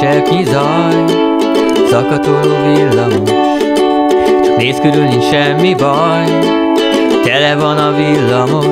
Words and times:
cseppnyi 0.00 0.44
zaj, 0.44 1.04
szakatoló 1.90 2.54
villamos. 2.64 3.30
Csak 4.44 4.56
néz 4.56 4.78
körül, 4.80 5.04
nincs 5.04 5.24
semmi 5.24 5.74
baj, 5.74 6.24
tele 7.24 7.54
van 7.54 7.78
a 7.78 7.92
villamos. 7.96 8.66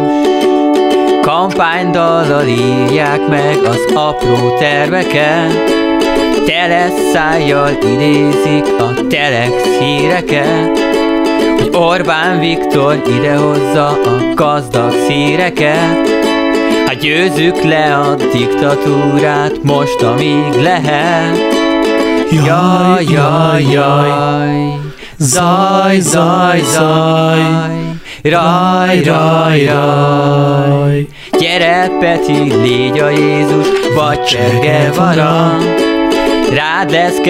Kampánydallal 1.21 2.47
írják 2.47 3.29
meg 3.29 3.57
az 3.65 3.85
apró 3.95 4.57
terveket, 4.59 5.75
Tele 6.47 6.89
szájjal 7.13 7.71
idézik 7.83 8.79
a 8.79 9.07
telex 9.09 9.79
híreket, 9.79 10.79
hogy 11.59 11.71
Orbán 11.73 12.39
Viktor 12.39 13.03
idehozza 13.07 13.87
a 13.89 14.33
gazdag 14.35 14.93
szíreket. 15.07 16.16
Győzzük 17.01 17.63
le 17.63 17.97
a 17.97 18.15
diktatúrát 18.15 19.63
most, 19.63 20.03
amíg 20.03 20.53
lehet. 20.63 21.39
Jaj, 22.31 23.05
jaj, 23.13 23.63
jaj, 23.63 24.79
zaj, 25.19 26.01
zaj, 26.01 26.61
zaj, 26.61 27.41
raj, 28.23 29.03
raj, 29.03 29.65
raj. 29.65 31.07
Gyere, 31.39 31.91
Peti, 32.01 32.53
légy 32.63 32.99
a 32.99 33.09
Jézus, 33.09 33.67
vagy 33.95 34.23
Cserge 34.25 34.91
Vara. 34.97 35.57
Rád 36.55 36.91
lesz 36.91 37.21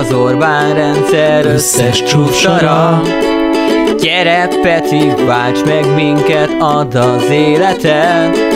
az 0.00 0.12
Orbán 0.12 0.74
rendszer 0.74 1.46
összes 1.46 2.02
csúfsara. 2.02 3.02
Gyere, 4.00 4.48
Peti, 4.62 5.12
válts 5.26 5.64
meg 5.64 5.94
minket, 5.94 6.50
add 6.58 6.96
az 6.96 7.30
életed. 7.30 8.53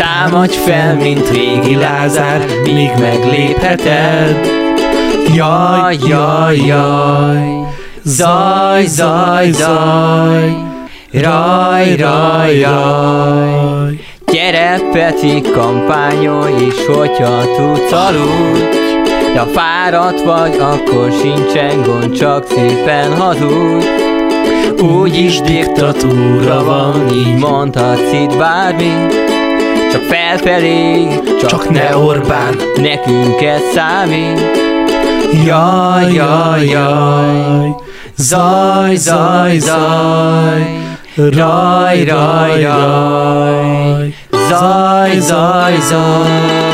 Támadj 0.00 0.56
fel, 0.56 0.94
mint 0.94 1.28
régi 1.30 1.76
Lázár, 1.76 2.46
míg 2.62 2.90
meglépheted. 3.00 4.50
Jaj, 5.34 5.96
jaj, 6.08 6.56
jaj, 6.56 7.48
zaj, 8.02 8.84
zaj, 8.86 9.50
zaj, 9.50 10.54
raj, 11.12 11.96
raj, 11.96 12.60
raj. 12.60 14.00
Gyere, 14.32 14.80
Peti, 14.92 15.40
kampányolj 15.40 16.66
is, 16.66 16.86
hogyha 16.86 17.40
tudsz 17.56 17.92
aludj. 17.92 18.60
De 19.32 19.38
ha 19.38 19.46
fáradt 19.46 20.22
vagy, 20.22 20.56
akkor 20.60 21.12
sincsen 21.22 21.82
gond, 21.82 22.12
csak 22.12 22.46
szépen 22.46 23.16
hazudj. 23.16 23.86
Úgyis 24.82 25.40
diktatúra 25.40 26.64
van, 26.64 27.08
így 27.12 27.36
mondhatsz 27.38 28.12
itt 28.12 28.36
bármi. 28.36 28.92
Csak 29.92 30.02
felfelé, 30.02 31.08
csak, 31.40 31.50
Csak 31.50 31.70
ne 31.70 31.96
Orbán. 31.96 32.56
nekünk 32.76 33.42
ez 33.42 33.60
számít. 33.74 34.40
Jaj, 35.44 36.12
jaj, 36.12 36.64
jaj, 36.64 37.74
zaj, 38.16 38.96
zaj, 38.96 39.58
zaj, 39.58 40.66
raj, 41.16 42.04
raj, 42.04 42.62
raj, 42.62 44.14
zaj, 44.48 45.18
zaj, 45.18 45.76
zaj. 45.80 46.69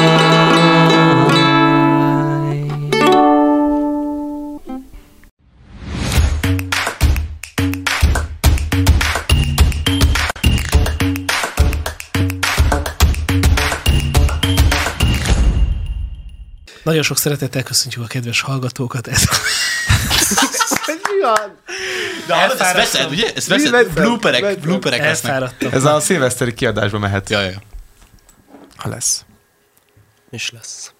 Nagyon 16.86 17.02
sok 17.02 17.19
szeretettel 17.19 17.62
köszöntjük 17.62 18.04
a 18.04 18.06
kedves 18.06 18.41
hallgatókat. 18.41 19.06
Ez 19.08 19.22
De 22.26 22.34
hallod, 22.34 22.60
ezt 22.60 22.72
veszed, 22.72 23.10
ugye? 23.10 23.32
Ezt 23.34 23.48
veszed? 23.48 23.92
Blooperek, 23.92 24.60
blooperek 24.60 25.00
lesznek. 25.00 25.32
elfáradtam. 25.32 25.72
Ez 25.72 25.84
a 25.84 26.00
szilveszteri 26.00 26.54
kiadásba 26.54 26.98
mehet, 26.98 27.30
Ja, 27.30 27.41
ja. 27.41 27.62
ha 28.76 28.88
lesz. 28.88 29.25
is 30.30 30.50
lesz. 30.50 30.92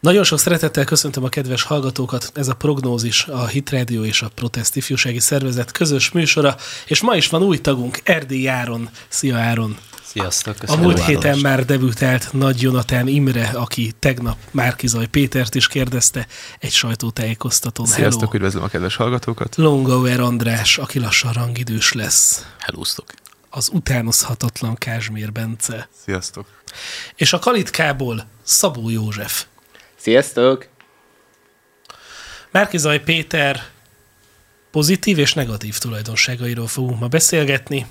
Nagyon 0.00 0.24
sok 0.24 0.38
szeretettel 0.38 0.84
köszöntöm 0.84 1.24
a 1.24 1.28
kedves 1.28 1.62
hallgatókat. 1.62 2.30
Ez 2.34 2.48
a 2.48 2.54
Prognózis, 2.54 3.24
a 3.26 3.46
Hit 3.46 3.70
Radio 3.70 4.04
és 4.04 4.22
a 4.22 4.28
Protest 4.34 4.76
Ifjúsági 4.76 5.20
Szervezet 5.20 5.72
közös 5.72 6.10
műsora, 6.10 6.56
és 6.86 7.00
ma 7.00 7.16
is 7.16 7.28
van 7.28 7.42
új 7.42 7.58
tagunk, 7.60 8.00
Erdély 8.04 8.48
Áron. 8.48 8.88
Szia 9.08 9.36
Áron! 9.38 9.78
Sziasztok, 10.08 10.56
A 10.66 10.76
múlt 10.76 11.04
héten 11.04 11.38
már 11.38 11.64
debütált 11.64 12.32
Nagy 12.32 12.62
Jonatán 12.62 13.08
Imre, 13.08 13.48
aki 13.48 13.92
tegnap 13.98 14.36
Márkizaj 14.50 15.06
Pétert 15.06 15.54
is 15.54 15.68
kérdezte 15.68 16.26
egy 16.58 16.72
sajtótájékoztatón. 16.72 17.86
Sziasztok, 17.86 18.20
Hello. 18.20 18.34
üdvözlöm 18.34 18.62
a 18.62 18.68
kedves 18.68 18.96
hallgatókat. 18.96 19.56
Longauer 19.56 20.20
András, 20.20 20.78
aki 20.78 20.98
lassan 20.98 21.32
rangidős 21.32 21.92
lesz. 21.92 22.46
Helúztok. 22.58 23.06
Az 23.50 23.68
utánozhatatlan 23.72 24.74
Kázsmér 24.74 25.32
Bence. 25.32 25.88
Sziasztok. 26.04 26.46
És 27.14 27.32
a 27.32 27.38
Kalitkából 27.38 28.26
Szabó 28.42 28.90
József. 28.90 29.44
Sziasztok! 29.96 30.68
Márkizaj 32.50 33.00
Péter 33.02 33.62
pozitív 34.70 35.18
és 35.18 35.34
negatív 35.34 35.78
tulajdonságairól 35.78 36.66
fogunk 36.66 37.00
ma 37.00 37.08
beszélgetni. 37.08 37.86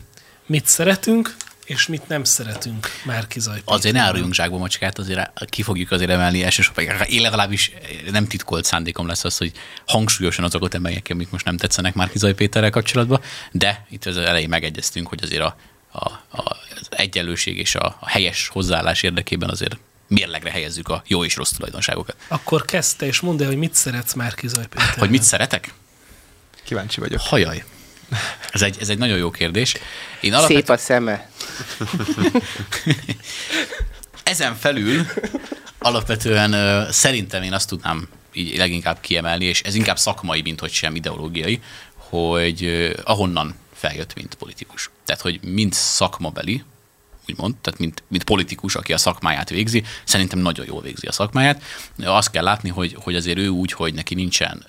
Mit 0.45 0.65
szeretünk, 0.65 1.35
és 1.67 1.87
mit 1.87 2.07
nem 2.07 2.23
szeretünk 2.23 2.87
Márkizaj 3.05 3.55
Péter. 3.55 3.73
Azért 3.73 3.95
ne 3.95 4.01
áruljunk 4.01 4.33
zsákba 4.33 4.57
macskát, 4.57 4.97
azért 4.97 5.31
ki 5.45 5.61
fogjuk 5.61 5.91
azért 5.91 6.09
emelni 6.09 6.43
elsősorban. 6.43 6.85
Én 6.85 7.21
legalábbis 7.21 7.71
nem 8.11 8.27
titkolt 8.27 8.65
szándékom 8.65 9.07
lesz 9.07 9.23
az, 9.23 9.37
hogy 9.37 9.51
hangsúlyosan 9.87 10.43
azokat 10.43 10.73
emeljek 10.73 11.01
ki, 11.01 11.11
amik 11.11 11.29
most 11.29 11.45
nem 11.45 11.57
tetszenek 11.57 11.93
már 11.93 12.09
Kizaj 12.09 12.33
Péterrel 12.33 12.69
kapcsolatban, 12.69 13.21
de 13.51 13.85
itt 13.89 14.05
az 14.05 14.17
elején 14.17 14.49
megegyeztünk, 14.49 15.07
hogy 15.07 15.19
azért 15.23 15.41
a, 15.41 15.55
a, 15.91 16.05
a, 16.07 16.57
az 16.79 16.87
egyenlőség 16.89 17.57
és 17.57 17.75
a, 17.75 17.97
a 17.99 18.09
helyes 18.09 18.47
hozzáállás 18.47 19.03
érdekében 19.03 19.49
azért 19.49 19.77
mérlegre 20.07 20.51
helyezzük 20.51 20.89
a 20.89 21.03
jó 21.07 21.25
és 21.25 21.35
rossz 21.35 21.51
tulajdonságokat. 21.51 22.15
Akkor 22.27 22.65
kezdte, 22.65 23.05
és 23.05 23.19
mondd 23.19 23.41
el, 23.41 23.47
hogy 23.47 23.57
mit 23.57 23.73
szeretsz 23.73 24.13
Márkizaj 24.13 24.67
Péter. 24.67 24.97
Hogy 24.97 25.09
mit 25.09 25.23
szeretek? 25.23 25.73
Kíváncsi 26.63 26.99
vagyok. 26.99 27.19
Hajaj. 27.21 27.63
Ez 28.51 28.61
egy, 28.61 28.77
ez 28.79 28.89
egy 28.89 28.97
nagyon 28.97 29.17
jó 29.17 29.31
kérdés. 29.31 29.75
Én 30.21 30.33
Szép 30.39 30.69
a 30.69 30.77
szeme. 30.77 31.29
Ezen 34.23 34.55
felül 34.55 35.05
alapvetően 35.79 36.91
szerintem 36.91 37.43
én 37.43 37.53
azt 37.53 37.69
tudnám 37.69 38.07
így 38.33 38.57
leginkább 38.57 38.99
kiemelni, 38.99 39.45
és 39.45 39.61
ez 39.61 39.75
inkább 39.75 39.97
szakmai, 39.97 40.41
mint 40.41 40.59
hogy 40.59 40.71
sem 40.71 40.95
ideológiai, 40.95 41.61
hogy 41.95 42.91
ahonnan 43.03 43.55
feljött, 43.73 44.15
mint 44.15 44.35
politikus. 44.35 44.89
Tehát, 45.05 45.21
hogy 45.21 45.39
mind 45.43 45.73
szakmabeli, 45.73 46.63
úgymond, 47.29 47.55
tehát 47.55 47.79
mint, 47.79 48.03
mint 48.07 48.23
politikus, 48.23 48.75
aki 48.75 48.93
a 48.93 48.97
szakmáját 48.97 49.49
végzi, 49.49 49.83
szerintem 50.03 50.39
nagyon 50.39 50.65
jól 50.65 50.81
végzi 50.81 51.07
a 51.07 51.11
szakmáját. 51.11 51.63
Azt 52.03 52.31
kell 52.31 52.43
látni, 52.43 52.69
hogy, 52.69 52.95
hogy 52.99 53.15
azért 53.15 53.37
ő 53.37 53.47
úgy, 53.47 53.71
hogy 53.71 53.93
neki 53.93 54.15
nincsen 54.15 54.65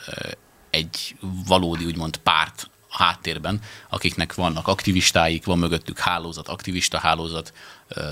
egy 0.71 1.17
valódi, 1.47 1.85
úgymond 1.85 2.17
párt 2.17 2.71
a 2.91 3.03
háttérben, 3.03 3.61
akiknek 3.89 4.35
vannak 4.35 4.69
aktivistáik, 4.69 5.45
van 5.45 5.59
mögöttük 5.59 5.99
hálózat, 5.99 6.49
aktivista 6.49 6.99
hálózat, 6.99 7.53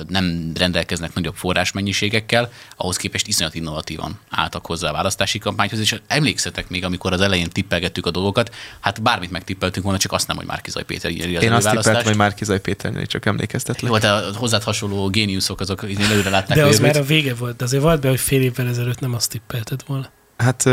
nem 0.08 0.52
rendelkeznek 0.54 1.14
nagyobb 1.14 1.34
forrásmennyiségekkel, 1.34 2.52
ahhoz 2.76 2.96
képest 2.96 3.26
iszonyat 3.26 3.54
innovatívan 3.54 4.18
álltak 4.30 4.66
hozzá 4.66 4.88
a 4.88 4.92
választási 4.92 5.38
kampányhoz, 5.38 5.78
és 5.80 6.00
emlékszetek 6.06 6.68
még, 6.68 6.84
amikor 6.84 7.12
az 7.12 7.20
elején 7.20 7.50
tippelgettük 7.50 8.06
a 8.06 8.10
dolgokat, 8.10 8.54
hát 8.80 9.02
bármit 9.02 9.30
megtippeltünk 9.30 9.84
volna, 9.84 9.98
csak 9.98 10.12
azt 10.12 10.26
nem, 10.26 10.36
hogy 10.36 10.46
Márkizaj 10.46 10.84
Péter 10.84 11.10
nyeri 11.10 11.36
az 11.36 11.42
Én 11.42 11.52
azt 11.52 11.70
tippeltem, 11.70 12.04
hogy 12.04 12.16
már 12.16 12.34
Kizaj 12.34 12.60
Péternél, 12.60 13.06
csak 13.06 13.26
emlékeztetlek. 13.26 13.90
Jó, 13.90 14.08
hát 14.08 14.34
a 14.34 14.38
hozzád 14.38 14.62
hasonló 14.62 15.08
géniuszok 15.08 15.60
azok 15.60 15.84
így 15.88 16.00
előre 16.00 16.30
látták 16.30 16.56
De 16.56 16.64
az 16.64 16.74
jövőt. 16.74 16.92
már 16.92 17.02
a 17.02 17.06
vége 17.06 17.34
volt, 17.34 17.56
de 17.56 17.64
azért 17.64 17.82
volt 17.82 18.00
be, 18.00 18.08
hogy 18.08 18.20
fél 18.20 18.42
évvel 18.42 18.68
ezelőtt 18.68 19.00
nem 19.00 19.14
azt 19.14 19.30
tippelted 19.30 19.80
volna. 19.86 20.10
Hát 20.36 20.64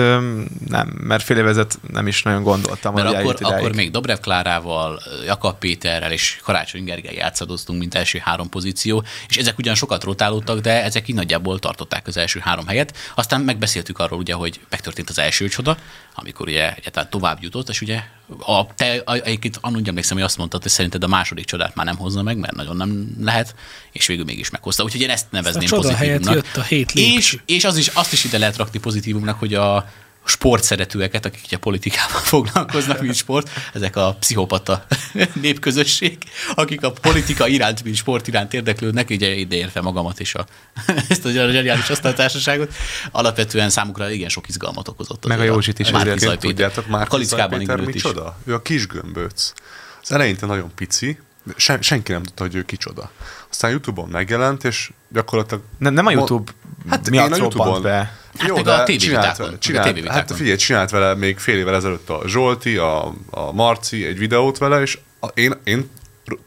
nem, 0.68 0.88
mert 1.00 1.24
fél 1.24 1.38
évezet 1.38 1.80
nem 1.92 2.08
is 2.08 2.24
nagyon 2.24 2.44
gondoltam, 2.44 2.94
Mert 2.94 3.08
hogy 3.08 3.16
akkor, 3.16 3.36
akkor 3.42 3.76
még 3.76 3.92
Dobrev 3.92 4.18
Klárával, 4.18 5.02
Jakab 5.26 5.58
Péterrel 5.58 6.12
és 6.12 6.40
Karácsony 6.44 6.84
Gergely 6.84 7.16
játszadoztunk, 7.16 7.80
mint 7.80 7.96
első 7.96 8.20
három 8.24 8.50
pozíció, 8.50 9.04
és 9.28 9.38
ezek 9.38 9.58
ugyan 9.58 9.76
sokat 9.76 10.04
rotálódtak, 10.04 10.60
de 10.60 10.84
ezek 10.84 11.08
így 11.08 11.16
nagyjából 11.16 11.60
tartották 11.60 12.08
az 12.08 12.18
első 12.18 12.40
három 12.40 12.68
helyet. 12.68 12.98
Aztán 13.16 13.42
megbeszéltük 13.42 14.00
arról, 14.00 14.20
ugye, 14.20 14.34
hogy 14.34 14.60
megtörtént 14.70 15.10
az 15.10 15.20
első 15.20 15.48
csoda, 15.48 15.78
amikor 16.16 16.48
ugye 16.48 16.74
egyáltalán 16.74 17.10
tovább 17.10 17.38
jutott, 17.42 17.70
és 17.70 17.82
ugye 17.82 18.04
a, 18.40 18.74
te 18.76 19.02
a- 19.06 19.14
egyébként 19.14 19.58
annak 19.62 19.88
emlékszem, 19.88 20.18
hogy 20.18 20.26
azt 20.26 20.38
mondtad, 20.38 20.62
hogy 20.62 20.72
szerinted 20.72 21.04
a 21.04 21.08
második 21.08 21.46
csodát 21.46 21.76
már 21.76 21.86
nem 21.86 21.98
hozna 21.98 22.22
meg, 22.22 22.38
mert 22.38 22.56
nagyon 22.56 22.76
nem 22.76 23.16
lehet, 23.22 23.56
és 23.92 24.06
végül 24.06 24.26
mégis 24.26 24.50
meghozta. 24.50 24.84
Úgyhogy 24.84 25.02
én 25.02 25.10
ezt 25.10 25.26
nevezném 25.30 25.68
helyett 25.68 25.82
pozitívumnak. 25.82 26.34
jött 26.34 26.56
a 26.58 26.62
hét 26.62 26.92
és, 26.92 27.40
és 27.46 27.64
az 27.64 27.78
is, 27.78 27.88
azt 27.88 28.14
is 28.14 28.24
ide 28.24 28.38
lehet 28.38 28.58
rakni 28.58 28.80
pozitívumnak, 28.80 29.40
hogy 29.40 29.54
a 29.54 29.90
sportszeretőeket, 30.24 31.26
akik 31.26 31.42
ugye 31.46 31.58
politikával 31.58 32.20
foglalkoznak, 32.34 33.02
mint 33.02 33.16
sport, 33.16 33.50
ezek 33.74 33.96
a 33.96 34.16
pszichopata 34.20 34.86
népközösség, 35.42 36.18
akik 36.56 36.84
a 36.84 36.92
politika 36.92 37.48
iránt, 37.48 37.84
mint 37.84 37.96
sport 37.96 38.28
iránt 38.28 38.54
érdeklődnek, 38.54 39.10
ugye 39.10 39.34
ideértve 39.34 39.82
magamat 39.82 40.20
és 40.20 40.36
a, 40.36 40.46
ezt 41.10 41.26
a 41.26 41.32
zseniális 41.32 41.90
asztaltársaságot, 41.90 42.74
alapvetően 43.12 43.70
számukra 43.70 44.12
igen 44.12 44.30
sok 44.30 44.48
izgalmat 44.48 44.88
okozott. 44.88 45.26
Meg 45.28 45.40
a 45.40 45.44
Józsit 45.44 45.80
is 45.80 45.90
Péter. 45.90 46.38
Tudjátok 46.38 46.88
már, 46.88 47.08
Kalickában 47.08 47.60
Péter 47.60 47.78
indult 47.78 47.96
is. 47.96 48.04
micsoda? 48.04 48.38
Ő 48.46 48.54
a 48.54 48.62
kis 48.62 48.88
gömböc. 48.88 49.54
Az 50.02 50.12
eleinte 50.12 50.46
nagyon 50.46 50.72
pici, 50.76 51.20
de 51.44 51.54
sen, 51.58 51.82
senki 51.82 52.12
nem 52.12 52.24
tudta, 52.24 52.44
hogy 52.44 52.56
ő 52.56 52.64
kicsoda. 52.64 53.12
Aztán 53.50 53.72
Youtube-on 53.72 54.10
megjelent, 54.10 54.64
és 54.64 54.92
gyakorlatilag... 55.10 55.64
Nem, 55.78 55.94
nem 55.94 56.06
a 56.06 56.12
YouTube 56.12 56.52
Hát 56.90 57.10
miatt 57.10 57.26
én 57.26 57.34
a 57.34 57.38
YouTube-on- 57.38 57.82
be. 57.82 58.18
Hát 58.38 58.54
meg 58.54 58.68
a 58.68 58.84
tévévitákon, 58.84 59.46
meg 59.46 59.56
a 59.56 59.58
csinált, 59.58 59.86
tévévitákon. 59.88 60.22
hát 60.22 60.32
figyelj, 60.32 60.56
csinált 60.56 60.90
vele 60.90 61.16
még 61.16 61.38
fél 61.38 61.58
évvel 61.58 61.76
ezelőtt 61.76 62.10
a 62.10 62.22
Zsolti, 62.28 62.78
a, 62.78 63.14
a 63.30 63.52
Marci 63.52 64.06
egy 64.06 64.18
videót 64.18 64.58
vele, 64.58 64.82
és 64.82 64.98
a, 65.20 65.28
én, 65.28 65.54
én 65.64 65.90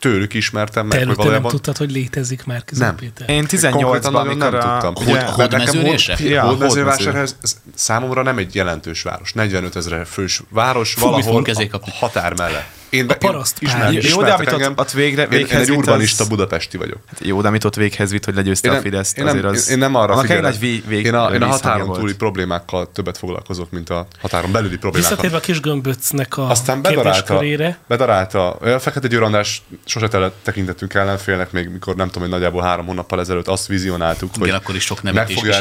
tőlük 0.00 0.35
ismertem 0.35 0.88
Te 0.88 0.97
meg, 0.97 0.99
hogy 0.99 1.00
előtte 1.00 1.17
nem 1.17 1.25
valójában... 1.25 1.50
tudtad, 1.50 1.77
hogy 1.77 1.91
létezik 1.91 2.44
már 2.44 2.65
Nem. 2.71 2.97
Péter? 2.97 3.31
Én 3.31 3.47
Konkrétan 3.47 3.73
18-ban, 3.73 4.12
nagyon 4.12 4.37
nem 4.37 4.47
amikor 4.47 4.55
a... 4.55 4.81
tudtam. 4.81 4.94
Hod- 5.06 5.29
Hódmezőrésre? 5.29 6.17
Ja, 6.19 6.41
Hód- 6.41 6.50
Hódmezővásárhely, 6.50 7.12
Hódmező. 7.12 7.37
ez 7.43 7.56
számomra 7.75 8.23
nem 8.23 8.38
egy 8.38 8.55
jelentős 8.55 9.03
város. 9.03 9.33
45 9.33 9.77
ezer 9.77 10.06
fős 10.06 10.43
város, 10.49 10.93
Fú, 10.93 11.00
valahol 11.00 11.44
a 11.73 11.91
határ 11.91 12.35
mellett. 12.37 12.67
Én, 12.97 13.07
A 13.09 13.15
paraszt 13.15 13.63
én. 13.63 14.01
Jó, 14.03 14.23
de 14.23 14.33
amit 14.33 14.49
engem. 14.53 14.73
ott 14.77 14.91
végre- 14.91 15.23
Én- 15.23 15.31
Én, 15.33 15.37
véghez 15.39 15.69
egy 15.69 15.71
urbanista 15.77 16.23
az- 16.23 16.29
budapesti 16.29 16.77
vagyok. 16.77 16.99
Hát 17.07 17.21
jó, 17.25 17.41
de 17.41 17.49
amit 17.49 17.65
ott 17.65 17.75
véghez 17.75 18.11
vitt, 18.11 18.25
hogy 18.25 18.35
legyőzte 18.35 18.67
Én 18.67 18.73
a 18.73 18.77
nem, 18.77 18.85
Fideszt, 18.85 19.19
én 19.19 19.25
nem, 19.25 19.37
azért 19.37 19.55
az... 19.55 19.69
én 19.71 19.79
nem 19.79 19.95
arra 19.95 20.17
figyelek. 20.21 20.43
nagy 20.43 20.59
vég, 20.59 20.87
vég, 20.87 21.05
én, 21.05 21.15
a, 21.15 21.29
én 21.35 21.43
a 21.43 21.47
határon 21.47 21.87
volt. 21.87 22.01
túli 22.01 22.15
problémákkal 22.15 22.91
többet 22.93 23.19
foglalkozok, 23.19 23.71
mint 23.71 23.91
a 23.91 24.07
határon 24.21 24.53
belüli 24.53 24.77
problémákkal. 24.77 25.11
Visszatérve 25.11 25.37
a 25.37 25.41
kis 25.41 25.61
gömböcnek 25.61 26.37
a 26.37 26.51
Aztán 26.51 26.83
bedarálta, 26.83 27.43
bedarálta. 27.89 28.51
A 28.53 28.79
Fekete 28.79 29.09
Győr 29.09 29.23
András 29.23 29.63
sose 29.85 30.09
tele 30.09 30.31
tekintettünk 30.43 30.95
ellenfélnek, 30.95 31.53
még 31.53 31.69
mikor 31.69 31.95
nem 31.95 32.07
tudom, 32.07 32.23
hogy 32.23 32.31
nagyjából 32.33 32.63
három 32.63 32.87
hónappal 32.87 33.21
ezelőtt 33.21 33.49
azt 33.49 33.67
vizionáltuk, 33.67 34.31
hogy 34.39 34.47
Igen, 34.47 34.59
akkor 34.59 34.75
is 34.75 34.85
sok 34.85 35.03
meg 35.03 35.13
nevetés 35.15 35.37
fogja 35.37 35.55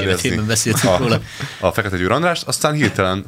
a, 0.93 0.97
róla. 0.97 1.19
a 1.59 1.71
Fekete 1.71 1.97
Győr 1.97 2.11
Andrást, 2.11 2.47
aztán 2.47 2.73
hirtelen 2.73 3.25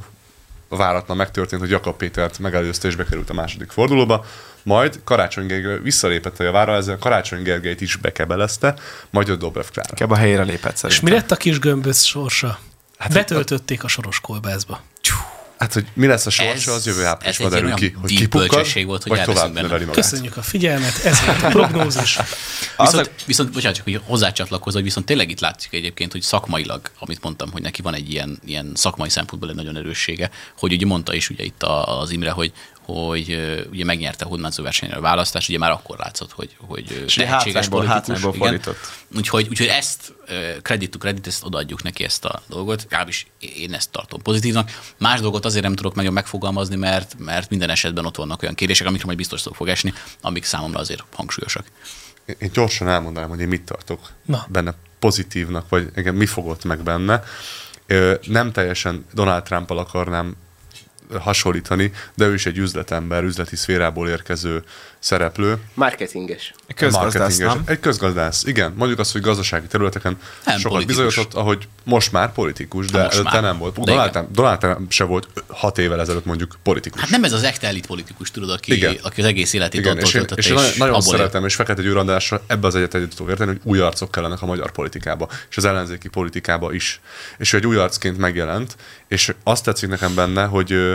váratlan 0.69 1.17
megtörtént, 1.17 1.61
hogy 1.61 1.71
Jakab 1.71 1.97
Pétert 1.97 2.39
megelőzte 2.39 2.87
és 2.87 2.95
bekerült 2.95 3.29
a 3.29 3.33
második 3.33 3.71
fordulóba, 3.71 4.25
majd 4.63 4.99
Karácsony 5.03 5.45
Gergely 5.45 5.79
visszalépett 5.79 6.39
a 6.39 6.43
javára, 6.43 6.75
ezzel 6.75 6.97
Karácsony 6.97 7.41
Gergelyt 7.41 7.81
is 7.81 7.95
bekebelezte, 7.95 8.75
majd 9.09 9.27
jött 9.27 9.39
Dobrev 9.39 9.65
Klára. 9.71 9.89
Inkább 9.89 10.11
a 10.11 10.15
helyére 10.15 10.43
lépett 10.43 10.73
és 10.73 10.79
szerintem. 10.79 11.05
mi 11.05 11.11
lett 11.11 11.31
a 11.31 11.35
kis 11.35 11.59
gömböc 11.59 12.01
sorsa? 12.01 12.59
Hát 12.97 13.13
Betöltötték 13.13 13.83
a 13.83 13.87
soros 13.87 14.19
kolbászba. 14.19 14.81
Hát, 15.57 15.73
hogy 15.73 15.85
mi 15.93 16.07
lesz 16.07 16.25
a 16.25 16.29
sorsa, 16.29 16.73
az 16.73 16.85
jövő 16.85 17.05
áprilisban 17.05 17.49
derül 17.49 17.73
ki, 17.73 17.95
hogy 18.01 18.29
bölcsesség 18.29 18.85
volt, 18.85 19.03
hogy 19.03 19.11
vagy 19.11 19.23
tovább 19.25 19.47
benne. 19.53 19.61
növeli 19.61 19.85
magát. 19.85 20.01
Köszönjük 20.01 20.37
a 20.37 20.41
figyelmet, 20.41 21.05
ez 21.05 21.25
volt 21.25 21.41
a 21.43 21.47
prognózis. 21.57 22.17
Viszont, 22.77 23.11
viszont 23.25 23.51
bocsánat, 23.51 23.75
csak 23.75 23.83
hogy 23.85 24.01
hozzácsatlakozva, 24.03 24.79
hogy 24.79 24.87
viszont 24.87 25.05
tényleg 25.05 25.29
itt 25.29 25.39
látszik 25.39 25.73
egyébként, 25.73 26.11
hogy 26.11 26.21
szakmailag, 26.21 26.81
amit 26.99 27.21
mondtam, 27.23 27.51
hogy 27.51 27.61
neki 27.61 27.81
van 27.81 27.93
egy 27.93 28.11
ilyen, 28.11 28.39
ilyen 28.45 28.71
szakmai 28.75 29.09
szempontból 29.09 29.49
egy 29.49 29.55
nagyon 29.55 29.77
erőssége, 29.77 30.29
hogy 30.57 30.71
ugye 30.73 30.85
mondta 30.85 31.13
is 31.13 31.29
ugye 31.29 31.43
itt 31.43 31.63
a- 31.63 31.99
az 31.99 32.11
Imre, 32.11 32.31
hogy 32.31 32.51
hogy 32.93 33.65
ugye 33.71 33.85
megnyerte 33.85 34.25
a 34.25 34.27
Hódmező 34.27 34.63
versenyen 34.63 34.97
a 34.97 35.01
választást, 35.01 35.49
ugye 35.49 35.57
már 35.57 35.71
akkor 35.71 35.97
látszott, 35.97 36.31
hogy, 36.31 36.55
hogy 36.57 37.03
És 37.05 37.13
tehetséges 37.13 37.67
politikus. 37.67 38.19
igen. 38.19 38.33
fordított. 38.33 38.77
Úgyhogy, 39.15 39.47
úgyhogy 39.49 39.67
ezt 39.67 40.13
credit 40.61 40.91
to 40.91 40.97
credit, 40.97 41.27
ezt 41.27 41.45
odaadjuk 41.45 41.83
neki 41.83 42.03
ezt 42.03 42.25
a 42.25 42.41
dolgot, 42.47 42.81
legalábbis 42.83 43.27
én 43.39 43.73
ezt 43.73 43.91
tartom 43.91 44.21
pozitívnak. 44.21 44.79
Más 44.97 45.19
dolgot 45.19 45.45
azért 45.45 45.63
nem 45.63 45.75
tudok 45.75 45.95
nagyon 45.95 46.13
megfogalmazni, 46.13 46.75
mert, 46.75 47.15
mert 47.19 47.49
minden 47.49 47.69
esetben 47.69 48.05
ott 48.05 48.15
vannak 48.15 48.41
olyan 48.41 48.55
kérdések, 48.55 48.87
amikre 48.87 49.05
majd 49.05 49.17
biztos 49.17 49.41
szó 49.41 49.51
fog 49.51 49.67
esni, 49.67 49.93
amik 50.21 50.43
számomra 50.43 50.79
azért 50.79 51.03
hangsúlyosak. 51.13 51.65
Én- 52.25 52.51
gyorsan 52.53 52.87
elmondanám, 52.87 53.29
hogy 53.29 53.39
én 53.39 53.47
mit 53.47 53.63
tartok 53.63 54.09
Na. 54.25 54.45
benne 54.49 54.73
pozitívnak, 54.99 55.69
vagy 55.69 55.89
engem 55.93 56.15
mi 56.15 56.25
fogott 56.25 56.63
meg 56.63 56.83
benne. 56.83 57.23
Nem 58.21 58.51
teljesen 58.51 59.05
Donald 59.13 59.43
trump 59.43 59.69
akarnám 59.69 60.35
hasonlítani, 61.19 61.91
de 62.15 62.25
ő 62.25 62.33
is 62.33 62.45
egy 62.45 62.57
üzletember, 62.57 63.23
üzleti 63.23 63.55
szférából 63.55 64.09
érkező 64.09 64.63
szereplő. 64.99 65.57
Marketinges. 65.73 66.53
Közgazdász, 66.75 67.13
Marketinges. 67.13 67.53
nem? 67.53 67.63
Egy 67.65 67.79
közgazdász, 67.79 68.43
igen. 68.43 68.73
Mondjuk 68.77 68.99
azt, 68.99 69.11
hogy 69.11 69.21
gazdasági 69.21 69.67
területeken 69.67 70.17
Nem 70.45 70.57
sokat 70.57 70.71
politikus. 70.71 70.95
bizonyosodott, 70.95 71.33
ahogy 71.33 71.67
most 71.83 72.11
már 72.11 72.31
politikus, 72.31 72.87
de 72.87 73.01
most 73.03 73.13
előtte 73.13 73.31
már. 73.33 73.41
nem 73.41 73.57
volt. 73.57 73.73
De 73.79 73.81
Donald 73.91 74.09
igen. 74.09 74.21
Trump, 74.21 74.35
Donald 74.35 74.59
Trump 74.59 74.91
se 74.91 75.03
volt 75.03 75.27
hat 75.47 75.77
évvel 75.77 75.99
ezelőtt 75.99 76.25
mondjuk 76.25 76.55
politikus. 76.63 77.01
Hát 77.01 77.09
nem 77.09 77.23
ez 77.23 77.33
az 77.33 77.43
ekte 77.43 77.67
elit 77.67 77.85
politikus, 77.85 78.31
tudod, 78.31 78.49
aki, 78.49 78.73
Igen. 78.73 78.95
aki 79.01 79.21
az 79.21 79.27
egész 79.27 79.53
életét 79.53 79.79
Igen, 79.79 79.97
és 79.97 80.03
én, 80.05 80.11
töltötte, 80.11 80.41
és 80.41 80.47
én 80.47 80.55
nagyon, 80.77 80.95
él. 80.95 81.01
szeretem, 81.01 81.45
és 81.45 81.55
Fekete 81.55 81.81
Győr 81.81 81.97
Andrásra 81.97 82.41
ebbe 82.47 82.67
az 82.67 82.75
egyet 82.75 82.93
együtt 82.93 83.13
tudok 83.15 83.29
érteni, 83.31 83.49
hogy 83.49 83.59
új 83.63 83.79
arcok 83.79 84.11
kellenek 84.11 84.41
a 84.41 84.45
magyar 84.45 84.71
politikába, 84.71 85.29
és 85.49 85.57
az 85.57 85.65
ellenzéki 85.65 86.07
politikába 86.09 86.73
is. 86.73 87.01
És 87.37 87.53
ő 87.53 87.57
egy 87.57 87.67
új 87.67 87.75
arcként 87.75 88.17
megjelent, 88.17 88.75
és 89.07 89.33
azt 89.43 89.63
tetszik 89.63 89.89
nekem 89.89 90.15
benne, 90.15 90.45
hogy 90.45 90.93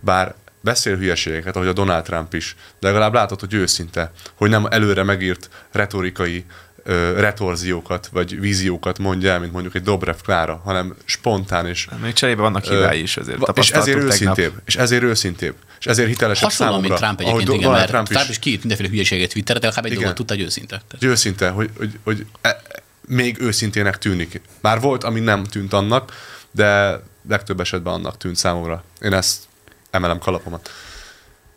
bár 0.00 0.34
beszél 0.60 0.96
hülyeségeket, 0.96 1.56
ahogy 1.56 1.68
a 1.68 1.72
Donald 1.72 2.04
Trump 2.04 2.34
is, 2.34 2.56
de 2.80 2.86
legalább 2.86 3.14
látod, 3.14 3.40
hogy 3.40 3.54
őszinte, 3.54 4.12
hogy 4.34 4.50
nem 4.50 4.66
előre 4.66 5.02
megírt 5.02 5.48
retorikai 5.72 6.44
ö, 6.84 7.20
retorziókat, 7.20 8.08
vagy 8.12 8.40
víziókat 8.40 8.98
mondja 8.98 9.32
el, 9.32 9.40
mint 9.40 9.52
mondjuk 9.52 9.74
egy 9.74 9.82
Dobrev 9.82 10.16
Klára, 10.22 10.60
hanem 10.64 10.94
spontán 11.04 11.66
és 11.66 11.88
Még 12.02 12.12
cserébe 12.12 12.40
vannak 12.40 12.64
hibái 12.64 13.02
is 13.02 13.16
azért. 13.16 13.58
És 13.58 13.70
ezért 13.70 13.96
tegnap. 13.96 14.12
őszintébb, 14.12 14.52
és 14.64 14.76
ezért 14.76 15.02
őszintébb, 15.02 15.54
és 15.78 15.86
ezért 15.86 16.08
hitelesebb 16.08 16.48
Hasonlóan, 16.48 16.82
számomra. 16.82 16.98
mint 16.98 17.16
Trump 17.16 17.20
ahogy 17.20 17.42
egyébként, 17.42 17.60
igen, 17.60 17.70
Donald 17.70 17.90
mert 17.90 18.04
Trump 18.04 18.08
Trump 18.18 18.30
is 18.30 18.38
kiírt 18.38 18.58
mindenféle 18.58 18.90
hülyeséget 18.90 19.32
Twitterre, 19.32 19.58
de 19.58 19.66
legalább 19.66 19.84
egy 19.84 19.90
Igen. 19.90 20.02
dolgot 20.02 20.18
tudta, 20.18 20.34
hogy 20.34 20.42
őszinte. 20.42 20.76
Tehát 20.76 20.96
hogy 20.98 21.08
őszinte, 21.08 21.48
hogy, 21.48 21.70
hogy, 21.76 21.98
hogy 22.04 22.26
e, 22.40 22.62
még 23.08 23.40
őszintének 23.40 23.98
tűnik. 23.98 24.40
Már 24.60 24.80
volt, 24.80 25.04
ami 25.04 25.20
nem 25.20 25.44
tűnt 25.44 25.72
annak, 25.72 26.12
de 26.50 27.00
legtöbb 27.28 27.60
esetben 27.60 27.92
annak 27.92 28.16
tűnt 28.16 28.36
számomra. 28.36 28.84
Én 29.00 29.12
ezt 29.12 29.42
emelem 29.90 30.18
kalapomat. 30.18 30.70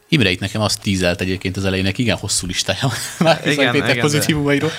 Imre 0.10 0.30
itt 0.30 0.40
nekem 0.40 0.62
azt 0.62 0.82
tízelt 0.82 1.22
egyébként 1.22 1.58
az 1.58 1.66
elejének, 1.66 1.98
igen 1.98 2.18
hosszú 2.18 2.48
listája. 2.48 2.90
Már 3.20 3.48
Igen, 3.48 3.72
Péter 3.72 3.90
igen, 3.90 4.02
pozitívumairól. 4.02 4.72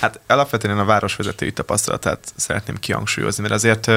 Hát 0.00 0.20
alapvetően 0.26 0.78
a 0.78 0.84
városvezetői 0.84 1.52
tapasztalatát 1.52 2.32
szeretném 2.36 2.78
kihangsúlyozni, 2.78 3.42
mert 3.42 3.54
azért 3.54 3.90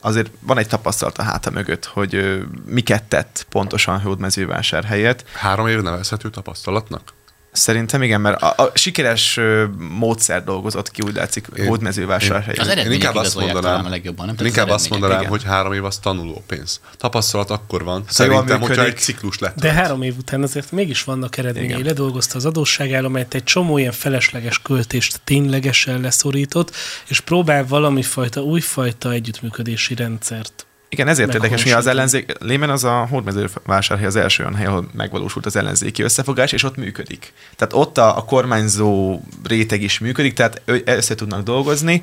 azért 0.00 0.30
van 0.40 0.58
egy 0.58 0.68
tapasztalat 0.68 1.18
a 1.18 1.22
háta 1.22 1.50
mögött, 1.50 1.84
hogy 1.84 2.42
miket 2.66 3.02
tett 3.02 3.46
pontosan 3.48 4.00
Hódmezővásárhelyet. 4.00 5.24
Három 5.32 5.68
év 5.68 5.80
nevezhető 5.80 6.30
tapasztalatnak? 6.30 7.12
Szerintem 7.54 8.02
igen, 8.02 8.20
mert 8.20 8.42
a, 8.42 8.54
a 8.56 8.70
sikeres 8.74 9.40
módszer 9.78 10.44
dolgozott 10.44 10.90
ki, 10.90 11.02
úgy 11.02 11.14
látszik, 11.14 11.46
Hódmezővásárhelyen. 11.66 12.68
Az 12.68 12.84
Én 12.84 12.92
inkább 12.92 13.14
azt 13.14 13.34
mondanám, 13.38 13.84
a 13.84 13.88
legjobban, 13.88 14.26
nem? 14.26 14.46
inkább 14.46 14.68
azt 14.68 14.90
mondanám, 14.90 15.18
igen. 15.18 15.30
hogy 15.30 15.44
három 15.44 15.72
év 15.72 15.84
az 15.84 15.98
tanuló 15.98 16.42
pénz. 16.46 16.80
Tapasztalat 16.96 17.50
akkor 17.50 17.84
van. 17.84 17.96
jól 17.96 18.06
Szerintem, 18.08 18.60
hogyha 18.60 18.84
egy 18.84 18.96
ciklus 18.96 19.38
lett. 19.38 19.60
De 19.60 19.72
három 19.72 20.02
év 20.02 20.16
után 20.18 20.42
azért 20.42 20.72
mégis 20.72 21.04
vannak 21.04 21.36
eredményei. 21.36 21.68
Igen. 21.68 21.82
Ledolgozta 21.82 22.36
az 22.36 22.44
adósságállományt, 22.44 23.34
egy 23.34 23.44
csomó 23.44 23.78
ilyen 23.78 23.92
felesleges 23.92 24.62
költést 24.62 25.20
ténylegesen 25.24 26.00
leszorított, 26.00 26.74
és 27.06 27.20
próbál 27.20 27.66
valami 27.66 28.02
fajta 28.02 28.40
újfajta 28.40 29.12
együttműködési 29.12 29.94
rendszert. 29.94 30.66
Igen, 30.94 31.08
ezért 31.08 31.26
Meg 31.26 31.36
érdekes, 31.36 31.62
hogy 31.62 31.72
az 31.72 31.86
ellenzék, 31.86 32.32
Lémen 32.40 32.70
az 32.70 32.84
a 32.84 33.06
Hódmezővásárhely 33.10 34.06
az 34.06 34.16
első 34.16 34.42
olyan 34.42 34.54
hely, 34.54 34.66
ahol 34.66 34.88
megvalósult 34.92 35.46
az 35.46 35.56
ellenzéki 35.56 36.02
összefogás, 36.02 36.52
és 36.52 36.62
ott 36.62 36.76
működik. 36.76 37.32
Tehát 37.56 37.74
ott 37.74 37.98
a, 37.98 38.16
a 38.16 38.24
kormányzó 38.24 39.20
réteg 39.44 39.82
is 39.82 39.98
működik, 39.98 40.34
tehát 40.34 40.62
össze 40.84 41.14
tudnak 41.14 41.42
dolgozni. 41.42 42.02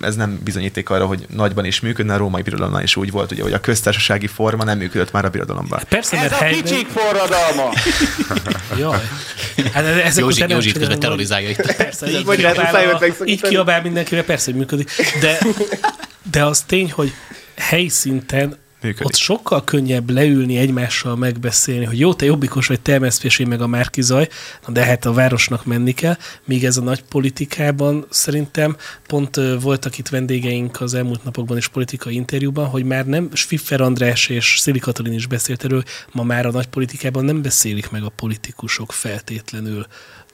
Ez 0.00 0.16
nem 0.16 0.40
bizonyíték 0.44 0.90
arra, 0.90 1.06
hogy 1.06 1.26
nagyban 1.34 1.64
is 1.64 1.80
működne, 1.80 2.14
a 2.14 2.16
római 2.16 2.42
birodalomnál 2.42 2.82
is 2.82 2.96
úgy 2.96 3.10
volt, 3.10 3.30
ugye, 3.32 3.42
hogy 3.42 3.52
a 3.52 3.60
köztársasági 3.60 4.26
forma 4.26 4.64
nem 4.64 4.78
működött 4.78 5.12
már 5.12 5.24
a 5.24 5.28
birodalomban. 5.28 5.80
Persze, 5.88 6.16
mert 6.16 6.32
helyben... 6.32 6.84
forradalma! 6.86 7.72
Jaj. 8.78 9.08
Hát 9.72 9.84
ezek 9.84 10.22
Józsi, 10.22 10.44
Józsi 10.48 10.72
közben 10.72 10.88
hogy- 10.88 10.98
terrorizálja 10.98 11.48
itt. 11.48 11.76
Persze, 11.76 12.10
így, 12.10 12.26
lehet, 12.26 12.56
kiabál, 12.56 12.94
a, 13.18 13.24
így 13.24 13.40
kiabál 13.40 13.82
mindenkivel, 13.82 14.24
persze, 14.24 14.44
hogy 14.50 14.60
működik. 14.60 14.90
De, 15.20 15.38
de 16.30 16.44
az 16.44 16.60
tény, 16.60 16.90
hogy 16.90 17.12
helyszinten 17.60 18.56
Működik. 18.82 19.06
ott 19.06 19.14
sokkal 19.14 19.64
könnyebb 19.64 20.10
leülni 20.10 20.56
egymással 20.56 21.16
megbeszélni, 21.16 21.84
hogy 21.84 21.98
jó, 21.98 22.14
te 22.14 22.24
jobbikos 22.24 22.66
vagy, 22.66 22.80
te 22.80 22.98
MSZP-s, 22.98 23.38
én 23.38 23.46
meg 23.46 23.60
a 23.60 23.66
Márkizaj, 23.66 24.28
de 24.68 24.84
hát 24.84 25.04
a 25.04 25.12
városnak 25.12 25.64
menni 25.64 25.92
kell, 25.92 26.16
míg 26.44 26.64
ez 26.64 26.76
a 26.76 26.82
nagy 26.82 27.02
politikában 27.02 28.06
szerintem 28.10 28.76
pont 29.06 29.40
voltak 29.60 29.98
itt 29.98 30.08
vendégeink 30.08 30.80
az 30.80 30.94
elmúlt 30.94 31.24
napokban 31.24 31.56
is 31.56 31.68
politikai 31.68 32.14
interjúban, 32.14 32.66
hogy 32.66 32.84
már 32.84 33.06
nem, 33.06 33.30
Sviffer 33.32 33.80
András 33.80 34.28
és 34.28 34.58
Szili 34.58 34.78
Katalin 34.78 35.12
is 35.12 35.26
beszélt 35.26 35.64
erről, 35.64 35.82
ma 36.12 36.22
már 36.22 36.46
a 36.46 36.50
nagy 36.50 36.66
politikában 36.66 37.24
nem 37.24 37.42
beszélik 37.42 37.90
meg 37.90 38.02
a 38.02 38.08
politikusok 38.08 38.92
feltétlenül. 38.92 39.86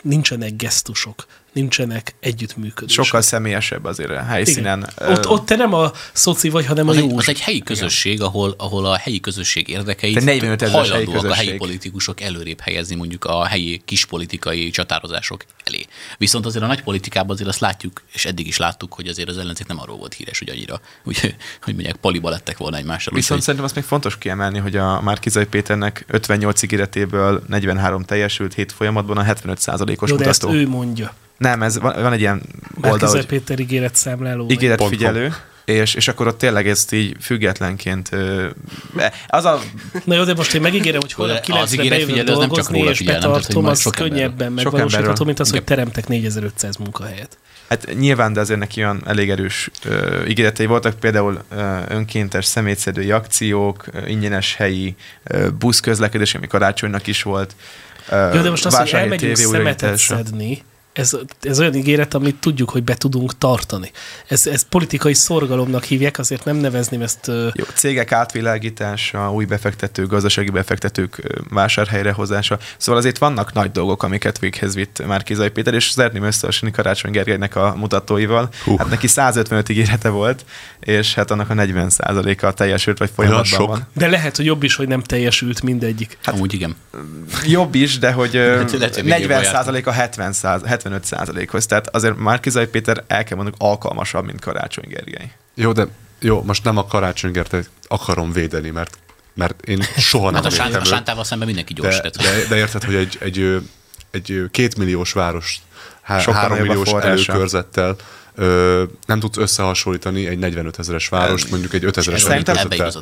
Nincsenek 0.03 0.57
gesztusok, 0.57 1.27
nincsenek 1.57 2.15
együttműködések. 2.21 3.05
Sokkal 3.05 3.21
személyesebb 3.23 3.85
azért 3.85 4.11
a 4.11 4.23
helyszínen. 4.23 4.89
Igen. 5.01 5.13
Ott, 5.13 5.29
ott 5.29 5.47
te 5.47 5.57
nem 5.57 5.73
a 5.75 5.93
szoci 6.13 6.49
vagy, 6.49 6.67
hanem 6.67 6.89
a 6.89 6.91
Az 6.91 6.97
egy, 6.97 7.11
jó. 7.11 7.17
az 7.19 7.29
egy 7.29 7.41
helyi 7.41 7.59
közösség, 7.63 8.23
ahol, 8.23 8.55
ahol 8.59 8.87
a 8.87 8.97
helyi 8.97 9.21
közösség 9.21 9.69
érdekeit 9.69 10.15
De 10.15 10.21
45 10.25 10.63
ezeres 10.63 10.89
helyi 10.91 10.91
hajlandóak 11.05 11.25
a 11.25 11.35
helyi 11.35 11.37
közösség. 11.37 11.59
politikusok 11.59 12.21
előrébb 12.21 12.61
helyezni 12.61 12.95
mondjuk 12.95 13.25
a 13.25 13.45
helyi 13.45 13.83
kispolitikai 13.85 14.71
csatározások 14.71 15.45
elé. 15.65 15.85
Viszont 16.19 16.47
azért 16.47 16.65
a 16.65 16.67
nagy 16.67 16.83
politikában 16.83 17.31
azért 17.31 17.49
azt 17.49 17.61
látjuk, 17.61 18.03
és 18.13 18.25
eddig 18.25 18.47
is 18.47 18.57
láttuk, 18.57 18.93
hogy 18.95 19.07
azért 19.09 19.29
az 19.29 19.39
ellenzék 19.39 19.67
nem 19.67 19.81
arról 19.81 19.97
volt 19.97 20.15
híres, 20.15 20.39
hogy 20.39 20.49
annyira, 20.49 20.81
hogy, 21.05 21.35
hogy 21.63 21.75
mondják, 21.75 21.97
paliba 21.97 22.31
lettek 22.31 22.57
volna 22.59 22.77
egymással. 22.77 23.15
Viszont 23.15 23.23
Úgyhogy- 23.25 23.41
szerintem 23.43 23.65
azt 23.65 23.75
még 23.75 23.85
fontos 23.85 24.19
kiemelni, 24.19 24.59
hogy 24.59 24.77
a 24.77 25.01
Márkizai 25.01 25.45
Péternek 25.45 26.05
58 26.09 26.63
ígéretéből 26.63 27.43
43 27.49 28.03
teljesült, 28.05 28.55
7 28.55 28.73
folyamatban 28.73 29.17
a 29.19 29.25
75%-os 29.25 30.11
Jó, 30.11 30.17
de 30.17 30.25
ezt 30.29 30.43
mutató. 30.43 30.61
ő 30.61 30.69
mondja. 30.69 31.15
Nem, 31.39 31.63
ez 31.63 31.79
van, 31.79 32.03
van 32.03 32.13
egy 32.13 32.21
ilyen 32.21 32.43
oldal, 32.75 32.91
Márkizaj 32.91 33.17
hogy 33.17 33.27
Péter 33.27 33.59
ígéretszámláló. 33.59 34.47
ígéretfigyelő, 34.51 35.35
és, 35.65 35.95
és 35.95 36.09
akkor 36.09 36.27
ott 36.27 36.39
tényleg 36.39 36.69
ezt 36.69 36.93
így 36.93 37.17
függetlenként... 37.21 38.11
Az 39.29 39.45
a 39.45 39.61
Na 40.05 40.15
jó, 40.15 40.25
de 40.25 40.35
most 40.35 40.55
én 40.55 40.61
megígérem, 40.61 41.01
hogy 41.01 41.13
holnap 41.13 41.37
Az 41.37 41.71
9 41.71 41.89
bejövök 41.89 42.17
nem 42.17 42.25
dolgozni, 42.25 42.79
és 42.79 42.99
figyel, 42.99 43.19
nem? 43.19 43.31
Betartom, 43.31 43.63
majd 43.63 43.77
az 43.85 43.93
könnyebben 43.97 44.53
megvalósítható, 44.53 45.25
mint 45.25 45.41
az, 45.41 45.51
hogy 45.51 45.65
teremtek 45.65 46.09
4500 46.09 46.77
munkahelyet. 46.77 47.39
Hát 47.69 47.95
nyilván, 47.99 48.33
de 48.33 48.41
azért 48.41 48.59
neki 48.59 48.81
olyan 48.81 49.03
elég 49.07 49.31
erős 49.31 49.71
ö, 49.85 50.25
ígéretei 50.25 50.67
voltak, 50.67 50.99
például 51.01 51.43
ö, 51.51 51.79
önkéntes 51.89 52.45
szemétszedői 52.45 53.11
akciók, 53.11 53.85
ö, 53.93 54.07
ingyenes 54.07 54.55
helyi 54.55 54.95
ö, 55.25 55.51
buszközlekedés, 55.51 56.35
ami 56.35 56.47
karácsonynak 56.47 57.07
is 57.07 57.23
volt. 57.23 57.55
Ö, 58.09 58.35
Jó, 58.35 58.41
de 58.43 58.51
most 58.51 58.67
az, 58.67 58.77
hogy 58.77 58.91
elmegyünk 58.93 59.35
tévé 59.37 59.51
szemetet 59.51 59.99
szedni, 59.99 60.63
ez, 60.97 61.17
ez 61.41 61.61
olyan 61.61 61.75
ígéret, 61.75 62.15
amit 62.15 62.37
tudjuk, 62.37 62.71
hogy 62.71 62.85
be 62.85 62.95
tudunk 62.95 63.39
tartani. 63.39 63.91
Ez, 64.29 64.47
ez 64.47 64.63
politikai 64.69 65.15
szorgalomnak 65.15 65.85
hívják, 65.85 66.19
azért 66.19 66.45
nem 66.45 66.57
nevezném 66.57 67.03
ezt... 67.03 67.27
Jó, 67.27 67.65
cégek 67.75 68.13
átvilágítása, 68.13 69.33
új 69.33 69.45
befektetők, 69.45 70.09
gazdasági 70.09 70.51
befektetők 70.51 71.23
vásárhelyre 71.51 72.13
hozása. 72.13 72.59
Szóval 72.77 73.01
azért 73.01 73.19
vannak 73.19 73.53
nagy 73.53 73.71
dolgok, 73.71 74.03
amiket 74.03 74.39
véghez 74.39 74.75
vitt 74.75 75.07
már 75.07 75.23
Kizai 75.23 75.49
Péter, 75.49 75.75
és 75.75 75.93
zerném 75.93 76.23
összehasonlítani 76.23 76.83
Karácsony 76.83 77.11
Gergelynek 77.11 77.57
a 77.57 77.75
mutatóival. 77.77 78.49
Hú. 78.65 78.77
Hát 78.77 78.89
neki 78.89 79.07
155 79.07 79.69
ígérete 79.69 80.09
volt, 80.09 80.45
és 80.81 81.15
hát 81.15 81.31
annak 81.31 81.51
a 81.51 81.55
40 81.55 81.91
a 82.41 82.53
teljesült, 82.53 82.99
vagy 82.99 83.11
folyamatban 83.15 83.61
no, 83.61 83.67
van. 83.67 83.87
De 83.93 84.09
lehet, 84.09 84.37
hogy 84.37 84.45
jobb 84.45 84.63
is, 84.63 84.75
hogy 84.75 84.89
nem 84.89 85.03
teljesült 85.03 85.63
mindegyik. 85.63 86.19
Hát, 86.23 86.39
Úgy 86.39 86.55
igen. 86.55 86.77
Jobb 87.47 87.75
is, 87.75 87.99
de 87.99 88.13
hogy, 88.13 88.37
hát, 88.37 88.95
hogy 88.95 89.05
40 89.05 89.45
a 89.85 89.91
70 89.91 90.33
75%-hoz. 90.89 91.67
Tehát 91.67 91.95
azért 91.95 92.17
Márkizai 92.17 92.67
Péter 92.67 93.05
el 93.07 93.25
kell 93.25 93.37
mondjuk 93.37 93.57
alkalmasabb, 93.59 94.25
mint 94.25 94.41
Karácsony 94.41 94.89
Gergely. 94.89 95.33
Jó, 95.55 95.73
de 95.73 95.87
jó, 96.21 96.43
most 96.43 96.65
nem 96.65 96.77
a 96.77 96.87
Karácsony 96.87 97.31
Gergelyt 97.31 97.71
akarom 97.89 98.33
védeni, 98.33 98.71
mert 98.71 98.99
mert 99.35 99.63
én 99.63 99.83
soha 99.97 100.31
nem 100.31 100.43
hát 100.43 100.59
a, 100.59 100.79
a 100.79 100.85
Sántával 100.85 101.25
szemben 101.25 101.47
mindenki 101.47 101.75
gyors. 101.75 102.01
De, 102.01 102.11
de, 102.11 102.47
de 102.49 102.57
érted, 102.57 102.85
hogy 102.85 102.95
egy, 102.95 103.17
egy, 103.21 103.63
egy 104.11 104.43
kétmilliós 104.51 105.13
város, 105.13 105.61
há, 106.03 106.33
hárommilliós 106.33 106.91
előkörzettel 106.91 107.97
ö, 108.35 108.85
nem 109.07 109.21
tudsz 109.21 109.37
összehasonlítani 109.37 110.27
egy 110.27 110.39
45 110.39 110.79
ezeres 110.79 111.09
várost, 111.09 111.51
mondjuk 111.51 111.73
egy 111.73 111.85
5 111.85 111.97
ezeres 111.97 112.25
előkörzettel. 112.25 112.93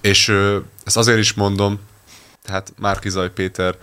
És 0.00 0.28
ö, 0.28 0.58
ezt 0.84 0.96
azért 0.96 1.18
is 1.18 1.32
mondom, 1.32 1.80
tehát 2.42 2.72
Márkizaj 2.78 3.30
Péter 3.30 3.74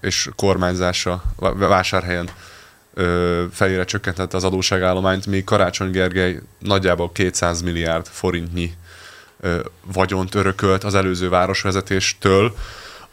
és 0.00 0.28
kormányzása 0.36 1.22
vá- 1.36 1.58
vásárhelyen 1.58 2.28
felére 3.52 3.84
csökkentette 3.84 4.36
az 4.36 4.44
adóságállományt, 4.44 5.26
míg 5.26 5.44
Karácsony 5.44 5.90
Gergely 5.90 6.40
nagyjából 6.58 7.12
200 7.12 7.62
milliárd 7.62 8.06
forintnyi 8.06 8.74
vagyont 9.92 10.34
örökölt 10.34 10.84
az 10.84 10.94
előző 10.94 11.28
városvezetéstől, 11.28 12.54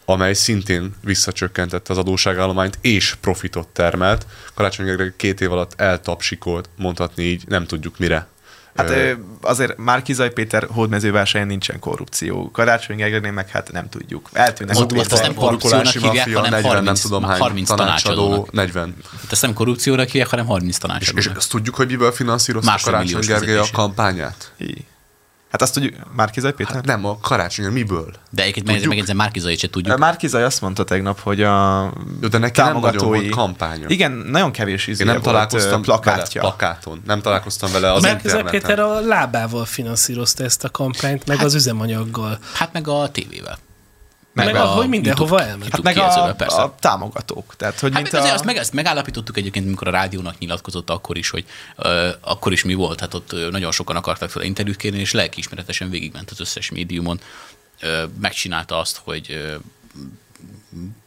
amely 0.05 0.33
szintén 0.33 0.95
visszacsökkentette 1.03 1.91
az 1.91 1.97
adóságállományt 1.97 2.77
és 2.81 3.15
profitot 3.21 3.67
termelt. 3.67 4.25
Karácsony 4.53 4.85
Gergely 4.85 5.13
két 5.15 5.41
év 5.41 5.51
alatt 5.51 5.81
eltapsikolt, 5.81 6.69
mondhatni 6.75 7.23
így, 7.23 7.43
nem 7.47 7.65
tudjuk 7.65 7.97
mire. 7.97 8.27
Hát 8.77 8.89
Ö, 8.89 9.11
azért 9.41 9.77
Márkizaj 9.77 10.31
Péter 10.33 10.67
hódmezővásárhelyen 10.71 11.47
nincsen 11.47 11.79
korrupció. 11.79 12.51
Karácsony 12.51 12.95
Gergelynél 12.95 13.31
meg 13.31 13.49
hát 13.49 13.71
nem 13.71 13.89
tudjuk. 13.89 14.29
Eltűnnek 14.33 14.75
Ott- 14.77 14.91
ott 14.91 15.11
azt 15.11 15.21
nem 15.21 15.33
korrupciónak 15.33 15.87
hívják, 15.87 16.33
hanem 16.33 16.51
40, 16.51 16.63
30, 16.63 16.85
nem 16.85 16.95
tudom 16.95 17.23
hány 17.23 17.39
30 17.39 17.67
tanácsadó, 17.67 18.15
tanácsadónak. 18.15 18.51
40. 18.51 18.95
Itt 19.23 19.31
ezt 19.31 19.41
nem 19.41 19.53
korrupciónak 19.53 20.07
hívják, 20.07 20.29
hanem 20.29 20.45
30 20.45 20.73
És, 20.73 20.79
tanácsadónak. 20.81 21.31
és 21.31 21.37
azt 21.37 21.49
tudjuk, 21.49 21.75
hogy 21.75 21.87
miből 21.87 22.11
finanszírozta 22.11 22.77
Karácsony 22.83 23.25
Gergely 23.25 23.57
a 23.57 23.65
kampányát? 23.73 24.51
Í. 24.57 24.85
Hát 25.57 25.67
azt 25.67 25.73
tudjuk, 25.73 25.93
Márkizaj 26.15 26.53
Péter? 26.53 26.73
Hát 26.75 26.85
nem, 26.85 27.05
a 27.05 27.17
Karácsony, 27.19 27.65
miből? 27.65 28.11
De 28.29 28.41
egyébként 28.41 28.65
Tudjuk. 28.65 28.87
megjegyzem, 28.87 29.15
Márkizait 29.15 29.59
se 29.59 29.69
tudjuk. 29.69 29.97
Márkizaj 29.97 30.43
azt 30.43 30.61
mondta 30.61 30.83
tegnap, 30.83 31.19
hogy 31.19 31.41
a 31.41 31.83
Jó, 32.21 32.27
de 32.27 32.37
neki 32.37 32.61
nem 32.61 32.73
nagyon 32.73 32.91
támogatói... 32.91 33.29
kampánya. 33.29 33.85
Igen, 33.89 34.11
nagyon 34.11 34.51
kevés 34.51 34.87
izé 34.87 35.01
Én 35.01 35.05
nem 35.05 35.15
volt, 35.15 35.27
találkoztam 35.27 35.81
plakátja. 35.81 36.41
vele 36.41 36.53
plakáton. 36.55 37.01
Nem 37.05 37.21
találkoztam 37.21 37.71
vele 37.71 37.91
az 37.93 38.01
Márkizaj 38.01 38.39
interneten. 38.39 38.75
Péter 38.75 38.85
a 38.85 38.99
lábával 38.99 39.65
finanszírozta 39.65 40.43
ezt 40.43 40.63
a 40.63 40.69
kampányt, 40.69 41.25
meg 41.27 41.41
az 41.43 41.53
üzemanyaggal. 41.53 42.39
Hát 42.53 42.73
meg 42.73 42.87
a 42.87 43.09
tévével. 43.11 43.57
Meg 44.45 44.55
ahogy 44.55 44.87
mindenhova 44.87 45.29
YouTube- 45.35 45.49
elment. 45.51 45.71
Hát 45.71 45.81
meg 45.81 45.97
a, 45.97 46.33
persze. 46.37 46.61
a 46.61 46.75
támogatók. 46.79 47.53
Tehát, 47.57 47.79
hogy 47.79 47.91
Hát 47.93 48.01
mint 48.01 48.11
meg 48.11 48.21
azért 48.21 48.33
a... 48.33 48.37
azt, 48.37 48.45
meg, 48.45 48.57
azt 48.57 48.73
megállapítottuk 48.73 49.37
egyébként, 49.37 49.65
amikor 49.65 49.87
a 49.87 49.91
rádiónak 49.91 50.37
nyilatkozott 50.37 50.89
akkor 50.89 51.17
is, 51.17 51.29
hogy 51.29 51.45
uh, 51.77 52.07
akkor 52.21 52.51
is 52.51 52.63
mi 52.63 52.73
volt. 52.73 52.99
Hát 52.99 53.13
ott 53.13 53.31
ö, 53.31 53.49
nagyon 53.49 53.71
sokan 53.71 53.95
akartak 53.95 54.29
fel 54.29 54.43
interjút 54.43 54.77
kérni, 54.77 54.99
és 54.99 55.11
lelkiismeretesen 55.11 55.89
végigment 55.89 56.31
az 56.31 56.39
összes 56.39 56.69
médiumon. 56.71 57.19
Uh, 57.83 57.89
megcsinálta 58.21 58.79
azt, 58.79 59.01
hogy 59.03 59.57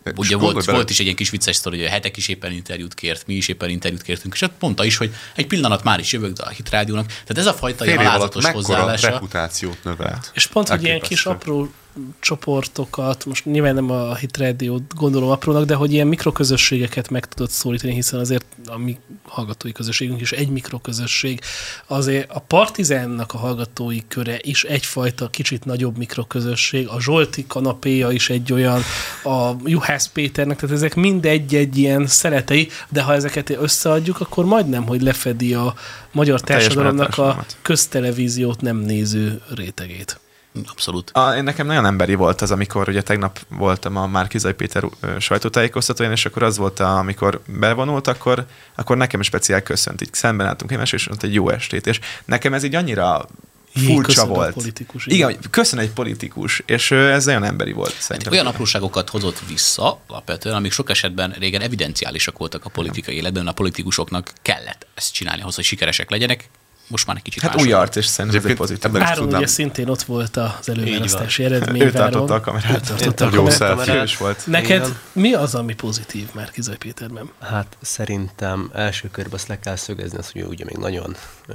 És 0.04 0.12
Ugye 0.16 0.36
volt, 0.36 0.54
bele- 0.54 0.70
volt 0.72 0.90
is 0.90 0.98
egy 0.98 1.04
ilyen 1.04 1.16
kis 1.16 1.30
vicces 1.30 1.56
sztori, 1.56 1.76
hogy 1.76 1.86
a 1.86 1.90
hetek 1.90 2.16
is 2.16 2.28
éppen 2.28 2.52
interjút 2.52 2.94
kért, 2.94 3.26
mi 3.26 3.34
is 3.34 3.48
éppen 3.48 3.70
interjút 3.70 4.02
kértünk, 4.02 4.34
és 4.34 4.42
ott 4.42 4.54
mondta 4.60 4.84
is, 4.84 4.96
hogy 4.96 5.14
egy 5.34 5.46
pillanat 5.46 5.84
már 5.84 5.98
is 5.98 6.12
jövök, 6.12 6.32
de 6.32 6.42
a 6.42 6.48
hitrádiónak. 6.48 7.06
Tehát 7.06 7.38
ez 7.38 7.46
a 7.46 7.52
fajta 7.54 7.84
Fél 7.84 8.00
ilyen 8.00 8.18
mekkora 8.20 8.50
hozzáállása. 8.52 9.08
reputációt 9.10 9.84
növelt. 9.84 10.30
És 10.34 10.46
pont, 10.46 10.68
hogy 10.68 10.84
ilyen 10.84 11.00
kis 11.00 11.26
apró 11.26 11.72
csoportokat, 12.20 13.24
most 13.24 13.44
nyilván 13.44 13.74
nem 13.74 13.90
a 13.90 14.14
Hit 14.14 14.36
Radio-t 14.36 14.94
gondolom 14.94 15.30
aprónak, 15.30 15.64
de 15.64 15.74
hogy 15.74 15.92
ilyen 15.92 16.06
mikroközösségeket 16.06 17.10
meg 17.10 17.26
tudott 17.26 17.50
szólítani, 17.50 17.92
hiszen 17.92 18.20
azért 18.20 18.44
a 18.66 18.78
mi 18.78 18.98
hallgatói 19.24 19.72
közösségünk 19.72 20.20
is 20.20 20.32
egy 20.32 20.48
mikroközösség. 20.48 21.40
Azért 21.86 22.30
a 22.30 22.38
Partizánnak 22.38 23.34
a 23.34 23.38
hallgatói 23.38 24.00
köre 24.08 24.38
is 24.42 24.64
egyfajta 24.64 25.30
kicsit 25.30 25.64
nagyobb 25.64 25.96
mikroközösség, 25.96 26.88
a 26.88 27.00
Zsolti 27.00 27.44
kanapéja 27.48 28.10
is 28.10 28.30
egy 28.30 28.52
olyan, 28.52 28.80
a 29.24 29.50
Juhász 29.64 30.08
Péternek, 30.08 30.60
tehát 30.60 30.76
ezek 30.76 30.94
mind 30.94 31.24
egy-egy 31.24 31.78
ilyen 31.78 32.06
szeretei, 32.06 32.68
de 32.88 33.02
ha 33.02 33.14
ezeket 33.14 33.50
összeadjuk, 33.50 34.20
akkor 34.20 34.44
majdnem, 34.44 34.86
hogy 34.86 35.02
lefedi 35.02 35.54
a 35.54 35.74
magyar 36.12 36.40
társadalomnak 36.40 37.18
a 37.18 37.44
köztelevíziót 37.62 38.60
nem 38.60 38.76
néző 38.76 39.42
rétegét. 39.54 40.20
Abszolút. 40.66 41.10
A, 41.10 41.34
én 41.34 41.42
nekem 41.42 41.66
nagyon 41.66 41.86
emberi 41.86 42.14
volt 42.14 42.40
az, 42.40 42.50
amikor 42.50 42.88
ugye 42.88 43.02
tegnap 43.02 43.40
voltam 43.48 43.96
a 43.96 44.06
Márkizai 44.06 44.52
Péter 44.52 44.84
sajtótájékoztatóján, 45.18 46.12
és 46.12 46.26
akkor 46.26 46.42
az 46.42 46.56
volt, 46.56 46.80
a, 46.80 46.98
amikor 46.98 47.40
bevonult, 47.46 48.06
akkor, 48.06 48.46
akkor 48.74 48.96
nekem 48.96 49.22
speciál 49.22 49.62
köszönt. 49.62 50.00
Így 50.00 50.14
szemben 50.14 50.46
álltunk 50.46 50.70
egymás, 50.70 50.92
és 50.92 51.08
mondta 51.08 51.26
egy 51.26 51.34
jó 51.34 51.48
estét. 51.50 51.86
És 51.86 52.00
nekem 52.24 52.54
ez 52.54 52.62
így 52.62 52.74
annyira 52.74 53.28
Jé, 53.74 53.84
furcsa 53.84 54.26
volt. 54.26 54.52
politikus, 54.52 55.06
igen, 55.06 55.30
igen. 55.30 55.42
köszön 55.50 55.78
egy 55.78 55.90
politikus, 55.90 56.62
és 56.66 56.90
ez 56.90 57.24
nagyon 57.24 57.44
emberi 57.44 57.72
volt 57.72 57.96
szerintem. 57.98 58.32
Olyan 58.32 58.46
apróságokat 58.46 59.10
hozott 59.10 59.38
vissza, 59.48 60.00
alapvetően, 60.06 60.54
amik 60.54 60.72
sok 60.72 60.90
esetben 60.90 61.34
régen 61.38 61.60
evidenciálisak 61.60 62.38
voltak 62.38 62.64
a 62.64 62.68
politikai 62.68 63.14
életben, 63.14 63.46
a 63.46 63.52
politikusoknak 63.52 64.32
kellett 64.42 64.86
ezt 64.94 65.12
csinálni 65.12 65.40
ahhoz, 65.40 65.54
hogy 65.54 65.64
sikeresek 65.64 66.10
legyenek. 66.10 66.48
Most 66.90 67.06
már 67.06 67.16
egy 67.16 67.22
kicsit 67.22 67.42
Hát 67.42 67.60
új 67.60 67.72
arc, 67.72 67.96
és 67.96 68.04
szerintem 68.06 68.40
ez 68.44 68.50
egy 68.50 68.56
pozitív. 68.56 68.96
Áron 68.96 69.14
tudnám. 69.22 69.38
ugye 69.40 69.46
szintén 69.50 69.88
ott 69.88 70.02
volt 70.02 70.36
az 70.36 70.68
előválasztási 70.68 71.42
Ő 71.42 71.46
eredményváron. 71.46 71.92
tartotta 72.10 72.34
a 72.34 72.40
kamerát. 72.40 72.70
Ő 72.90 72.94
tartotta 72.96 73.26
a 73.26 73.30
Jó 73.32 73.44
kamerát. 73.58 74.08
Ő 74.10 74.14
volt. 74.18 74.46
Neked 74.46 74.80
Igen. 74.80 74.98
mi 75.12 75.32
az, 75.34 75.54
ami 75.54 75.74
pozitív 75.74 76.28
már 76.34 76.50
Kizaj 76.50 76.76
Péterben? 76.76 77.30
Hát 77.40 77.76
szerintem 77.80 78.70
első 78.74 79.08
körben 79.10 79.34
azt 79.34 79.48
le 79.48 79.58
kell 79.58 79.76
szögezni, 79.76 80.18
azt, 80.18 80.32
hogy 80.32 80.40
ő 80.40 80.44
ugye 80.44 80.64
még 80.64 80.76
nagyon 80.76 81.16
ö, 81.46 81.54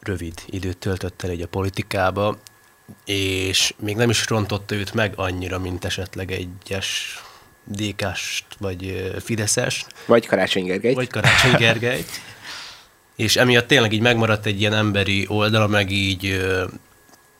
rövid 0.00 0.34
időt 0.46 0.78
töltött 0.78 1.22
el 1.22 1.30
egy 1.30 1.40
a 1.42 1.46
politikába, 1.46 2.38
és 3.04 3.74
még 3.78 3.96
nem 3.96 4.10
is 4.10 4.28
rontotta 4.28 4.74
őt 4.74 4.94
meg 4.94 5.12
annyira, 5.16 5.58
mint 5.58 5.84
esetleg 5.84 6.30
egyes 6.32 7.20
DK-st, 7.64 8.44
vagy 8.58 8.86
ö, 8.88 9.20
Fideszest, 9.20 9.86
Vagy 10.06 10.26
Karácsony 10.26 10.64
Gergely. 10.64 10.94
vagy 10.94 11.08
Karácsony 11.08 11.54
Gergely. 11.64 12.04
És 13.16 13.36
emiatt 13.36 13.66
tényleg 13.66 13.92
így 13.92 14.00
megmaradt 14.00 14.46
egy 14.46 14.60
ilyen 14.60 14.72
emberi 14.72 15.24
oldala, 15.28 15.66
meg 15.66 15.90
így 15.90 16.46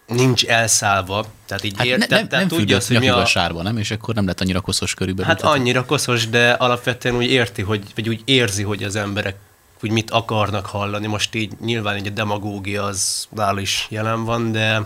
nincs 0.06 0.44
elszállva, 0.44 1.26
tehát 1.46 1.64
így 1.64 1.74
Hát 1.76 1.86
ért, 1.86 1.98
ne, 1.98 2.06
nem, 2.16 2.28
tehát 2.28 2.48
nem 2.48 2.58
tudja, 2.58 2.80
függött 2.80 2.86
hogy 2.86 2.98
mi 2.98 3.08
a... 3.08 3.22
a 3.22 3.26
sárba, 3.26 3.62
nem? 3.62 3.78
És 3.78 3.90
akkor 3.90 4.14
nem 4.14 4.26
lett 4.26 4.40
annyira 4.40 4.60
koszos 4.60 4.94
körülbelül. 4.94 5.30
Hát 5.30 5.42
annyira 5.42 5.84
koszos, 5.84 6.28
de 6.28 6.50
alapvetően 6.50 7.16
úgy 7.16 7.30
érti, 7.30 7.62
hogy, 7.62 7.82
vagy 7.94 8.08
úgy 8.08 8.20
érzi, 8.24 8.62
hogy 8.62 8.82
az 8.82 8.96
emberek 8.96 9.36
hogy 9.80 9.90
mit 9.90 10.10
akarnak 10.10 10.66
hallani. 10.66 11.06
Most 11.06 11.34
így 11.34 11.52
nyilván 11.60 11.94
egy 11.94 12.06
a 12.06 12.10
demagógia 12.10 12.84
az 12.84 13.26
nála 13.30 13.60
is 13.60 13.86
jelen 13.90 14.24
van, 14.24 14.52
de 14.52 14.82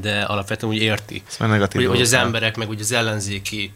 de 0.00 0.20
alapvetően 0.20 0.72
úgy 0.72 0.82
érti, 0.82 1.22
hogy, 1.38 1.86
hogy 1.86 2.00
az 2.00 2.12
emberek, 2.12 2.56
meg 2.56 2.68
úgy 2.68 2.80
az 2.80 2.92
ellenzéki 2.92 3.72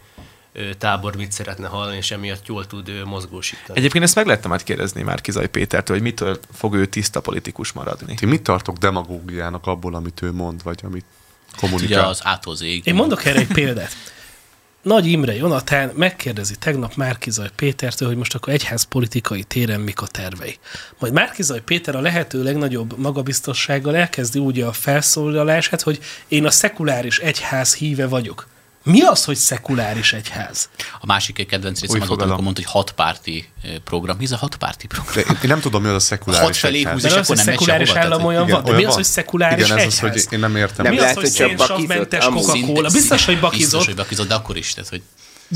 tábor 0.79 1.17
mit 1.17 1.33
szeretne 1.33 1.69
hallani, 1.69 1.97
és 1.97 2.11
emiatt 2.11 2.47
jól 2.47 2.67
tud 2.67 3.05
mozgósítani. 3.05 3.79
Egyébként 3.79 4.05
ezt 4.05 4.15
meg 4.15 4.27
lehetne 4.27 4.49
majd 4.49 4.63
kérdezni 4.63 5.03
már 5.03 5.21
Kizaj 5.21 5.49
Pétertől, 5.49 5.97
hogy 5.97 6.05
mitől 6.05 6.39
fog 6.53 6.75
ő 6.75 6.87
tiszta 6.87 7.21
politikus 7.21 7.73
maradni. 7.73 8.15
Ti 8.15 8.27
mit 8.27 8.43
tartok 8.43 8.77
demagógiának 8.77 9.67
abból, 9.67 9.95
amit 9.95 10.23
ő 10.23 10.33
mond, 10.33 10.63
vagy 10.63 10.81
amit 10.83 11.05
ugye 11.53 11.61
kommunikál? 11.61 12.09
az 12.09 12.21
átozéig. 12.25 12.87
Én 12.87 12.95
mondok 12.95 13.25
erre 13.25 13.39
egy 13.39 13.53
példát. 13.53 13.93
Nagy 14.83 15.07
Imre 15.07 15.35
Jonatán 15.35 15.93
megkérdezi 15.95 16.57
tegnap 16.57 16.95
Márkizaj 16.95 17.49
Pétertől, 17.57 18.09
hogy 18.09 18.17
most 18.17 18.35
akkor 18.35 18.53
egyház 18.53 18.83
politikai 18.83 19.43
téren 19.43 19.81
mik 19.81 20.01
a 20.01 20.07
tervei. 20.07 20.59
Majd 20.99 21.13
Márkizaj 21.13 21.61
Péter 21.61 21.97
a 21.97 22.01
lehető 22.01 22.43
legnagyobb 22.43 22.99
magabiztossággal 22.99 23.97
elkezdi 23.97 24.39
úgy 24.39 24.61
a 24.61 24.73
felszólalását, 24.73 25.83
hogy 25.83 25.99
én 26.29 26.45
a 26.45 26.51
szekuláris 26.51 27.19
egyház 27.19 27.75
híve 27.75 28.07
vagyok. 28.07 28.47
Mi 28.85 29.01
az, 29.01 29.25
hogy 29.25 29.37
szekuláris 29.37 30.13
egyház? 30.13 30.69
A 31.01 31.07
másik 31.07 31.39
egy 31.39 31.47
kedvenc 31.47 31.81
részem 31.81 32.01
az, 32.01 32.07
volt, 32.07 32.09
fogalom. 32.21 32.29
amikor 32.33 32.45
mondta, 32.45 32.63
hogy 32.63 32.73
hatpárti 32.73 33.49
program. 33.85 34.17
Mi 34.17 34.25
ez 34.25 34.33
a 34.33 34.37
hatpárti 34.37 34.87
program? 34.87 35.15
De 35.15 35.21
én- 35.21 35.37
nem 35.43 35.61
tudom, 35.61 35.83
mi 35.83 35.89
az 35.89 35.95
a 35.95 35.99
szekuláris 36.01 36.45
Hat 36.47 36.57
felé 36.57 36.79
egyház. 36.79 36.93
húz, 36.93 37.05
és 37.05 37.11
az, 37.11 37.17
akkor 37.25 37.37
nem 37.37 37.45
szekuláris 37.45 37.89
sehova, 37.89 38.05
állam 38.05 38.25
olyan 38.25 38.43
Igen, 38.43 38.55
van, 38.55 38.65
de 38.65 38.73
mi 38.77 38.85
az, 38.85 38.95
hogy 38.95 39.05
szekuláris 39.05 39.65
Igen, 39.65 39.79
ez 39.79 39.87
az, 39.87 39.93
egyház? 39.99 40.25
hogy 40.25 40.33
én 40.33 40.39
nem 40.39 40.57
értem. 40.57 40.85
Nem 40.85 40.95
Mi 40.95 41.01
lehet, 41.01 41.17
az, 41.17 41.23
hogy 41.23 41.33
szénsavmentes. 41.33 42.25
Coca-Cola? 42.25 42.89
Biztos, 42.91 43.25
hogy 43.25 43.41
bakizott. 43.41 43.61
Biztos, 43.71 43.87
hogy 43.87 43.95
bakizott, 43.95 44.29
de 44.29 44.35
akkor 44.35 44.57
is. 44.57 44.75
Tehát, 44.75 44.91
hogy 44.91 45.03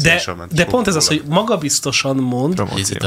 De, 0.02 0.22
de 0.50 0.64
pont 0.64 0.86
ez 0.86 0.94
az, 0.94 1.06
hogy 1.06 1.22
magabiztosan 1.28 2.16
mond, 2.16 2.62
itt 2.76 3.02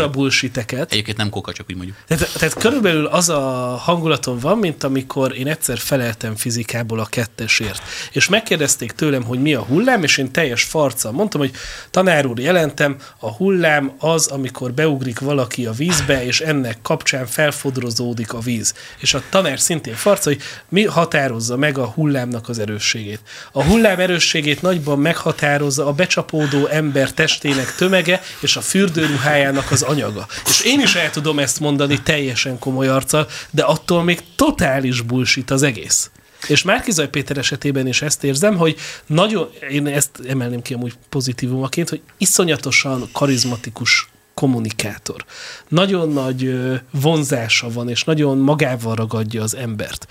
a 0.00 0.10
bullshiteket, 0.10 0.92
Egyébként 0.92 1.16
nem 1.16 1.30
koka, 1.30 1.52
csak 1.52 1.66
úgy 1.68 1.76
mondjuk. 1.76 1.96
Tehát, 2.06 2.32
tehát 2.32 2.54
körülbelül 2.54 3.06
az 3.06 3.28
a 3.28 3.40
hangulatom 3.82 4.38
van, 4.38 4.58
mint 4.58 4.84
amikor 4.84 5.38
én 5.38 5.46
egyszer 5.46 5.78
feleltem 5.78 6.36
fizikából 6.36 6.98
a 6.98 7.04
kettesért. 7.04 7.82
És 8.12 8.28
megkérdezték 8.28 8.92
tőlem, 8.92 9.24
hogy 9.24 9.42
mi 9.42 9.54
a 9.54 9.60
hullám, 9.60 10.02
és 10.02 10.18
én 10.18 10.32
teljes 10.32 10.62
farccal 10.62 11.12
mondtam, 11.12 11.40
hogy 11.40 11.50
tanár 11.90 12.26
úr, 12.26 12.38
jelentem, 12.38 12.96
a 13.18 13.30
hullám 13.30 13.92
az, 13.98 14.26
amikor 14.26 14.72
beugrik 14.72 15.18
valaki 15.18 15.66
a 15.66 15.72
vízbe, 15.72 16.24
és 16.24 16.40
ennek 16.40 16.78
kapcsán 16.82 17.26
felfodrozódik 17.26 18.32
a 18.32 18.38
víz. 18.38 18.74
És 18.98 19.14
a 19.14 19.22
tanár 19.30 19.60
szintén 19.60 19.94
farca, 19.94 20.28
hogy 20.28 20.40
mi 20.68 20.84
határozza 20.84 21.56
meg 21.56 21.78
a 21.78 21.86
hullámnak 21.86 22.48
az 22.48 22.58
erősségét. 22.58 23.20
A 23.52 23.64
hullám 23.64 23.98
erősségét 23.98 24.62
nagyban 24.62 24.98
meghatározza 24.98 25.86
a 25.86 25.92
becsapódó 26.34 26.66
ember 26.66 27.12
testének 27.12 27.74
tömege 27.74 28.22
és 28.40 28.56
a 28.56 28.60
fürdőruhájának 28.60 29.70
az 29.70 29.82
anyaga. 29.82 30.26
És 30.46 30.60
én 30.64 30.80
is 30.80 30.94
el 30.94 31.10
tudom 31.10 31.38
ezt 31.38 31.60
mondani 31.60 32.02
teljesen 32.02 32.58
komoly 32.58 32.88
arccal, 32.88 33.26
de 33.50 33.62
attól 33.62 34.02
még 34.02 34.22
totális 34.36 35.00
bullshit 35.00 35.50
az 35.50 35.62
egész. 35.62 36.10
És 36.46 36.62
Márkizaj 36.62 37.08
Péter 37.08 37.36
esetében 37.36 37.86
is 37.86 38.02
ezt 38.02 38.24
érzem, 38.24 38.56
hogy 38.56 38.76
nagyon, 39.06 39.48
én 39.70 39.86
ezt 39.86 40.10
emelném 40.28 40.62
ki 40.62 40.74
amúgy 40.74 40.94
pozitívumaként, 41.08 41.88
hogy 41.88 42.00
iszonyatosan 42.18 43.08
karizmatikus 43.12 44.08
kommunikátor. 44.34 45.24
Nagyon 45.68 46.08
nagy 46.08 46.58
vonzása 46.90 47.70
van, 47.70 47.88
és 47.88 48.04
nagyon 48.04 48.38
magával 48.38 48.94
ragadja 48.94 49.42
az 49.42 49.56
embert. 49.56 50.06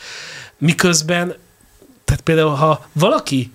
Miközben, 0.58 1.36
tehát 2.06 2.22
például, 2.24 2.54
ha 2.54 2.88
valaki 2.94 3.52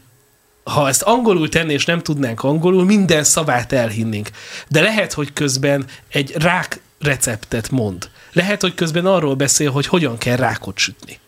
ha 0.68 0.88
ezt 0.88 1.02
angolul 1.02 1.48
tenné, 1.48 1.72
és 1.72 1.84
nem 1.84 2.02
tudnánk 2.02 2.42
angolul, 2.42 2.84
minden 2.84 3.24
szavát 3.24 3.72
elhinnénk. 3.72 4.30
De 4.68 4.80
lehet, 4.80 5.12
hogy 5.12 5.32
közben 5.32 5.84
egy 6.08 6.32
rák 6.36 6.80
receptet 7.00 7.70
mond. 7.70 8.10
Lehet, 8.32 8.60
hogy 8.60 8.74
közben 8.74 9.06
arról 9.06 9.34
beszél, 9.34 9.70
hogy 9.70 9.86
hogyan 9.86 10.18
kell 10.18 10.36
rákot 10.36 10.78
sütni. 10.78 11.18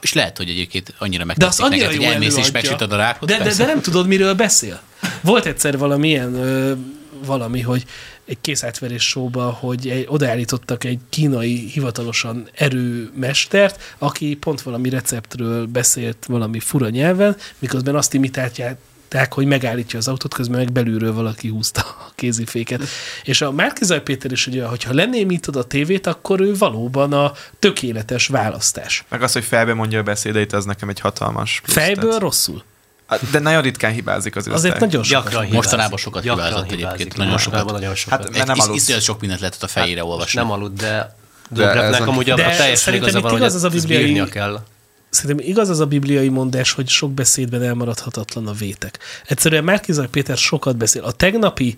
És 0.00 0.12
lehet, 0.12 0.36
hogy 0.36 0.48
egyébként 0.48 0.94
annyira 0.98 1.24
De 1.24 1.46
azt 1.46 1.60
megtetszik 1.60 1.64
annyira 1.64 1.86
neked, 1.86 2.00
jó 2.00 2.06
hogy 2.06 2.14
elmész 2.14 2.36
és 2.36 2.50
megsütöd 2.50 2.92
a 2.92 2.96
rákot. 2.96 3.28
De, 3.28 3.36
de, 3.36 3.42
persze. 3.42 3.64
de 3.64 3.72
nem 3.72 3.80
tudod, 3.80 4.06
miről 4.06 4.34
beszél. 4.34 4.80
Volt 5.20 5.46
egyszer 5.46 5.78
valamilyen 5.78 6.34
ö, 6.34 6.72
valami, 7.26 7.60
hogy 7.60 7.84
egy 8.26 8.38
készátverés 8.40 9.08
showba, 9.08 9.50
hogy 9.50 9.88
egy, 9.88 10.06
odaállítottak 10.08 10.84
egy 10.84 10.98
kínai 11.08 11.68
hivatalosan 11.72 12.48
erőmestert, 12.54 13.94
aki 13.98 14.36
pont 14.36 14.62
valami 14.62 14.88
receptről 14.88 15.66
beszélt 15.66 16.24
valami 16.26 16.60
fura 16.60 16.88
nyelven, 16.88 17.36
miközben 17.58 17.94
azt 17.94 18.14
imitálják, 18.14 18.76
hogy 19.28 19.46
megállítja 19.46 19.98
az 19.98 20.08
autót, 20.08 20.34
közben 20.34 20.58
meg 20.58 20.72
belülről 20.72 21.12
valaki 21.12 21.48
húzta 21.48 21.80
a 21.80 22.12
kéziféket. 22.14 22.82
És 23.24 23.40
a 23.40 23.50
Márkizaj 23.52 24.02
Péter 24.02 24.32
is, 24.32 24.44
hogy 24.44 24.62
hogyha 24.68 24.94
lenémítod 24.94 25.56
a 25.56 25.64
tévét, 25.64 26.06
akkor 26.06 26.40
ő 26.40 26.54
valóban 26.56 27.12
a 27.12 27.32
tökéletes 27.58 28.26
választás. 28.26 29.04
Meg 29.08 29.22
az, 29.22 29.32
hogy 29.32 29.44
felbe 29.44 29.74
mondja 29.74 29.98
a 29.98 30.02
beszédeit, 30.02 30.52
az 30.52 30.64
nekem 30.64 30.88
egy 30.88 31.00
hatalmas 31.00 31.60
plusz. 31.64 31.76
Fejből 31.76 32.04
Tehát- 32.04 32.20
rosszul. 32.20 32.62
Hát, 33.06 33.30
De 33.30 33.38
nagyon 33.38 33.62
ritkán 33.62 33.92
hibázik 33.92 34.36
azért. 34.36 34.56
Azért 34.56 34.78
nagyon 34.80 35.02
sokat. 35.02 35.22
Gyakran 35.24 35.44
hibázik. 35.44 35.54
Mostanában 35.54 35.98
sokat 35.98 36.22
Gyakran 36.22 36.46
hibázott 36.46 36.70
hibázik. 36.70 36.84
egyébként, 37.00 37.16
nagyon 37.16 37.38
sokat. 37.38 37.70
Nagyon 37.70 37.94
sokat. 37.94 38.18
Hát, 38.18 38.22
Hát, 38.28 38.36
mert 38.36 38.46
nem 38.46 38.56
Egy 38.56 38.62
aludsz. 38.62 38.80
iszonyat 38.82 39.02
sok 39.02 39.20
mindent 39.20 39.40
lehetett 39.40 39.62
a 39.62 39.66
fejére 39.66 40.04
olvasni. 40.04 40.40
nem 40.40 40.50
aludt, 40.50 40.76
de 40.76 41.14
a- 41.56 42.02
amúgy 42.08 42.24
De 42.24 42.32
abban 42.32 42.44
teljesen 42.44 42.76
szerintem 42.76 43.08
igaza 43.08 43.20
van, 43.20 43.30
hogy 43.30 43.40
igaz 43.40 43.54
az 43.54 43.64
a 43.64 43.66
ezt 43.74 43.86
bibliai- 43.86 44.28
kell. 44.28 44.60
Szerintem 45.10 45.46
igaz 45.48 45.68
az 45.68 45.80
a 45.80 45.86
bibliai 45.86 46.28
mondás, 46.28 46.72
hogy 46.72 46.88
sok 46.88 47.12
beszédben 47.12 47.62
elmaradhatatlan 47.62 48.46
a 48.46 48.52
vétek. 48.52 48.98
Egyszerűen 49.26 49.64
Márkizaj 49.64 50.08
Péter 50.08 50.36
sokat 50.36 50.76
beszél. 50.76 51.02
A 51.02 51.12
tegnapi 51.12 51.76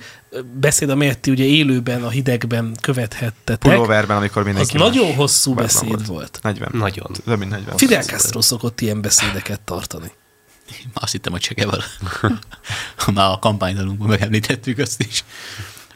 beszéd, 0.60 0.90
amelyet 0.90 1.18
ti 1.18 1.30
ugye 1.30 1.44
élőben, 1.44 2.02
a 2.04 2.08
hidegben 2.08 2.76
követhettetek, 2.80 3.72
Pulóverben, 3.72 4.16
amikor 4.16 4.38
az 4.38 4.44
mindenki 4.46 4.76
nagyon 4.76 5.06
más 5.06 5.16
hosszú 5.16 5.54
beszéd 5.54 6.06
volt. 6.06 6.38
40. 6.42 6.68
Nagyon. 6.72 7.10
Több 7.24 7.38
mint 7.38 7.50
40. 7.50 7.76
Fidel 7.76 8.02
Castro 8.02 8.40
szokott 8.40 8.80
ilyen 8.80 9.00
beszédeket 9.00 9.60
tartani. 9.60 10.12
Azt 10.94 11.12
hittem, 11.12 11.32
hogy 11.32 11.52
ebből. 11.56 11.84
Már 13.14 13.30
a 13.30 13.38
kampánydalunkban 13.38 14.08
megemlítettük 14.08 14.78
azt 14.78 15.00
is. 15.00 15.24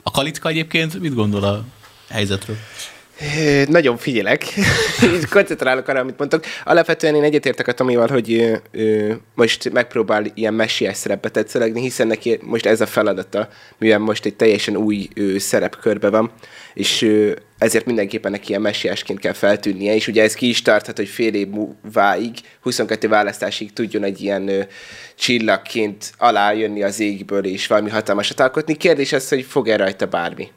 A 0.02 0.10
Kalitka 0.10 0.48
egyébként 0.48 1.00
mit 1.00 1.14
gondol 1.14 1.44
a 1.44 1.64
helyzetről? 2.08 2.56
Nagyon 3.66 3.96
figyelek, 3.96 4.44
és 5.18 5.26
koncentrálok 5.30 5.88
arra, 5.88 6.00
amit 6.00 6.18
mondtok. 6.18 6.44
Alapvetően 6.64 7.14
én 7.14 7.22
egyetértek 7.22 7.68
a 7.68 7.72
Tomival, 7.72 8.06
hogy 8.08 8.32
ö, 8.32 8.56
ö, 8.70 9.12
most 9.34 9.72
megpróbál 9.72 10.24
ilyen 10.34 10.54
messiás 10.54 10.96
szerepet 10.96 11.32
tetszőlegni, 11.32 11.80
hiszen 11.80 12.06
neki 12.06 12.38
most 12.42 12.66
ez 12.66 12.80
a 12.80 12.86
feladata, 12.86 13.48
mivel 13.78 13.98
most 13.98 14.24
egy 14.24 14.34
teljesen 14.34 14.76
új 14.76 15.08
ö, 15.14 15.38
szerepkörbe 15.38 16.10
van, 16.10 16.32
és 16.74 17.02
ö, 17.02 17.32
ezért 17.58 17.86
mindenképpen 17.86 18.30
neki 18.30 18.48
ilyen 18.48 18.60
messiásként 18.60 19.20
kell 19.20 19.32
feltűnnie, 19.32 19.94
és 19.94 20.08
ugye 20.08 20.22
ez 20.22 20.34
ki 20.34 20.48
is 20.48 20.62
tarthat, 20.62 20.96
hogy 20.96 21.08
fél 21.08 21.34
év 21.34 21.48
múlváig, 21.48 22.38
22 22.60 23.08
választásig 23.08 23.72
tudjon 23.72 24.04
egy 24.04 24.20
ilyen 24.20 24.48
ö, 24.48 24.60
csillagként 25.14 26.12
alájönni 26.18 26.82
az 26.82 27.00
égből, 27.00 27.44
és 27.44 27.66
valami 27.66 27.90
hatalmasat 27.90 28.40
alkotni. 28.40 28.76
Kérdés 28.76 29.12
az, 29.12 29.28
hogy 29.28 29.44
fog-e 29.44 29.76
rajta 29.76 30.06
bármi. 30.06 30.48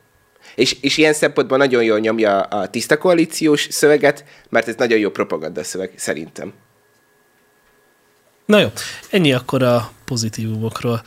És, 0.56 0.78
és 0.82 0.98
ilyen 0.98 1.14
szempontból 1.14 1.58
nagyon 1.58 1.84
jól 1.84 2.00
nyomja 2.00 2.42
a 2.42 2.68
tiszta 2.68 2.98
koalíciós 2.98 3.68
szöveget, 3.72 4.26
mert 4.50 4.68
ez 4.68 4.76
nagyon 4.76 5.00
jó 5.00 5.10
propaganda 5.10 5.64
szöveg, 5.64 5.92
szerintem. 5.96 6.54
Na 8.46 8.60
jó, 8.60 8.72
ennyi 9.10 9.34
akkor 9.34 9.64
a 9.64 9.92
pozitívumokról. 10.06 11.04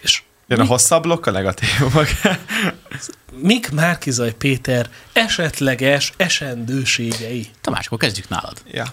És 0.00 0.22
Jön 0.46 0.60
a 0.60 0.64
hosszabb 0.64 1.02
blokk, 1.02 1.26
a 1.26 1.30
negatívumok. 1.30 2.06
mik 3.32 3.70
Márkizaj 3.70 4.34
Péter 4.34 4.90
esetleges 5.12 6.12
esendőségei? 6.16 7.50
Tamás, 7.60 7.86
akkor 7.86 7.98
kezdjük 7.98 8.28
nálad. 8.28 8.62
ja. 8.70 8.84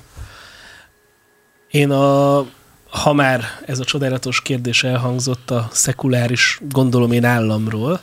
Én 1.71 1.91
a, 1.91 2.37
ha 2.89 3.13
már 3.13 3.43
ez 3.65 3.79
a 3.79 3.83
csodálatos 3.83 4.41
kérdés 4.41 4.83
elhangzott 4.83 5.51
a 5.51 5.69
szekuláris, 5.71 6.59
gondolom 6.69 7.11
én 7.11 7.25
államról, 7.25 8.01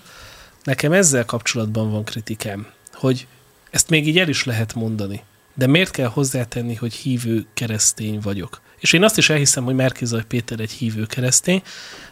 nekem 0.64 0.92
ezzel 0.92 1.24
kapcsolatban 1.24 1.90
van 1.90 2.04
kritikám, 2.04 2.66
hogy 2.92 3.26
ezt 3.70 3.90
még 3.90 4.06
így 4.06 4.18
el 4.18 4.28
is 4.28 4.44
lehet 4.44 4.74
mondani. 4.74 5.22
De 5.54 5.66
miért 5.66 5.90
kell 5.90 6.08
hozzátenni, 6.08 6.74
hogy 6.74 6.94
hívő 6.94 7.46
keresztény 7.54 8.20
vagyok? 8.20 8.60
És 8.78 8.92
én 8.92 9.04
azt 9.04 9.18
is 9.18 9.30
elhiszem, 9.30 9.64
hogy 9.64 9.74
Márkizaj 9.74 10.24
Péter 10.24 10.60
egy 10.60 10.70
hívő 10.70 11.06
keresztény, 11.06 11.62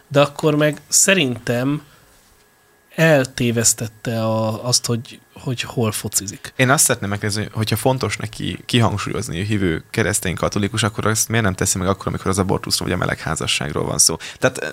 de 0.07 0.21
akkor 0.21 0.55
meg 0.55 0.81
szerintem 0.87 1.83
eltévesztette 2.95 4.23
a, 4.23 4.65
azt, 4.67 4.85
hogy, 4.85 5.19
hogy 5.33 5.61
hol 5.61 5.91
focizik. 5.91 6.53
Én 6.55 6.69
azt 6.69 6.83
szeretném 6.83 7.09
megkérdezni, 7.09 7.47
hogyha 7.51 7.75
fontos 7.75 8.17
neki 8.17 8.59
kihangsúlyozni, 8.65 9.37
hogy 9.37 9.47
hívő 9.47 9.83
keresztény 9.89 10.35
katolikus, 10.35 10.83
akkor 10.83 11.05
ezt 11.05 11.29
miért 11.29 11.43
nem 11.45 11.53
teszi 11.53 11.77
meg 11.77 11.87
akkor, 11.87 12.07
amikor 12.07 12.27
az 12.27 12.39
abortuszról 12.39 12.87
vagy 12.87 12.97
a 12.97 12.99
melegházasságról 12.99 13.85
van 13.85 13.97
szó? 13.97 14.17
Tehát 14.39 14.57
eh, 14.57 14.69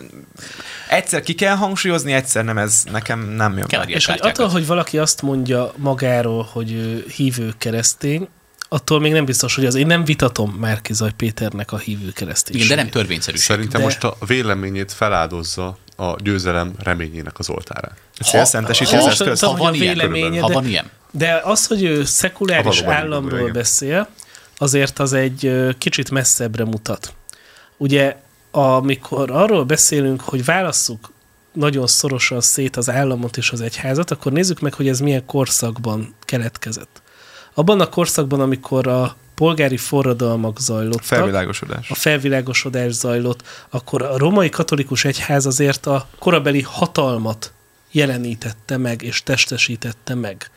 egyszer 0.88 1.20
ki 1.20 1.35
kell 1.35 1.56
hangsúlyozni, 1.56 2.12
egyszer 2.12 2.44
nem, 2.44 2.59
ez 2.59 2.85
nekem 2.90 3.20
nem 3.20 3.56
jön 3.56 3.66
Kell 3.66 3.80
a 3.80 3.85
És 3.85 4.06
hogy 4.06 4.20
attól, 4.22 4.48
hogy 4.48 4.66
valaki 4.66 4.98
azt 4.98 5.22
mondja 5.22 5.72
magáról, 5.76 6.48
hogy 6.52 7.04
hívő 7.16 7.54
keresztény, 7.59 8.28
attól 8.72 9.00
még 9.00 9.12
nem 9.12 9.24
biztos, 9.24 9.54
hogy 9.54 9.64
az. 9.66 9.74
Én 9.74 9.87
nem 9.87 10.04
vitatom 10.04 10.50
Márkizaj 10.50 11.11
Péternek 11.16 11.72
a 11.72 11.78
hívő 11.78 12.11
kereszténységét. 12.12 12.64
Igen, 12.66 12.76
de 12.76 12.83
nem 12.83 12.92
törvényszerűség. 12.92 13.46
Szerintem 13.46 13.80
De- 13.80 13.87
most 13.87 14.04
a 14.04 14.16
véleményét 14.26 14.92
feláldozza 14.92 15.78
a 15.96 16.16
győzelem 16.22 16.72
reményének 16.78 17.38
az 17.38 17.48
oltárán. 17.50 17.92
Ez 18.18 18.35
elszentesíti 18.35 18.94
ha- 18.94 19.02
az 19.02 19.06
eszközt. 19.06 19.42
ha- 19.44 19.50
Ha 19.50 19.56
van 19.56 19.74
ilyen, 19.74 19.94
véleménye, 19.94 20.40
ha 20.40 20.46
de- 20.48 20.54
van 20.54 20.66
ilyen. 20.66 20.90
De 21.11 21.40
az, 21.44 21.66
hogy 21.66 21.83
ő 21.83 22.04
szekuláris 22.04 22.80
államról 22.83 23.40
igen. 23.40 23.52
beszél, 23.52 24.09
azért 24.59 24.98
az 24.98 25.12
egy 25.12 25.52
kicsit 25.78 26.11
messzebbre 26.11 26.64
mutat. 26.64 27.14
Ugye, 27.76 28.16
amikor 28.50 29.30
arról 29.30 29.64
beszélünk, 29.64 30.20
hogy 30.20 30.44
válasszuk 30.44 31.12
nagyon 31.52 31.87
szorosan 31.87 32.40
szét 32.40 32.76
az 32.76 32.90
államot 32.90 33.37
és 33.37 33.50
az 33.50 33.61
egyházat, 33.61 34.11
akkor 34.11 34.33
nézzük 34.33 34.61
meg, 34.61 34.74
hogy 34.74 34.88
ez 34.88 35.00
milyen 35.00 35.24
korszakban 35.26 36.14
keletkezett. 36.24 36.99
Abban 37.54 37.80
a 37.80 37.88
korszakban, 37.88 38.40
amikor 38.40 38.86
a 38.86 39.16
polgári 39.34 39.76
forradalmak 39.76 40.60
zajlottak, 40.60 41.02
Felvilágosodás. 41.02 41.90
a 41.90 41.94
felvilágosodás 41.94 42.92
zajlott, 42.92 43.42
akkor 43.68 44.02
a 44.02 44.18
romai 44.18 44.48
katolikus 44.48 45.04
egyház 45.04 45.46
azért 45.46 45.86
a 45.86 46.08
korabeli 46.18 46.60
hatalmat 46.60 47.52
jelenítette 47.90 48.76
meg 48.76 49.02
és 49.02 49.22
testesítette 49.22 50.14
meg. 50.14 50.50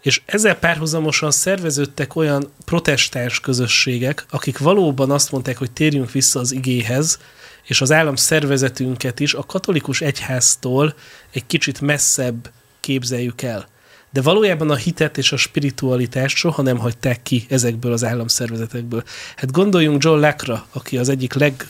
És 0.00 0.22
ezzel 0.26 0.54
párhuzamosan 0.54 1.30
szerveződtek 1.30 2.16
olyan 2.16 2.52
protestáns 2.64 3.40
közösségek, 3.40 4.26
akik 4.30 4.58
valóban 4.58 5.10
azt 5.10 5.32
mondták, 5.32 5.58
hogy 5.58 5.70
térjünk 5.70 6.10
vissza 6.10 6.40
az 6.40 6.52
igéhez, 6.52 7.18
és 7.64 7.80
az 7.80 7.92
állam 7.92 8.16
szervezetünket 8.16 9.20
is 9.20 9.34
a 9.34 9.42
katolikus 9.42 10.00
egyháztól 10.00 10.94
egy 11.30 11.46
kicsit 11.46 11.80
messzebb 11.80 12.50
képzeljük 12.80 13.42
el. 13.42 13.68
De 14.14 14.22
valójában 14.22 14.70
a 14.70 14.76
hitet 14.76 15.18
és 15.18 15.32
a 15.32 15.36
spiritualitást 15.36 16.36
soha 16.36 16.62
nem 16.62 16.78
hagyták 16.78 17.22
ki 17.22 17.46
ezekből 17.48 17.92
az 17.92 18.04
államszervezetekből. 18.04 19.02
Hát 19.36 19.50
gondoljunk 19.50 20.02
John 20.02 20.20
Locke-ra, 20.20 20.66
aki 20.72 20.98
az 20.98 21.08
egyik 21.08 21.32
leg 21.32 21.66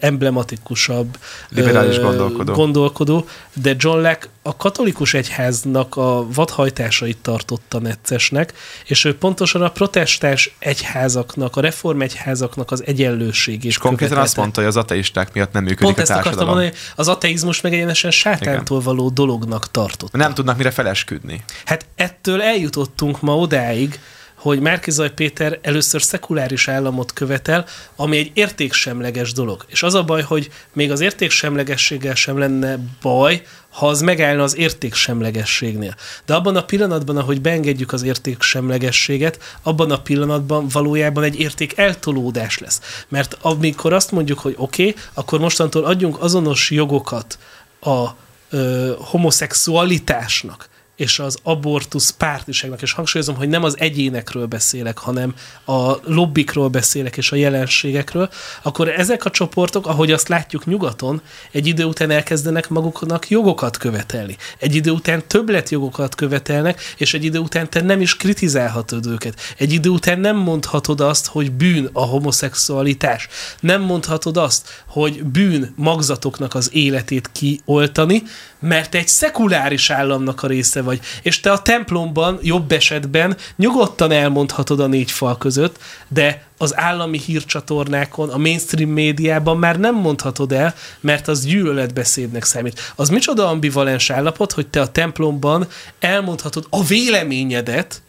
emblematikusabb 0.00 1.18
Liberális 1.48 1.98
gondolkodó. 1.98 2.52
gondolkodó, 2.52 3.26
de 3.54 3.74
John 3.78 4.00
Locke 4.00 4.28
a 4.42 4.56
katolikus 4.56 5.14
egyháznak 5.14 5.96
a 5.96 6.26
vadhajtásait 6.32 7.18
tartotta 7.18 7.78
neccesnek, 7.78 8.52
és 8.86 9.04
ő 9.04 9.16
pontosan 9.16 9.62
a 9.62 9.68
protestáns 9.68 10.56
egyházaknak, 10.58 11.56
a 11.56 11.60
reform 11.60 12.00
egyházaknak 12.00 12.70
az 12.70 12.86
egyenlőségét 12.86 13.70
És 13.70 13.78
konkrétan 13.78 14.18
azt 14.18 14.34
követelte. 14.34 14.40
mondta, 14.40 14.60
hogy 14.60 14.68
az 14.68 14.76
ateisták 14.76 15.32
miatt 15.32 15.52
nem 15.52 15.62
működik 15.62 15.84
Pont 15.84 15.98
a 15.98 16.00
ezt 16.00 16.10
akartam 16.10 16.46
mondani, 16.46 16.72
az 16.96 17.08
ateizmus 17.08 17.60
meg 17.60 17.72
egyenesen 17.72 18.10
sátántól 18.10 18.80
való 18.80 19.08
dolognak 19.08 19.70
tartott. 19.70 20.12
Nem 20.12 20.34
tudnak 20.34 20.56
mire 20.56 20.70
felesküdni. 20.70 21.44
Hát 21.64 21.86
ettől 21.94 22.42
eljutottunk 22.42 23.20
ma 23.20 23.36
odáig, 23.36 24.00
hogy 24.40 24.60
Márkizaj 24.60 25.12
Péter 25.12 25.58
először 25.62 26.02
szekuláris 26.02 26.68
államot 26.68 27.12
követel, 27.12 27.66
ami 27.96 28.16
egy 28.16 28.30
értéksemleges 28.34 29.32
dolog. 29.32 29.64
És 29.68 29.82
az 29.82 29.94
a 29.94 30.04
baj, 30.04 30.22
hogy 30.22 30.50
még 30.72 30.90
az 30.90 31.00
értéksemlegességgel 31.00 32.14
sem 32.14 32.38
lenne 32.38 32.78
baj, 33.02 33.42
ha 33.70 33.88
az 33.88 34.00
megállna 34.00 34.42
az 34.42 34.56
értéksemlegességnél. 34.56 35.94
De 36.26 36.34
abban 36.34 36.56
a 36.56 36.64
pillanatban, 36.64 37.16
ahogy 37.16 37.40
beengedjük 37.40 37.92
az 37.92 38.02
értéksemlegességet, 38.02 39.38
abban 39.62 39.90
a 39.90 40.00
pillanatban 40.00 40.68
valójában 40.68 41.22
egy 41.22 41.40
érték 41.40 41.78
eltolódás 41.78 42.58
lesz. 42.58 43.04
Mert 43.08 43.36
amikor 43.40 43.92
azt 43.92 44.10
mondjuk, 44.10 44.38
hogy 44.38 44.54
oké, 44.56 44.88
okay, 44.88 45.02
akkor 45.14 45.40
mostantól 45.40 45.84
adjunk 45.84 46.22
azonos 46.22 46.70
jogokat 46.70 47.38
a 47.80 48.08
ö, 48.50 48.92
homoszexualitásnak, 48.98 50.68
és 51.00 51.18
az 51.18 51.38
abortusz 51.42 52.10
pártiságnak, 52.10 52.82
és 52.82 52.92
hangsúlyozom, 52.92 53.36
hogy 53.36 53.48
nem 53.48 53.64
az 53.64 53.78
egyénekről 53.78 54.46
beszélek, 54.46 54.98
hanem 54.98 55.34
a 55.64 55.94
lobbikról 56.04 56.68
beszélek, 56.68 57.16
és 57.16 57.32
a 57.32 57.36
jelenségekről, 57.36 58.30
akkor 58.62 58.88
ezek 58.88 59.24
a 59.24 59.30
csoportok, 59.30 59.86
ahogy 59.86 60.12
azt 60.12 60.28
látjuk 60.28 60.66
nyugaton, 60.66 61.20
egy 61.50 61.66
idő 61.66 61.84
után 61.84 62.10
elkezdenek 62.10 62.68
maguknak 62.68 63.28
jogokat 63.28 63.76
követelni. 63.76 64.36
Egy 64.58 64.74
idő 64.74 64.90
után 64.90 65.22
többletjogokat 65.26 66.14
követelnek, 66.14 66.80
és 66.96 67.14
egy 67.14 67.24
idő 67.24 67.38
után 67.38 67.70
te 67.70 67.80
nem 67.80 68.00
is 68.00 68.16
kritizálhatod 68.16 69.06
őket. 69.06 69.40
Egy 69.58 69.72
idő 69.72 69.88
után 69.88 70.20
nem 70.20 70.36
mondhatod 70.36 71.00
azt, 71.00 71.26
hogy 71.26 71.52
bűn 71.52 71.88
a 71.92 72.04
homoszexualitás. 72.04 73.28
Nem 73.60 73.82
mondhatod 73.82 74.36
azt, 74.36 74.84
hogy 74.86 75.24
bűn 75.24 75.72
magzatoknak 75.76 76.54
az 76.54 76.70
életét 76.72 77.30
kioltani, 77.32 78.22
mert 78.60 78.90
te 78.90 78.98
egy 78.98 79.08
szekuláris 79.08 79.90
államnak 79.90 80.42
a 80.42 80.46
része 80.46 80.82
vagy. 80.82 81.00
És 81.22 81.40
te 81.40 81.52
a 81.52 81.62
templomban, 81.62 82.38
jobb 82.42 82.72
esetben 82.72 83.36
nyugodtan 83.56 84.12
elmondhatod 84.12 84.80
a 84.80 84.86
négy 84.86 85.10
fal 85.10 85.38
között, 85.38 85.78
de 86.08 86.44
az 86.58 86.76
állami 86.76 87.18
hírcsatornákon, 87.18 88.28
a 88.28 88.36
mainstream 88.36 88.90
médiában 88.90 89.58
már 89.58 89.78
nem 89.78 89.94
mondhatod 89.94 90.52
el, 90.52 90.74
mert 91.00 91.28
az 91.28 91.44
gyűlöletbeszédnek 91.44 92.44
számít. 92.44 92.92
Az 92.96 93.08
micsoda 93.08 93.48
ambivalens 93.48 94.10
állapot, 94.10 94.52
hogy 94.52 94.66
te 94.66 94.80
a 94.80 94.92
templomban 94.92 95.66
elmondhatod 96.00 96.66
a 96.70 96.84
véleményedet, 96.84 98.02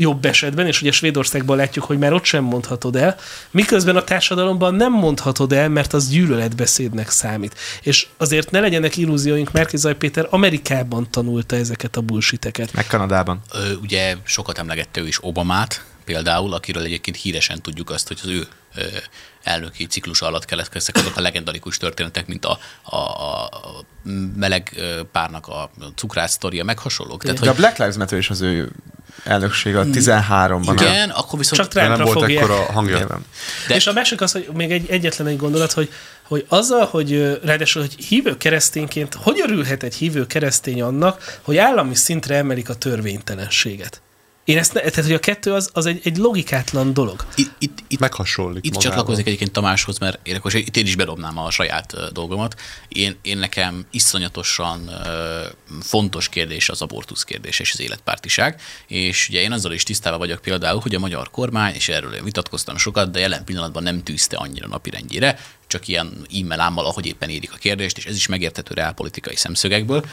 jobb 0.00 0.24
esetben, 0.24 0.66
és 0.66 0.80
ugye 0.80 0.92
Svédországban 0.92 1.56
látjuk, 1.56 1.84
hogy 1.84 1.98
már 1.98 2.12
ott 2.12 2.24
sem 2.24 2.44
mondhatod 2.44 2.96
el, 2.96 3.16
miközben 3.50 3.96
a 3.96 4.04
társadalomban 4.04 4.74
nem 4.74 4.92
mondhatod 4.92 5.52
el, 5.52 5.68
mert 5.68 5.92
az 5.92 6.08
gyűlöletbeszédnek 6.08 7.10
számít. 7.10 7.54
És 7.82 8.06
azért 8.16 8.50
ne 8.50 8.60
legyenek 8.60 8.96
illúzióink, 8.96 9.52
Márkizaj 9.52 9.96
Péter 9.96 10.26
Amerikában 10.30 11.10
tanulta 11.10 11.56
ezeket 11.56 11.96
a 11.96 12.00
bullshiteket. 12.00 12.72
Meg 12.72 12.86
Kanadában. 12.86 13.42
Ö, 13.52 13.72
ugye 13.82 14.16
sokat 14.24 14.58
emlegette 14.58 15.00
ő 15.00 15.06
is 15.06 15.24
Obamát, 15.24 15.84
például, 16.04 16.54
akiről 16.54 16.82
egyébként 16.82 17.16
híresen 17.16 17.62
tudjuk 17.62 17.90
azt, 17.90 18.08
hogy 18.08 18.18
az 18.22 18.28
ő 18.28 18.46
elnöki 19.42 19.86
ciklus 19.86 20.20
alatt 20.22 20.44
keletkeztek 20.44 20.96
azok 20.96 21.16
a 21.16 21.20
legendarikus 21.20 21.76
történetek, 21.76 22.26
mint 22.26 22.44
a, 22.44 22.58
a, 22.82 22.96
a 22.96 23.44
a 23.44 23.84
meleg 24.36 24.74
párnak 25.12 25.46
a 25.48 25.70
cukrász 25.94 26.32
sztoria, 26.32 26.64
meg 26.64 26.78
hasonlók. 26.78 27.22
Tehát, 27.22 27.38
De 27.38 27.46
a 27.46 27.48
hogy 27.48 27.58
Black 27.58 27.78
Lives 27.78 27.96
Matter 27.96 28.18
is 28.18 28.30
az 28.30 28.40
ő 28.40 28.70
elnöksége 29.24 29.78
a 29.78 29.84
13-ban. 29.84 30.72
igen, 30.72 31.10
akkor 31.10 31.38
viszont 31.38 31.62
Csak 31.62 31.74
nem 31.74 32.02
volt 32.02 32.18
fogják. 32.18 32.42
ekkora 32.42 32.72
hangja. 32.72 33.06
De-. 33.68 33.74
És 33.74 33.86
a 33.86 33.92
másik 33.92 34.20
az, 34.20 34.32
hogy 34.32 34.48
még 34.52 34.70
egy, 34.72 34.90
egyetlen 34.90 35.26
egy 35.26 35.36
gondolat, 35.36 35.72
hogy, 35.72 35.92
hogy 36.22 36.44
azzal, 36.48 36.86
hogy 36.86 37.38
ráadásul, 37.44 37.82
hogy 37.82 38.04
hívő 38.04 38.36
keresztényként, 38.36 39.14
hogy 39.14 39.40
örülhet 39.40 39.82
egy 39.82 39.94
hívő 39.94 40.26
keresztény 40.26 40.82
annak, 40.82 41.38
hogy 41.42 41.56
állami 41.56 41.94
szintre 41.94 42.36
emelik 42.36 42.68
a 42.68 42.74
törvénytelenséget? 42.74 44.00
Én 44.44 44.58
ezt, 44.58 44.72
ne, 44.72 44.80
tehát, 44.80 45.04
hogy 45.04 45.12
a 45.12 45.18
kettő 45.18 45.52
az, 45.52 45.70
az 45.72 45.86
egy, 45.86 46.00
egy 46.04 46.16
logikátlan 46.16 46.92
dolog. 46.92 47.26
itt, 47.34 47.50
itt, 47.58 47.78
itt 47.88 47.98
Meghasonlik 47.98 48.64
Itt 48.64 48.74
magával. 48.74 48.90
csatlakozik 48.90 49.26
egyébként 49.26 49.52
Tamáshoz, 49.52 49.98
mert 49.98 50.26
én, 50.28 50.36
akkor 50.36 50.54
itt 50.54 50.76
én 50.76 50.86
is 50.86 50.96
bedobnám 50.96 51.38
a 51.38 51.50
saját 51.50 52.12
dolgomat. 52.12 52.60
Én, 52.88 53.16
én 53.22 53.38
nekem 53.38 53.86
iszonyatosan 53.90 54.90
fontos 55.80 56.28
kérdés 56.28 56.68
az 56.68 56.82
abortusz 56.82 57.24
kérdés 57.24 57.58
és 57.58 57.72
az 57.72 57.80
életpártiság, 57.80 58.60
és 58.86 59.28
ugye 59.28 59.40
én 59.40 59.52
azzal 59.52 59.72
is 59.72 59.82
tisztában 59.82 60.18
vagyok 60.18 60.40
például, 60.40 60.80
hogy 60.80 60.94
a 60.94 60.98
magyar 60.98 61.30
kormány, 61.30 61.74
és 61.74 61.88
erről 61.88 62.14
én 62.14 62.24
vitatkoztam 62.24 62.76
sokat, 62.76 63.10
de 63.10 63.18
jelen 63.18 63.44
pillanatban 63.44 63.82
nem 63.82 64.02
tűzte 64.02 64.36
annyira 64.36 64.66
napirendjére, 64.66 65.38
csak 65.66 65.88
ilyen 65.88 66.26
e-mail 66.40 66.60
ámmal, 66.60 66.86
ahogy 66.86 67.06
éppen 67.06 67.28
érik 67.28 67.52
a 67.52 67.56
kérdést, 67.56 67.96
és 67.96 68.04
ez 68.04 68.16
is 68.16 68.26
megérthető 68.26 68.74
reálpolitikai 68.74 69.36
szemszögekből. 69.36 70.04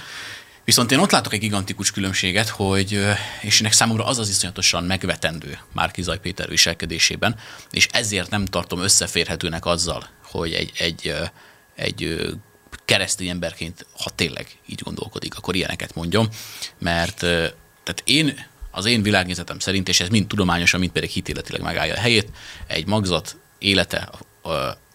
Viszont 0.68 0.92
én 0.92 1.00
ott 1.00 1.12
látok 1.12 1.34
egy 1.34 1.40
gigantikus 1.40 1.92
különbséget, 1.92 2.50
hogy, 2.50 3.02
és 3.42 3.60
ennek 3.60 3.72
számomra 3.72 4.06
az 4.06 4.18
az 4.18 4.30
iszonyatosan 4.30 4.84
megvetendő 4.84 5.60
Márkizaj 5.74 6.20
Péter 6.20 6.50
viselkedésében, 6.50 7.36
és 7.72 7.88
ezért 7.92 8.30
nem 8.30 8.46
tartom 8.46 8.80
összeférhetőnek 8.80 9.66
azzal, 9.66 10.08
hogy 10.24 10.54
egy, 10.54 10.72
egy, 10.78 11.14
egy 11.76 12.28
keresztény 12.86 13.28
emberként, 13.28 13.86
ha 14.04 14.10
tényleg 14.10 14.48
így 14.66 14.82
gondolkodik, 14.84 15.38
akkor 15.38 15.56
ilyeneket 15.56 15.96
mondjon, 15.96 16.30
mert 16.80 17.18
tehát 17.18 18.02
én, 18.04 18.46
az 18.72 18.86
én 18.86 19.02
világnézetem 19.02 19.60
szerint, 19.60 19.88
és 19.88 20.00
ez 20.00 20.10
mind 20.10 20.28
tudományosan, 20.28 20.80
mind 20.80 20.92
pedig 20.92 21.10
hitéletileg 21.10 21.62
megállja 21.62 21.94
a 21.94 22.00
helyét, 22.00 22.28
egy 22.68 22.86
magzat 22.86 23.38
élete 23.60 24.10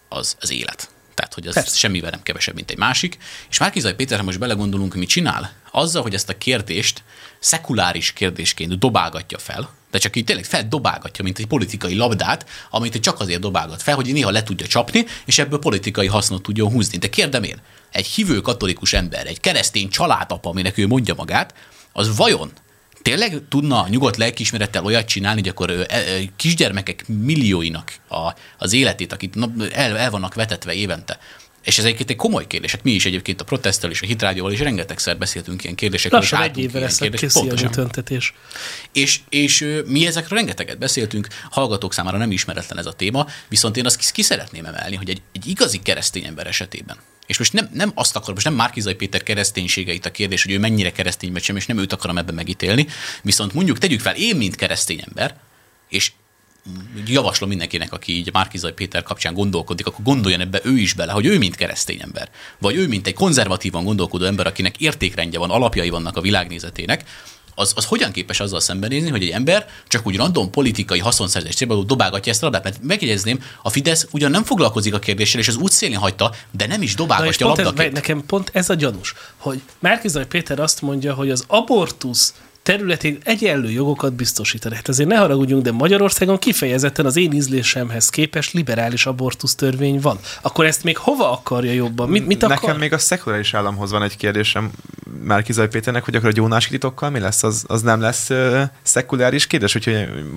az, 0.09 0.35
az 0.39 0.51
élet. 0.51 0.91
Tehát, 1.13 1.33
hogy 1.33 1.47
az 1.47 1.53
Persze. 1.53 1.77
Semmivel 1.77 2.09
nem 2.09 2.23
kevesebb, 2.23 2.55
mint 2.55 2.71
egy 2.71 2.77
másik. 2.77 3.17
És 3.49 3.57
Márkizaj 3.57 3.95
Péter, 3.95 4.17
ha 4.17 4.23
most 4.23 4.39
belegondolunk, 4.39 4.95
mit 4.95 5.09
csinál, 5.09 5.61
azzal, 5.75 6.01
hogy 6.01 6.13
ezt 6.13 6.29
a 6.29 6.37
kérdést 6.37 7.03
szekuláris 7.39 8.13
kérdésként 8.13 8.79
dobálgatja 8.79 9.37
fel, 9.37 9.69
de 9.91 9.97
csak 9.97 10.15
így 10.15 10.23
tényleg 10.23 10.45
feldobálgatja, 10.45 11.23
mint 11.23 11.39
egy 11.39 11.47
politikai 11.47 11.95
labdát, 11.95 12.49
amit 12.69 12.99
csak 12.99 13.19
azért 13.19 13.39
dobálgat 13.39 13.81
fel, 13.81 13.95
hogy 13.95 14.13
néha 14.13 14.31
le 14.31 14.43
tudja 14.43 14.67
csapni, 14.67 15.05
és 15.25 15.39
ebből 15.39 15.59
politikai 15.59 16.07
hasznot 16.07 16.41
tudjon 16.41 16.71
húzni. 16.71 16.97
De 16.97 17.09
kérdem 17.09 17.43
én, 17.43 17.57
egy 17.91 18.05
hívő 18.05 18.41
katolikus 18.41 18.93
ember, 18.93 19.27
egy 19.27 19.39
keresztény 19.39 19.89
családapa, 19.89 20.49
aminek 20.49 20.77
ő 20.77 20.87
mondja 20.87 21.13
magát, 21.13 21.53
az 21.93 22.15
vajon 22.15 22.51
tényleg 23.01 23.41
tudna 23.49 23.85
nyugodt 23.89 24.17
lelkiismerettel 24.17 24.85
olyat 24.85 25.07
csinálni, 25.07 25.39
hogy 25.39 25.49
akkor 25.49 25.69
ö, 25.69 25.83
e, 25.87 26.03
kisgyermekek 26.35 27.07
millióinak 27.07 27.93
a, 28.09 28.33
az 28.57 28.73
életét, 28.73 29.13
akik 29.13 29.33
el, 29.71 29.97
el 29.97 30.09
vannak 30.09 30.33
vetetve 30.33 30.73
évente, 30.73 31.19
És 31.63 31.77
ez 31.77 31.83
egyébként 31.83 32.09
egy 32.09 32.15
komoly 32.15 32.47
kérdés. 32.47 32.71
Hát 32.71 32.83
mi 32.83 32.91
is 32.91 33.05
egyébként 33.05 33.41
a 33.41 33.43
protesttel 33.43 33.89
és 33.89 34.01
a 34.01 34.05
hitrádióval 34.05 34.51
is 34.51 34.59
rengetegszer 34.59 35.17
beszéltünk 35.17 35.63
ilyen 35.63 35.75
kérdésekről. 35.75 36.21
és 36.21 36.29
Lassan 36.29 36.45
egy 36.45 36.49
álltunk 36.49 36.67
évvel 36.67 36.81
lesz 36.81 37.01
a 37.63 37.69
töntetés. 37.69 38.33
És, 38.91 39.19
és 39.29 39.81
mi 39.85 40.05
ezekről 40.05 40.37
rengeteget 40.37 40.77
beszéltünk, 40.77 41.27
hallgatók 41.49 41.93
számára 41.93 42.17
nem 42.17 42.31
ismeretlen 42.31 42.77
ez 42.77 42.85
a 42.85 42.93
téma, 42.93 43.27
viszont 43.47 43.77
én 43.77 43.85
azt 43.85 43.97
ki- 43.97 44.11
ki 44.11 44.21
szeretném 44.21 44.65
emelni, 44.65 44.95
hogy 44.95 45.09
egy, 45.09 45.21
egy 45.31 45.47
igazi 45.47 45.79
keresztény 45.79 46.25
ember 46.25 46.47
esetében, 46.47 46.97
és 47.27 47.37
most 47.37 47.53
nem, 47.53 47.69
nem 47.73 47.91
azt 47.95 48.15
akarom, 48.15 48.33
most 48.33 48.45
nem 48.45 48.55
Márkizai 48.55 48.93
Péter 48.93 49.23
kereszténységeit 49.23 50.05
a 50.05 50.11
kérdés, 50.11 50.43
hogy 50.43 50.51
ő 50.51 50.59
mennyire 50.59 50.91
keresztény 50.91 51.31
vagy 51.31 51.43
sem, 51.43 51.55
és 51.55 51.65
nem 51.65 51.77
őt 51.77 51.93
akarom 51.93 52.17
ebben 52.17 52.35
megítélni, 52.35 52.87
viszont 53.21 53.53
mondjuk 53.53 53.77
tegyük 53.77 53.99
fel, 53.99 54.15
én, 54.15 54.35
mint 54.35 54.55
keresztény 54.55 55.03
ember, 55.07 55.35
és 55.89 56.11
javaslom 57.05 57.49
mindenkinek, 57.49 57.93
aki 57.93 58.15
így 58.15 58.29
Márkizai 58.33 58.71
Péter 58.71 59.03
kapcsán 59.03 59.33
gondolkodik, 59.33 59.87
akkor 59.87 60.03
gondoljon 60.03 60.41
ebbe 60.41 60.59
ő 60.63 60.77
is 60.77 60.93
bele, 60.93 61.11
hogy 61.11 61.25
ő 61.25 61.37
mint 61.37 61.55
keresztény 61.55 62.01
ember, 62.01 62.29
vagy 62.57 62.75
ő 62.75 62.87
mint 62.87 63.07
egy 63.07 63.13
konzervatívan 63.13 63.83
gondolkodó 63.83 64.25
ember, 64.25 64.47
akinek 64.47 64.77
értékrendje 64.77 65.39
van, 65.39 65.49
alapjai 65.49 65.89
vannak 65.89 66.17
a 66.17 66.21
világnézetének, 66.21 67.03
az, 67.55 67.73
az 67.75 67.85
hogyan 67.85 68.11
képes 68.11 68.39
azzal 68.39 68.59
szembenézni, 68.59 69.09
hogy 69.09 69.21
egy 69.21 69.29
ember 69.29 69.67
csak 69.87 70.07
úgy 70.07 70.15
random 70.15 70.49
politikai 70.49 70.99
haszonszerzés 70.99 71.55
célból 71.55 71.83
dobálgatja 71.83 72.31
ezt 72.31 72.41
a 72.41 72.45
labdát? 72.45 72.63
Mert 72.63 72.83
megjegyezném, 72.83 73.43
a 73.61 73.69
Fidesz 73.69 74.07
ugyan 74.11 74.31
nem 74.31 74.43
foglalkozik 74.43 74.93
a 74.93 74.99
kérdéssel, 74.99 75.39
és 75.39 75.47
az 75.47 75.55
útszélén 75.55 75.97
hagyta, 75.97 76.31
de 76.51 76.67
nem 76.67 76.81
is 76.81 76.95
dobálgatja 76.95 77.51
ez, 77.51 77.57
labdaként. 77.57 77.93
nekem 77.93 78.25
pont 78.25 78.49
ez 78.53 78.69
a 78.69 78.73
gyanús, 78.73 79.13
hogy 79.37 79.61
Márkizaj 79.79 80.27
Péter 80.27 80.59
azt 80.59 80.81
mondja, 80.81 81.13
hogy 81.13 81.29
az 81.29 81.43
abortusz 81.47 82.33
területén 82.63 83.17
egyenlő 83.23 83.69
jogokat 83.69 84.13
biztosítani. 84.13 84.75
Hát 84.75 84.87
azért 84.87 85.09
ne 85.09 85.17
haragudjunk, 85.17 85.63
de 85.63 85.71
Magyarországon 85.71 86.37
kifejezetten 86.37 87.05
az 87.05 87.17
én 87.17 87.31
ízlésemhez 87.31 88.09
képest 88.09 88.53
liberális 88.53 89.05
abortusz 89.05 89.55
törvény 89.55 89.99
van. 89.99 90.19
Akkor 90.41 90.65
ezt 90.65 90.83
még 90.83 90.97
hova 90.97 91.31
akarja 91.31 91.71
jobban? 91.71 92.09
Mit, 92.09 92.27
mit 92.27 92.43
akar? 92.43 92.61
Nekem 92.61 92.77
még 92.77 92.93
a 92.93 92.97
szekuláris 92.97 93.53
államhoz 93.53 93.91
van 93.91 94.03
egy 94.03 94.17
kérdésem 94.17 94.71
Márkizaj 95.23 95.67
Péternek, 95.67 96.03
hogy 96.03 96.15
akkor 96.15 96.29
a 96.29 96.31
gyónási 96.31 96.69
titokkal 96.69 97.09
mi 97.09 97.19
lesz? 97.19 97.43
Az, 97.43 97.63
az 97.67 97.81
nem 97.81 98.01
lesz 98.01 98.29
uh, 98.29 98.61
szekuláris 98.81 99.47
kérdés, 99.47 99.73
hogyha 99.73 99.91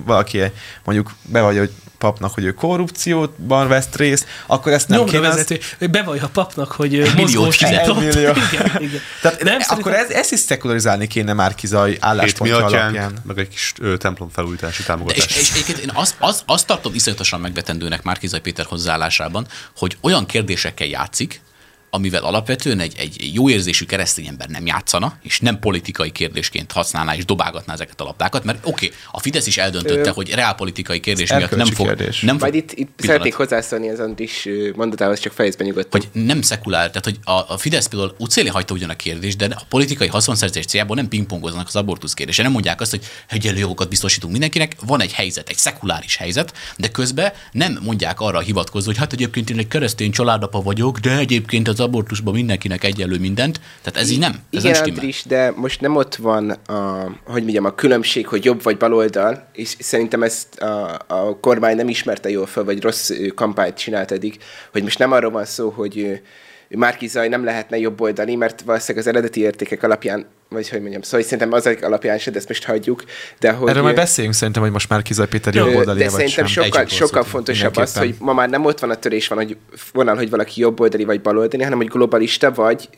valaki 0.05 0.41
mondjuk 0.83 1.11
bevallja, 1.21 1.59
hogy 1.59 1.71
papnak, 1.97 2.33
hogy 2.33 2.43
ő 2.43 2.53
korrupcióban 2.53 3.67
vesz 3.67 3.87
részt, 3.95 4.25
akkor 4.45 4.71
ezt 4.71 4.87
nem 4.87 4.97
Nyomra 4.97 5.11
kéne... 5.13 5.27
vezető, 5.27 5.59
hogy 5.77 5.89
bevallja 5.89 6.23
a 6.23 6.29
papnak, 6.29 6.71
hogy 6.71 7.11
mozgós 7.15 7.57
fizet. 7.57 7.85
nyitott. 7.85 8.03
Egy 8.03 8.15
millió. 8.15 8.31
Igen, 8.51 8.81
igen. 8.81 9.01
Tehát 9.21 9.43
Nem, 9.43 9.57
nem, 9.57 9.67
akkor 9.67 9.93
ez, 9.93 10.09
ezt 10.09 10.31
is 10.31 10.39
szekularizálni 10.39 11.07
kéne 11.07 11.33
Márkizaj 11.33 11.89
Hét 11.89 11.99
mi 11.99 12.05
álláspontja 12.07 12.65
alapján. 12.65 13.17
meg 13.27 13.37
egy 13.37 13.47
kis 13.47 13.73
ö, 13.79 13.97
templom 13.97 14.29
felújítási 14.29 14.81
De 14.81 14.87
támogatás. 14.87 15.25
és, 15.25 15.37
és 15.37 15.51
egyébként 15.51 15.77
én 15.77 15.91
azt, 15.93 16.15
azt, 16.19 16.43
azt 16.45 16.65
tartom 16.67 16.93
iszonyatosan 16.93 17.39
megvetendőnek 17.39 18.03
Márkizai 18.03 18.39
Péter 18.39 18.65
hozzáállásában, 18.65 19.47
hogy 19.77 19.97
olyan 20.01 20.25
kérdésekkel 20.25 20.87
játszik, 20.87 21.41
amivel 21.89 22.23
alapvetően 22.23 22.79
egy, 22.79 22.93
egy 22.97 23.31
jó 23.33 23.49
érzésű 23.49 23.85
keresztény 23.85 24.27
ember 24.27 24.47
nem 24.47 24.65
játszana, 24.65 25.17
és 25.23 25.39
nem 25.39 25.59
politikai 25.59 26.11
kérdésként 26.11 26.71
használná 26.71 27.15
és 27.15 27.25
dobálgatná 27.25 27.73
ezeket 27.73 28.01
a 28.01 28.03
labdákat, 28.03 28.43
mert 28.43 28.57
oké, 28.61 28.85
okay, 28.85 28.97
a 29.11 29.19
Fidesz 29.19 29.47
is 29.47 29.57
eldöntötte, 29.57 30.09
Ö, 30.09 30.13
hogy 30.13 30.33
reálpolitikai 30.33 30.99
kérdés 30.99 31.33
miatt 31.33 31.55
nem 31.55 31.65
fog, 31.65 31.85
kérdés. 31.85 32.21
nem 32.21 32.37
fog 32.37 32.41
Majd 32.41 32.55
itt, 32.55 32.71
itt 32.71 32.89
szeretnék 32.97 33.33
hozzászólni 33.33 33.89
az 33.89 33.99
Andris 33.99 34.47
mondatához, 34.75 35.19
csak 35.19 35.33
fejezben 35.33 35.67
nyugodtan. 35.67 36.01
hogy 36.01 36.23
nem 36.23 36.41
szekulál, 36.41 36.87
tehát 36.87 37.03
hogy 37.03 37.19
a, 37.23 37.53
a 37.53 37.57
Fidesz 37.57 37.87
például 37.87 38.15
útszélén 38.17 38.51
hagyta 38.51 38.73
ugyan 38.73 38.89
a 38.89 38.95
kérdést, 38.95 39.37
de 39.37 39.45
a 39.45 39.65
politikai 39.69 40.07
haszonszerzés 40.07 40.65
céljából 40.65 40.95
nem 40.95 41.07
pingpongoznak 41.07 41.67
az 41.67 41.75
abortusz 41.75 42.13
kérdése. 42.13 42.43
Nem 42.43 42.51
mondják 42.51 42.81
azt, 42.81 42.91
hogy 42.91 43.05
egyenlő 43.27 43.59
jogokat 43.59 43.89
biztosítunk 43.89 44.31
mindenkinek, 44.31 44.75
van 44.85 45.01
egy 45.01 45.13
helyzet, 45.13 45.49
egy 45.49 45.57
szekuláris 45.57 46.15
helyzet, 46.15 46.53
de 46.77 46.87
közben 46.87 47.31
nem 47.51 47.79
mondják 47.81 48.19
arra 48.19 48.39
hivatkozva, 48.39 48.89
hogy 48.89 48.99
hát 48.99 49.13
egyébként 49.13 49.49
én 49.49 49.57
egy 49.57 49.67
keresztény 49.67 50.11
családapa 50.11 50.61
vagyok, 50.61 50.99
de 50.99 51.17
egyébként 51.17 51.67
az 51.67 51.76
abortuszban 51.79 52.33
mindenkinek 52.33 52.83
egyenlő 52.83 53.19
mindent. 53.19 53.59
Tehát 53.81 53.99
ez 53.99 54.09
így 54.09 54.19
nem. 54.19 54.39
Ez 54.51 54.63
Igen, 54.63 54.81
nem. 54.81 54.89
Andris, 54.89 55.23
de 55.27 55.53
most 55.55 55.81
nem 55.81 55.95
ott 55.95 56.15
van 56.15 56.49
a, 56.49 57.03
hogy 57.23 57.41
mondjam, 57.41 57.65
a 57.65 57.75
különbség, 57.75 58.27
hogy 58.27 58.45
jobb 58.45 58.63
vagy 58.63 58.77
baloldal, 58.77 59.49
és 59.53 59.75
szerintem 59.79 60.23
ezt 60.23 60.59
a, 60.59 60.99
a 61.07 61.39
kormány 61.39 61.75
nem 61.75 61.89
ismerte 61.89 62.29
jól 62.29 62.45
fel, 62.45 62.63
vagy 62.63 62.81
rossz 62.81 63.11
kampányt 63.35 63.77
csinált 63.77 64.11
eddig, 64.11 64.37
hogy 64.71 64.83
most 64.83 64.99
nem 64.99 65.11
arról 65.11 65.31
van 65.31 65.45
szó, 65.45 65.69
hogy 65.69 66.21
ö, 66.69 66.77
Márki 66.77 67.07
Zaj 67.07 67.27
nem 67.27 67.43
lehetne 67.43 67.77
jobb 67.77 68.01
oldali, 68.01 68.35
mert 68.35 68.61
valószínűleg 68.61 69.07
az 69.07 69.13
eredeti 69.13 69.41
értékek 69.41 69.83
alapján, 69.83 70.25
vagy 70.49 70.69
hogy 70.69 70.79
mondjam, 70.81 71.01
szóval 71.01 71.21
szerintem 71.21 71.53
az 71.53 71.69
alapján 71.81 72.17
se, 72.17 72.31
de 72.31 72.37
ezt 72.37 72.47
most 72.47 72.65
hagyjuk, 72.65 73.03
de 73.39 73.51
hogy... 73.51 73.69
Erről 73.69 73.83
majd 73.83 73.95
beszéljünk 73.95 74.35
szerintem, 74.35 74.63
hogy 74.63 74.71
most 74.71 74.89
Márkizaj 74.89 75.27
Péter 75.27 75.55
jobb 75.55 75.69
De 75.69 75.77
oldali 75.77 75.99
vagy 75.99 76.09
szerintem 76.09 76.45
sem. 76.45 76.63
sokkal, 76.63 76.81
Egy 76.81 76.89
sokkal 76.89 77.23
fontosabb 77.23 77.77
az, 77.77 77.97
hogy 77.97 78.15
ma 78.19 78.33
már 78.33 78.49
nem 78.49 78.65
ott 78.65 78.79
van 78.79 78.89
a 78.89 78.95
törés 78.95 79.27
van, 79.27 79.37
hogy 79.37 79.57
vonal, 79.93 80.15
hogy 80.15 80.29
valaki 80.29 80.61
jobboldali 80.61 81.03
vagy 81.03 81.21
baloldali, 81.21 81.63
hanem 81.63 81.77
hogy 81.77 81.87
globalista 81.87 82.51
vagy 82.51 82.89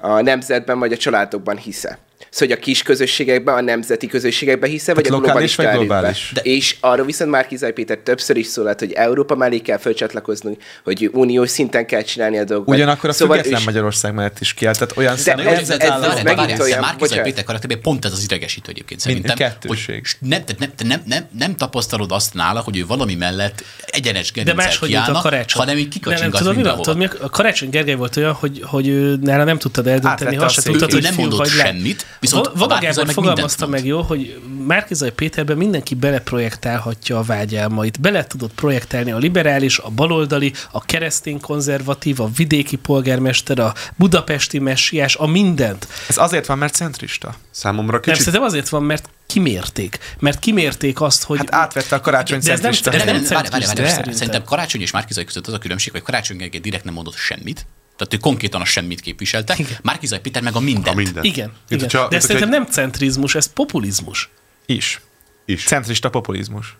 a 0.00 0.20
nemzetben 0.20 0.78
vagy 0.78 0.92
a 0.92 0.96
családokban 0.96 1.56
hisze. 1.56 1.98
Szóval, 2.34 2.48
hogy 2.48 2.62
a 2.62 2.64
kis 2.64 2.82
közösségekben, 2.82 3.54
a 3.54 3.60
nemzeti 3.60 4.06
közösségekben 4.06 4.70
hisze, 4.70 4.94
vagy 4.94 5.06
a 5.06 5.08
Tehát 5.08 5.24
lokális 5.26 5.54
globalista 5.56 5.78
vagy 5.78 5.86
globális? 5.86 6.30
De 6.34 6.40
és 6.40 6.76
arról 6.80 7.06
viszont 7.06 7.30
már 7.30 7.46
Kizaj 7.46 7.72
Péter 7.72 7.98
többször 7.98 8.36
is 8.36 8.46
szólalt, 8.46 8.78
hogy 8.78 8.92
Európa 8.92 9.34
mellé 9.34 9.58
kell 9.58 9.78
fölcsatlakozni, 9.78 10.56
hogy 10.84 11.10
uniós 11.12 11.50
szinten 11.50 11.86
kell 11.86 12.02
csinálni 12.02 12.38
a 12.38 12.44
dolgokat. 12.44 12.74
Ugyanakkor 12.74 13.08
a 13.10 13.12
Szóval 13.12 13.36
független 13.36 13.60
ő- 13.60 13.64
Magyarország 13.64 14.14
mellett 14.14 14.40
is 14.40 14.54
kiáll, 14.54 14.72
tehát 14.74 14.96
olyan 14.96 15.14
De 15.14 15.20
szempontból- 15.20 15.56
ez- 15.58 15.70
ez- 15.70 15.78
ez 15.80 16.22
megint 16.22 16.58
olyan- 16.60 16.80
Márkizaj 16.80 16.96
bocsánat. 16.98 17.24
Péter 17.24 17.44
karakterében 17.44 17.82
pont 17.82 18.04
ez 18.04 18.12
az 18.12 18.22
idegesítő 18.22 18.70
egyébként 18.70 19.00
szerintem. 19.00 19.36
kettőség. 19.36 19.94
Hogy 20.20 20.28
nem, 20.28 20.42
nem, 20.58 20.70
nem, 20.86 21.02
nem, 21.06 21.24
nem, 21.38 21.56
tapasztalod 21.56 22.12
azt 22.12 22.34
nála, 22.34 22.60
hogy 22.60 22.76
ő 22.78 22.86
valami 22.86 23.14
mellett 23.14 23.64
egyenes 23.86 24.30
De 24.32 24.54
máshogy, 24.54 24.94
a 24.94 25.18
karácsony. 25.22 25.60
hanem 25.60 25.76
így 25.78 25.82
nem, 25.82 25.90
nem, 25.90 26.30
kikacsingat 26.30 26.38
tudod, 26.38 26.56
mi. 26.56 26.62
Tudod, 26.62 26.96
mi 26.96 27.04
a- 27.04 27.24
a 27.24 27.30
Karácsony 27.30 27.70
Gergely 27.70 27.94
volt 27.94 28.16
olyan, 28.16 28.32
hogy, 28.32 28.60
hogy 28.64 28.88
ő, 28.88 29.16
nála 29.20 29.44
nem 29.44 29.58
tudtad 29.58 29.86
eldönteni, 29.86 30.36
azt 30.36 30.58
a 30.58 30.60
se 30.60 30.62
tudtad, 30.62 30.90
székét. 30.90 30.94
hogy 30.94 30.98
Ő 30.98 31.02
nem 31.02 31.12
fiú 31.12 31.26
mondott 31.28 31.48
semmit, 31.48 32.06
viszont 32.22 32.46
Va- 32.46 32.54
a 32.54 32.58
Vada 32.58 32.68
Márki 32.74 32.86
Gábor 32.86 33.04
meg 33.06 33.14
fogalmazta 33.14 33.66
meg 33.66 33.84
jó, 33.86 34.00
hogy 34.02 34.40
Márkizaj 34.66 35.10
Péterben 35.12 35.56
mindenki 35.56 35.94
beleprojektálhatja 35.94 37.18
a 37.18 37.22
vágyálmait. 37.22 38.00
Bele 38.00 38.24
tudod 38.26 38.50
projektálni 38.50 39.12
a 39.12 39.18
liberális, 39.18 39.78
a 39.78 39.88
baloldali, 39.88 40.52
a 40.70 40.84
keresztény 40.84 41.40
konzervatív, 41.40 42.20
a 42.20 42.30
vidéki 42.36 42.76
polgármester, 42.76 43.58
a 43.58 43.74
budapesti 43.96 44.58
messiás, 44.58 45.16
a 45.16 45.26
mindent. 45.26 45.88
Ez 46.08 46.16
azért 46.18 46.46
van, 46.46 46.58
mert 46.58 46.74
centrista. 46.74 47.34
Számomra 47.50 47.92
Nem, 47.92 48.00
kicsit... 48.00 48.18
szerintem 48.18 48.42
azért 48.42 48.68
van, 48.68 48.82
mert 48.82 49.08
kimérték. 49.26 49.98
Mert 50.18 50.38
kimérték 50.38 51.00
azt, 51.00 51.22
hogy... 51.24 51.38
Hát 51.38 51.54
átvette 51.54 51.96
a 51.96 52.00
karácsony 52.00 52.38
De 52.42 52.52
ez 52.52 52.60
nem- 52.60 52.70
ez 52.70 52.80
Nem, 52.84 52.92
nem 52.96 53.06
nem, 53.06 53.14
várj, 53.14 53.28
várj, 53.28 53.48
centrista 53.50 53.74
várj, 53.74 53.88
szerintem. 53.88 54.12
Szerintem 54.14 54.44
Karácsony 54.44 54.80
és 54.80 54.90
Márkizaj 54.90 55.24
között 55.24 55.46
az 55.46 55.52
a 55.52 55.58
különbség, 55.58 55.92
hogy 55.92 56.02
Karácsony 56.02 56.36
Gergely 56.36 56.60
direkt 56.60 56.84
nem 56.84 56.94
mondott 56.94 57.14
semmit. 57.14 57.66
Tehát 57.96 58.14
ő 58.14 58.16
konkrétan 58.16 58.60
a 58.60 58.64
semmit 58.64 59.00
képviselte. 59.00 59.54
Igen. 59.58 59.76
Márkizaj 59.82 60.20
Péter 60.20 60.42
meg 60.42 60.54
a 60.56 60.60
mindent. 60.60 60.86
A 60.86 60.94
minden. 60.94 61.24
Igen, 61.24 61.46
Mint 61.48 61.60
igen. 61.68 61.80
hogyha- 61.80 62.08
de 62.08 62.16
ez 62.16 62.24
szerintem 62.24 62.50
nem 62.50 62.66
centrizmus, 62.66 63.34
ez 63.34 63.46
populizmus. 63.52 64.30
Is. 64.66 65.00
Is. 65.44 65.64
Centrista 65.64 66.10
populizmus. 66.10 66.76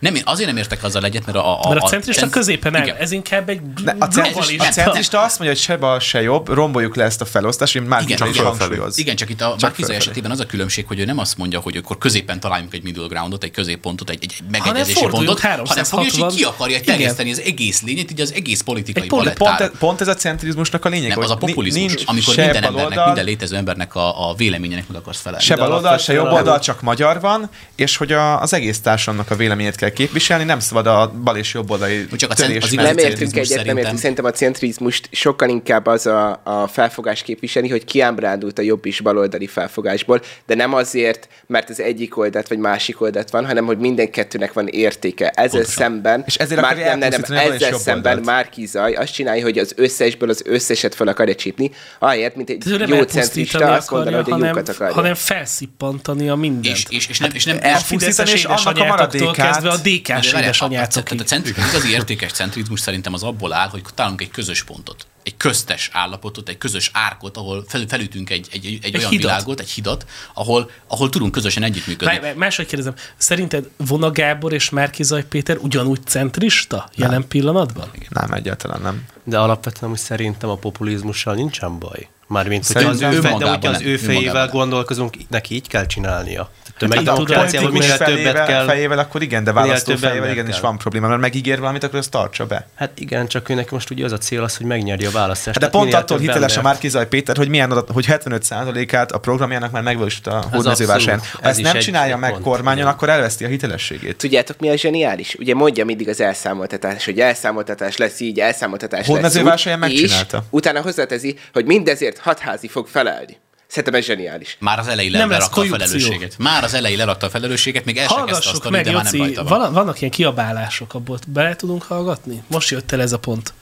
Nem, 0.00 0.14
én 0.14 0.22
azért 0.24 0.48
nem 0.48 0.56
értek 0.56 0.84
azzal 0.84 1.04
egyet, 1.04 1.26
mert 1.26 1.38
a... 1.38 1.64
a, 1.64 1.68
Mert 1.68 1.82
a 1.82 1.86
centrista 1.88 2.20
cent- 2.20 2.32
középen. 2.32 2.74
Igen. 2.74 2.96
Ez 2.96 3.10
inkább 3.10 3.48
egy 3.48 3.60
Ne, 3.84 3.94
a, 3.98 4.06
centrista, 4.06 4.64
a 4.64 4.68
centrista 4.68 5.20
azt 5.22 5.38
mondja, 5.38 5.56
hogy 5.56 5.64
se 5.66 5.76
bal, 5.76 6.00
se 6.00 6.22
jobb, 6.22 6.48
romboljuk 6.48 6.96
le 6.96 7.04
ezt 7.04 7.20
a 7.20 7.24
felosztást, 7.24 7.74
mint 7.74 7.88
már 7.88 8.02
Igen, 8.02 8.28
is 8.28 8.36
csak 8.36 8.46
hangsúlyoz. 8.46 8.98
Igen, 8.98 9.16
csak 9.16 9.30
itt 9.30 9.40
a 9.40 9.54
fölfelé. 9.58 9.94
esetében 9.94 10.30
az 10.30 10.40
a 10.40 10.46
különbség, 10.46 10.86
hogy 10.86 10.98
ő 10.98 11.04
nem 11.04 11.18
azt 11.18 11.36
mondja, 11.36 11.60
hogy 11.60 11.76
akkor 11.76 11.98
középen 11.98 12.40
találjunk 12.40 12.74
egy 12.74 12.82
middle 12.82 13.06
groundot, 13.06 13.44
egy 13.44 13.50
középpontot, 13.50 14.10
egy, 14.10 14.18
egy 14.22 14.34
megegyezési 14.50 14.98
forduljunk 14.98 15.40
pontot, 15.40 15.40
hanem 15.40 15.64
360. 15.66 16.04
fogja, 16.04 16.26
és 16.26 16.32
így 16.32 16.38
ki 16.38 16.44
akarja 16.44 16.80
terjeszteni 16.80 17.30
az 17.30 17.40
egész 17.40 17.82
lényet, 17.82 18.10
így 18.10 18.20
az 18.20 18.32
egész 18.32 18.60
politikai 18.60 19.02
Egy 19.02 19.08
pont- 19.08 19.32
Pont, 19.32 19.70
pont 19.78 20.00
ez 20.00 20.08
a 20.08 20.14
centrizmusnak 20.14 20.84
a 20.84 20.88
lényeg, 20.88 21.08
Nem, 21.08 21.18
az 21.18 21.30
a 21.30 21.36
populizmus, 21.36 21.86
nincs 21.86 22.02
amikor 22.06 22.34
se 22.34 22.42
minden 22.44 22.64
embernek, 22.64 23.04
minden 23.06 23.24
létező 23.24 23.56
embernek 23.56 23.94
a, 23.94 24.28
a 24.30 24.34
véleményének 24.34 24.88
meg 24.88 24.96
akarsz 24.96 25.20
felelni. 25.20 25.44
Se 25.44 25.56
baloldal, 25.56 25.98
se 25.98 26.12
jobb 26.12 26.26
a- 26.26 26.30
oldal, 26.32 26.58
csak 26.58 26.80
magyar 26.80 27.20
van, 27.20 27.50
és 27.76 27.96
hogy 27.96 28.12
a, 28.12 28.40
az 28.40 28.52
egész 28.52 28.80
társadalomnak 28.80 29.30
a 29.30 29.34
véleményét 29.58 29.76
kell 29.76 29.90
képviselni, 29.90 30.44
nem 30.44 30.60
szabad 30.60 30.86
a 30.86 31.12
bal 31.24 31.36
és 31.36 31.54
jobb 31.54 31.70
oldali 31.70 32.06
Csak 32.16 32.30
a 32.30 32.34
cent- 32.34 32.48
törés 32.48 32.64
az 32.64 32.70
nem 32.70 32.98
értünk 32.98 33.20
egyet, 33.20 33.34
nem 33.34 33.44
szerintem- 33.44 33.76
értünk. 33.76 33.98
Szerintem 33.98 34.24
a 34.24 34.30
centrizmust 34.30 35.08
sokkal 35.12 35.48
inkább 35.48 35.86
az 35.86 36.06
a, 36.06 36.40
a 36.44 36.66
felfogás 36.66 37.22
képviseli, 37.22 37.68
hogy 37.68 37.84
kiábrándult 37.84 38.58
a 38.58 38.62
jobb 38.62 38.86
és 38.86 39.00
baloldali 39.00 39.46
felfogásból, 39.46 40.20
de 40.46 40.54
nem 40.54 40.74
azért, 40.74 41.28
mert 41.46 41.70
az 41.70 41.80
egyik 41.80 42.16
oldalt 42.16 42.48
vagy 42.48 42.58
másik 42.58 43.00
oldalt 43.00 43.30
van, 43.30 43.46
hanem 43.46 43.64
hogy 43.64 43.78
minden 43.78 44.10
kettőnek 44.10 44.52
van 44.52 44.66
értéke. 44.66 45.28
Ezzel 45.28 45.48
Pontosan. 45.50 45.74
szemben, 45.82 46.22
És 46.26 46.34
ezért 46.36 46.60
már, 46.60 46.76
nem, 46.76 46.98
nem, 46.98 47.10
nem, 47.28 47.38
ezzel 47.38 47.78
szemben 47.78 48.16
oldalt. 48.16 48.24
Márki 48.24 48.66
Zaj 48.66 48.92
azt 48.94 49.12
csinálja, 49.12 49.42
hogy 49.42 49.58
az 49.58 49.72
összesből 49.76 50.28
az 50.30 50.42
összeset 50.44 50.94
fel 50.94 51.08
akarja 51.08 51.34
csípni, 51.34 51.70
ahelyett, 51.98 52.36
mint 52.36 52.50
egy 52.50 52.64
nem 52.78 52.88
jó 52.94 53.02
centrista 53.02 53.72
azt 53.72 53.90
mondaná, 53.90 54.16
hogy 54.16 54.30
a 54.30 54.34
hanem, 54.34 54.48
jókat 54.48 54.68
akarja. 54.68 54.94
hanem 54.94 55.14
felszippantani 55.14 56.28
a 56.28 56.34
mindent. 56.34 56.64
És, 56.76 56.84
és, 56.88 57.08
és, 57.08 57.18
nem, 57.18 57.30
és 57.34 57.44
nem, 57.44 57.56
a 57.56 57.64
elpusztítani, 57.64 58.30
és 58.30 58.44
annak 58.44 58.78
a 58.78 58.84
maradékát- 58.84 59.47
kezdve 59.52 59.70
a 59.70 59.76
DK-s 59.76 60.32
a- 60.32 60.36
a- 60.36 60.40
édesanyátokig. 60.40 61.04
Tehát 61.04 61.20
a 61.24 61.28
centri- 61.28 61.56
az 61.56 61.68
igazi 61.68 61.90
értékes 61.90 62.32
centrizmus 62.32 62.80
szerintem 62.80 63.14
az 63.14 63.22
abból 63.22 63.52
áll, 63.52 63.68
hogy 63.68 63.82
találunk 63.94 64.20
egy 64.20 64.30
közös 64.30 64.62
pontot. 64.64 65.06
egy 65.22 65.36
köztes 65.36 65.90
állapotot, 65.92 66.48
egy 66.48 66.58
közös 66.58 66.90
árkot, 66.92 67.36
ahol 67.36 67.64
fel, 67.68 67.84
felütünk 67.88 68.30
egy, 68.30 68.48
egy, 68.52 68.66
egy, 68.66 68.78
egy 68.82 68.96
olyan 68.96 69.10
hidat. 69.10 69.30
világot, 69.30 69.60
egy 69.60 69.70
hidat, 69.70 70.06
ahol, 70.34 70.70
ahol 70.86 71.08
tudunk 71.08 71.32
közösen 71.32 71.62
együttműködni. 71.62 72.18
Várj, 72.18 72.36
Máshogy 72.36 72.66
kérdezem, 72.66 72.94
szerinted 73.16 73.68
Vona 73.76 74.10
Gábor 74.10 74.52
és 74.52 74.70
Márkizaj 74.70 75.24
Péter 75.24 75.56
ugyanúgy 75.56 76.00
centrista 76.06 76.88
jelen 76.94 77.28
pillanatban? 77.28 77.90
Nem, 78.08 78.32
egyáltalán 78.32 78.80
nem. 78.80 79.04
De 79.24 79.38
alapvetően 79.38 79.92
úgy 79.92 79.98
szerintem 79.98 80.50
a 80.50 80.56
populizmussal 80.56 81.34
nincsen 81.34 81.78
baj. 81.78 82.08
Mármint, 82.28 82.66
hogyha 82.66 82.88
az 82.88 82.98
Szerintem 82.98 83.24
ő, 83.24 83.28
fe, 83.28 83.36
de 83.38 83.48
hogyha 83.48 83.70
az 83.70 83.82
ő 83.82 83.96
fejével 83.96 84.44
nem. 84.44 84.50
gondolkozunk, 84.50 85.16
neki 85.28 85.54
így 85.54 85.68
kell 85.68 85.86
csinálnia. 85.86 86.50
Hát 86.64 86.74
Tömegi 86.78 87.08
a 87.08 87.12
demokráciában 87.12 87.70
politikus 87.70 87.98
minél 88.06 88.24
többet 88.24 88.46
kell. 88.46 88.64
fejével, 88.64 88.98
akkor 88.98 89.22
igen, 89.22 89.44
de 89.44 89.52
választó 89.52 89.96
fejével 89.96 90.30
igenis 90.30 90.52
kell. 90.52 90.62
van 90.62 90.78
probléma, 90.78 91.08
mert 91.08 91.20
megígér 91.20 91.58
valamit, 91.58 91.84
akkor 91.84 91.98
azt 91.98 92.10
tartsa 92.10 92.46
be. 92.46 92.66
Hát 92.74 92.90
igen, 92.94 93.26
csak 93.26 93.48
ő 93.48 93.54
neki 93.54 93.68
most 93.70 93.90
ugye 93.90 94.04
az 94.04 94.12
a 94.12 94.18
cél 94.18 94.42
az, 94.42 94.56
hogy 94.56 94.66
megnyerje 94.66 95.08
a 95.08 95.10
választást. 95.10 95.60
Hát 95.60 95.70
de 95.70 95.78
pont 95.78 95.94
attól 95.94 96.18
hiteles 96.18 96.56
a 96.56 96.62
Márkizaj 96.62 97.08
Péter, 97.08 97.36
hogy 97.36 97.48
milyen 97.48 97.70
adat, 97.70 97.90
hogy 97.90 98.06
75%-át 98.08 99.12
a 99.12 99.18
programjának 99.18 99.70
már 99.70 99.82
megvalósította 99.82 100.38
a 100.38 100.48
hódmezővásárhelyen. 100.52 101.20
Ha 101.32 101.38
Ez 101.42 101.48
ezt 101.48 101.58
is 101.58 101.64
nem 101.64 101.78
csinálja 101.78 102.16
meg 102.16 102.32
kormányon, 102.42 102.80
igen. 102.80 102.92
akkor 102.92 103.08
elveszti 103.08 103.44
a 103.44 103.48
hitelességét. 103.48 104.16
Tudjátok, 104.16 104.58
mi 104.58 104.68
a 104.68 104.76
zseniális? 104.76 105.34
Ugye 105.38 105.54
mondja 105.54 105.84
mindig 105.84 106.08
az 106.08 106.20
elszámoltatás, 106.20 107.04
hogy 107.04 107.18
elszámoltatás 107.18 107.96
lesz 107.96 108.20
így, 108.20 108.38
elszámoltatás 108.38 109.06
lesz 109.08 109.36
úgy, 109.36 109.76
megcsinálta. 109.78 110.36
És 110.36 110.42
utána 110.50 110.80
hozzátezi, 110.80 111.38
hogy 111.52 111.64
mindezért 111.64 112.17
hatházi 112.18 112.68
fog 112.68 112.86
felelni. 112.86 113.38
Szerintem 113.66 113.94
ez 113.94 114.04
zseniális. 114.04 114.56
Már 114.60 114.78
az 114.78 114.88
elején 114.88 115.10
Nem 115.10 115.30
lesz 115.30 115.38
lerakta 115.38 115.60
a 115.60 115.64
felelősséget. 115.64 116.34
Már 116.38 116.64
az 116.64 116.74
elején 116.74 116.98
lerakta 116.98 117.26
a 117.26 117.30
felelősséget, 117.30 117.84
még 117.84 117.96
el 117.96 118.08
se 118.08 118.22
kezdte 118.26 118.50
azt 118.50 118.70
meg, 118.70 118.84
de 118.84 118.92
már 118.92 119.04
nem 119.04 119.16
rajta 119.16 119.44
van. 119.44 119.60
van, 119.60 119.72
vannak 119.72 120.00
ilyen 120.00 120.12
kiabálások 120.12 120.94
abból, 120.94 121.18
bele 121.26 121.56
tudunk 121.56 121.82
hallgatni? 121.82 122.42
Most 122.46 122.70
jött 122.70 122.92
el 122.92 123.00
ez 123.00 123.12
a 123.12 123.18
pont. 123.18 123.52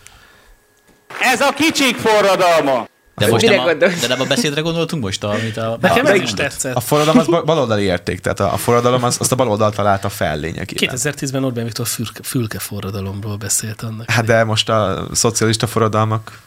Ez 1.20 1.40
a 1.40 1.52
kicsik 1.52 1.96
forradalma. 1.96 2.88
De 3.16 3.26
most 3.26 3.46
nem 3.46 3.58
a, 3.58 3.74
de 3.74 3.92
nem 4.08 4.20
a 4.20 4.24
beszédre 4.24 4.60
gondoltunk 4.60 5.02
most, 5.02 5.24
amit 5.24 5.56
a... 5.56 5.78
Nekem 5.80 6.06
a, 6.06 6.08
ez 6.08 6.20
is 6.20 6.34
tetszett. 6.34 6.76
A 6.76 6.80
forradalom 6.80 7.18
az 7.18 7.26
ba- 7.26 7.44
baloldali 7.44 7.82
érték, 7.82 8.20
tehát 8.20 8.40
a, 8.40 8.52
a 8.52 8.56
forradalom 8.56 9.04
az, 9.04 9.16
azt 9.20 9.32
a 9.32 9.34
baloldal 9.34 9.70
találta 9.70 10.08
fel 10.08 10.38
lényegében. 10.38 10.96
2010-ben 10.96 11.44
Orbán 11.44 11.64
Viktor 11.64 11.86
fülke, 11.86 12.22
fülke 12.22 12.58
forradalomról 12.58 13.36
beszélt 13.36 13.82
annak. 13.82 14.10
Hát 14.10 14.24
de 14.24 14.44
most 14.44 14.68
a 14.68 15.08
szocialista 15.12 15.66
forradalmak 15.66 16.38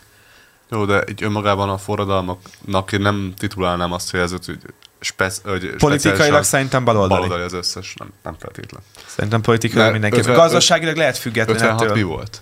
Jó, 0.72 0.86
de 0.86 1.04
így 1.10 1.24
önmagában 1.24 1.70
a 1.70 1.78
forradalmaknak 1.78 2.92
én 2.92 3.02
nem 3.02 3.34
titulálnám 3.38 3.92
azt, 3.94 4.12
hogy 4.12 4.20
ez 4.20 4.32
hogy, 4.32 4.58
spesz, 5.00 5.42
hogy 5.46 5.76
politikailag 5.78 6.44
szerintem 6.44 6.84
baloldali. 6.84 7.10
baloldali 7.22 7.42
az 7.44 7.54
összes, 7.54 7.94
nem, 8.00 8.10
nem 8.24 8.36
feltétlen. 8.40 8.82
Szerintem 9.08 9.42
politikailag 9.42 9.86
De 9.86 9.92
mindenki. 9.92 10.18
50 10.20 10.36
Gazdaságilag 10.36 10.96
lehet 10.96 11.18
független 11.18 11.56
56 11.56 11.80
mi 11.80 11.86
ettől. 11.86 12.06
volt? 12.08 12.42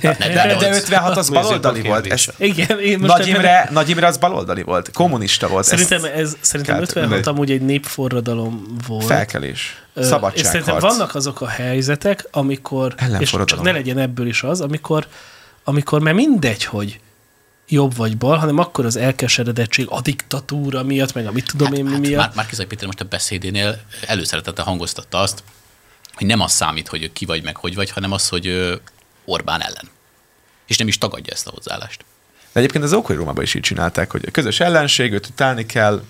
De, 0.00 0.16
de 0.58 0.68
56 0.74 1.16
az 1.16 1.30
baloldali 1.40 1.80
volt. 1.82 2.06
Ez, 2.06 2.24
Igen, 2.36 2.78
én 2.80 2.98
most 2.98 3.16
Nagy 3.16 3.26
Imre, 3.26 3.68
Nagy 3.72 3.88
Imre 3.88 4.06
az 4.06 4.16
baloldali 4.16 4.62
volt, 4.62 4.92
kommunista 4.92 5.48
volt. 5.48 5.64
Szerintem, 5.64 6.04
Ez 6.04 6.36
szerintem 6.40 6.74
kell 6.74 6.82
56 6.84 7.08
tudni. 7.10 7.26
amúgy 7.30 7.50
egy 7.50 7.60
népforradalom 7.62 8.76
volt. 8.86 9.04
felkelés, 9.04 9.82
Ö, 9.94 10.00
És 10.00 10.06
szerintem 10.06 10.20
szabadságharc. 10.42 10.82
vannak 10.82 11.14
azok 11.14 11.40
a 11.40 11.48
helyzetek, 11.48 12.28
amikor, 12.30 12.94
és 13.18 13.30
csak 13.44 13.62
ne 13.62 13.72
legyen 13.72 13.98
ebből 13.98 14.26
is 14.26 14.42
az, 14.42 14.60
amikor, 14.60 15.06
amikor 15.64 16.00
már 16.00 16.14
mindegy, 16.14 16.64
hogy 16.64 17.00
jobb 17.70 17.96
vagy 17.96 18.16
bal, 18.16 18.36
hanem 18.36 18.58
akkor 18.58 18.84
az 18.84 18.96
elkeseredettség 18.96 19.86
a 19.88 20.00
diktatúra 20.00 20.82
miatt, 20.82 21.14
meg 21.14 21.26
a 21.26 21.32
mit 21.32 21.46
tudom 21.46 21.72
én 21.72 21.84
mi 21.84 21.90
hát 21.90 22.00
miatt. 22.00 22.18
Már, 22.18 22.32
Márkizai 22.34 22.66
Péter 22.66 22.86
most 22.86 23.00
a 23.00 23.04
beszédénél 23.04 23.80
előszeretettel 24.06 24.64
hangoztatta 24.64 25.18
azt, 25.18 25.42
hogy 26.14 26.26
nem 26.26 26.40
az 26.40 26.52
számít, 26.52 26.88
hogy 26.88 27.12
ki 27.12 27.24
vagy 27.24 27.42
meg 27.42 27.56
hogy 27.56 27.74
vagy, 27.74 27.90
hanem 27.90 28.12
az, 28.12 28.28
hogy 28.28 28.78
Orbán 29.24 29.62
ellen. 29.62 29.88
És 30.66 30.76
nem 30.76 30.88
is 30.88 30.98
tagadja 30.98 31.32
ezt 31.32 31.46
a 31.46 31.50
hozzáállást. 31.50 32.04
De 32.52 32.58
egyébként 32.60 32.84
az 32.84 32.92
ókori 32.92 33.18
Rómában 33.18 33.44
is 33.44 33.54
így 33.54 33.62
csinálták, 33.62 34.10
hogy 34.10 34.24
a 34.26 34.30
közös 34.30 34.60
ellenség, 34.60 35.12
őt 35.12 35.26
utálni 35.26 35.66
kell, 35.66 36.02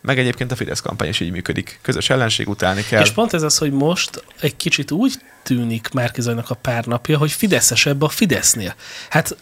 meg 0.00 0.18
egyébként 0.18 0.52
a 0.52 0.56
Fidesz 0.56 0.80
kampány 0.80 1.08
is 1.08 1.20
így 1.20 1.30
működik. 1.30 1.78
Közös 1.82 2.10
ellenség 2.10 2.48
utálni 2.48 2.82
kell. 2.82 3.02
És 3.02 3.10
pont 3.10 3.32
ez 3.32 3.42
az, 3.42 3.58
hogy 3.58 3.72
most 3.72 4.24
egy 4.40 4.56
kicsit 4.56 4.90
úgy 4.90 5.14
tűnik 5.42 5.88
Márkizajnak 5.88 6.50
a 6.50 6.54
pár 6.54 6.84
napja, 6.84 7.18
hogy 7.18 7.32
fideszesebb 7.32 8.02
a 8.02 8.08
Fidesznél. 8.08 8.74
Hát 9.08 9.36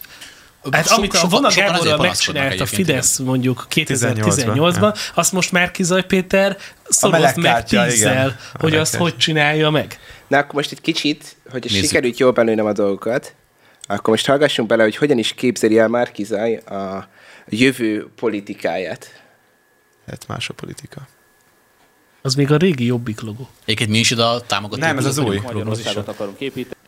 Hát 0.70 0.86
Sok- 0.86 0.98
amit 0.98 1.14
a 1.14 1.26
Vona 1.28 1.48
Gáborral 1.54 1.98
megcsinált 1.98 2.60
a 2.60 2.66
Fidesz 2.66 3.18
mondjuk 3.18 3.66
18-ban, 3.70 4.24
2018-ban, 4.24 4.98
azt 5.14 5.32
most 5.32 5.52
Márkizaj 5.52 6.06
Péter 6.06 6.56
szoroz 6.88 7.34
meg 7.34 7.64
tízzel, 7.64 8.36
hogy 8.58 8.74
azt 8.74 8.94
hogy 8.94 9.16
csinálja 9.16 9.70
meg. 9.70 9.98
Na 10.26 10.38
akkor 10.38 10.54
most 10.54 10.72
egy 10.72 10.80
kicsit, 10.80 11.36
hogy 11.50 11.64
Nézzük. 11.64 11.84
sikerült 11.84 12.18
jól 12.18 12.32
belőlem 12.32 12.66
a 12.66 12.72
dolgokat, 12.72 13.34
akkor 13.86 14.08
most 14.08 14.26
hallgassunk 14.26 14.68
bele, 14.68 14.82
hogy 14.82 14.96
hogyan 14.96 15.18
is 15.18 15.34
képzeli 15.34 15.78
el 15.78 15.88
Márkizaj 15.88 16.56
a 16.56 17.08
jövő 17.48 18.08
politikáját. 18.16 19.22
Hát 20.06 20.26
más 20.26 20.48
a 20.48 20.52
politika. 20.54 21.08
Az 22.22 22.34
még 22.34 22.52
a 22.52 22.56
régi 22.56 22.84
Jobbik 22.84 23.20
logó. 23.20 23.48
Egyébként 23.64 23.90
mi 23.90 23.98
is 23.98 24.10
ide 24.10 24.24
a 24.24 24.40
támogató. 24.40 24.80
Nem, 24.80 24.98
ez 24.98 25.04
az 25.04 25.18
új. 25.18 25.38
Magyarországot 25.38 26.08
akarunk 26.08 26.40
építeni, 26.40 26.80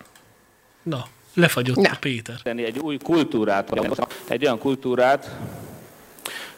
Na, 0.82 1.06
lefagyott 1.34 1.76
Na. 1.76 1.90
a 1.92 1.96
Péter. 2.00 2.34
egy 2.44 2.78
új 2.78 2.96
kultúrát, 2.96 3.72
egy 4.28 4.44
olyan 4.44 4.58
kultúrát, 4.58 5.30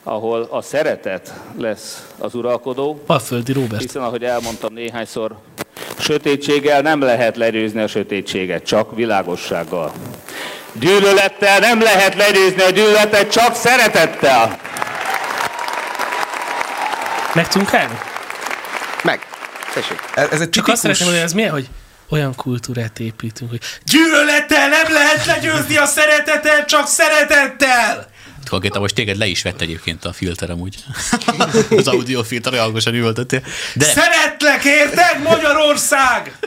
ahol 0.03 0.49
a 0.51 0.63
szeretet 0.63 1.33
lesz 1.59 2.07
az 2.19 2.35
uralkodó, 2.35 3.03
Alföldi 3.07 3.53
Róbert. 3.53 3.83
hiszen 3.83 4.03
ahogy 4.03 4.25
elmondtam 4.25 4.73
néhányszor, 4.73 5.37
sötétséggel 5.99 6.81
nem 6.81 7.01
lehet 7.01 7.37
legyőzni 7.37 7.81
a 7.81 7.87
sötétséget, 7.87 8.65
csak 8.65 8.95
világossággal. 8.97 9.93
Gyűlölettel 10.73 11.59
nem 11.59 11.83
lehet 11.83 12.15
legyőzni 12.15 12.63
a 12.63 12.71
gyűlöletet, 12.71 13.31
csak 13.31 13.55
szeretettel. 13.55 14.61
Meg 17.35 17.49
tudunk 17.49 17.75
állni? 17.75 17.99
Meg. 19.03 19.21
Tessék. 19.75 19.99
Ez, 20.15 20.29
ez 20.31 20.41
egy 20.41 20.51
Csak 20.51 20.65
tipikus... 20.65 20.73
azt 20.73 20.81
szeretném 20.81 21.07
mondani, 21.07 21.27
ez 21.27 21.33
milyen, 21.33 21.51
hogy 21.51 21.69
olyan 22.09 22.35
kultúrát 22.35 23.01
építünk, 23.01 23.51
hogy 23.51 23.61
gyűlölettel 23.85 24.31
nem 24.31 24.32
lehet 24.93 25.27
legyőzni 25.27 25.77
a 25.77 25.87
szeretetet, 25.87 26.67
csak 26.67 26.87
szeretettel! 26.87 28.11
Konkrétan 28.53 28.81
most 28.81 28.95
téged 28.95 29.17
le 29.17 29.27
is 29.27 29.43
vett 29.43 29.61
egyébként 29.61 30.05
a 30.05 30.13
filter 30.13 30.51
amúgy. 30.51 30.77
az 31.77 31.89
audio 31.89 32.23
filter 32.23 32.59
hangosan 32.59 32.95
üvöltöttél. 32.95 33.43
De, 33.75 33.85
Szeretlek, 33.85 34.65
érted, 34.65 35.23
Magyarország? 35.23 36.39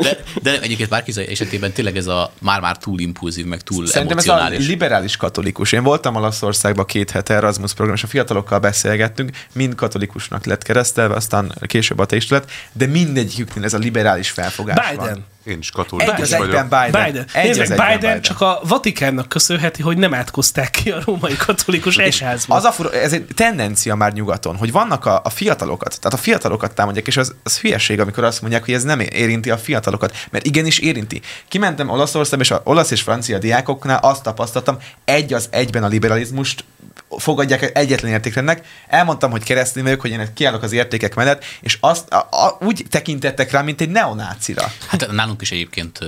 de, 0.00 0.24
de 0.42 0.60
egyébként 0.60 0.90
Márkizai 0.90 1.28
esetében 1.28 1.72
tényleg 1.72 1.96
ez 1.96 2.06
a 2.06 2.32
már-már 2.38 2.78
túl 2.78 3.00
impulzív, 3.00 3.44
meg 3.44 3.60
túl 3.60 3.86
Szerintem 3.86 4.18
ez 4.18 4.28
a 4.28 4.32
emocionális. 4.32 4.66
liberális 4.66 5.16
katolikus. 5.16 5.72
Én 5.72 5.82
voltam 5.82 6.14
Olaszországban 6.14 6.84
két 6.86 7.10
hete 7.10 7.34
Erasmus 7.34 7.74
program, 7.74 7.94
és 7.96 8.02
a 8.02 8.06
fiatalokkal 8.06 8.58
beszélgettünk, 8.58 9.30
mind 9.52 9.74
katolikusnak 9.74 10.44
lett 10.44 10.62
keresztelve, 10.62 11.14
aztán 11.14 11.54
később 11.66 11.98
ateista 11.98 12.34
lett, 12.34 12.50
de 12.72 12.86
mindegyiküknél 12.86 13.64
ez 13.64 13.74
a 13.74 13.78
liberális 13.78 14.30
felfogás 14.30 14.90
Biden. 14.90 15.06
van. 15.06 15.24
Én 15.44 15.58
is 15.58 15.70
katolikus 15.70 16.14
Egy 16.14 16.20
az 16.20 16.30
vagyok. 16.30 16.46
egyben 16.46 16.68
Biden. 16.68 17.04
Biden. 17.04 17.26
Egy 17.32 17.44
Nézd 17.46 17.60
az 17.60 17.70
egyben 17.70 17.92
Biden, 17.98 18.20
csak 18.20 18.40
a 18.40 18.60
Vatikánnak 18.64 19.28
köszönheti, 19.28 19.82
hogy 19.82 19.96
nem 19.96 20.14
átkozták 20.14 20.70
ki 20.70 20.90
a 20.90 21.00
római 21.04 21.36
katolikus 21.36 21.96
egyházba. 21.96 22.54
Az 22.54 22.64
a 22.64 22.72
fura, 22.72 22.92
ez 22.92 23.12
egy 23.12 23.26
tendencia 23.34 23.94
már 23.94 24.12
nyugaton, 24.12 24.56
hogy 24.56 24.72
vannak 24.72 25.06
a, 25.06 25.20
a 25.24 25.30
fiatalokat, 25.30 25.98
tehát 26.00 26.18
a 26.18 26.22
fiatalokat 26.22 26.74
támadják, 26.74 27.06
és 27.06 27.16
az, 27.16 27.34
az 27.42 27.58
hülyeség, 27.58 28.00
amikor 28.00 28.24
azt 28.24 28.40
mondják, 28.40 28.64
hogy 28.64 28.74
ez 28.74 28.82
nem 28.82 29.00
érinti 29.00 29.50
a 29.50 29.58
fiatalokat, 29.58 30.16
mert 30.30 30.46
igenis 30.46 30.78
érinti. 30.78 31.20
Kimentem 31.48 31.88
Olaszországba, 31.88 32.44
és 32.44 32.50
az 32.50 32.60
olasz 32.64 32.90
és 32.90 33.02
francia 33.02 33.38
diákoknál 33.38 33.98
azt 34.02 34.22
tapasztaltam, 34.22 34.78
egy 35.04 35.32
az 35.32 35.48
egyben 35.50 35.82
a 35.82 35.88
liberalizmust 35.88 36.64
fogadják 37.08 37.78
egyetlen 37.78 38.12
értékrendnek. 38.12 38.66
Elmondtam, 38.86 39.30
hogy 39.30 39.44
keresztény 39.44 39.82
vagyok, 39.82 40.00
hogy 40.00 40.10
én 40.10 40.34
kiállok 40.34 40.62
az 40.62 40.72
értékek 40.72 41.14
mellett, 41.14 41.44
és 41.60 41.78
azt 41.80 42.12
a, 42.12 42.28
a, 42.30 42.58
úgy 42.64 42.84
tekintettek 42.90 43.50
rá, 43.50 43.62
mint 43.62 43.80
egy 43.80 43.90
neonácira. 43.90 44.72
Hát 44.88 45.10
nálunk 45.10 45.42
is 45.42 45.52
egyébként 45.52 45.98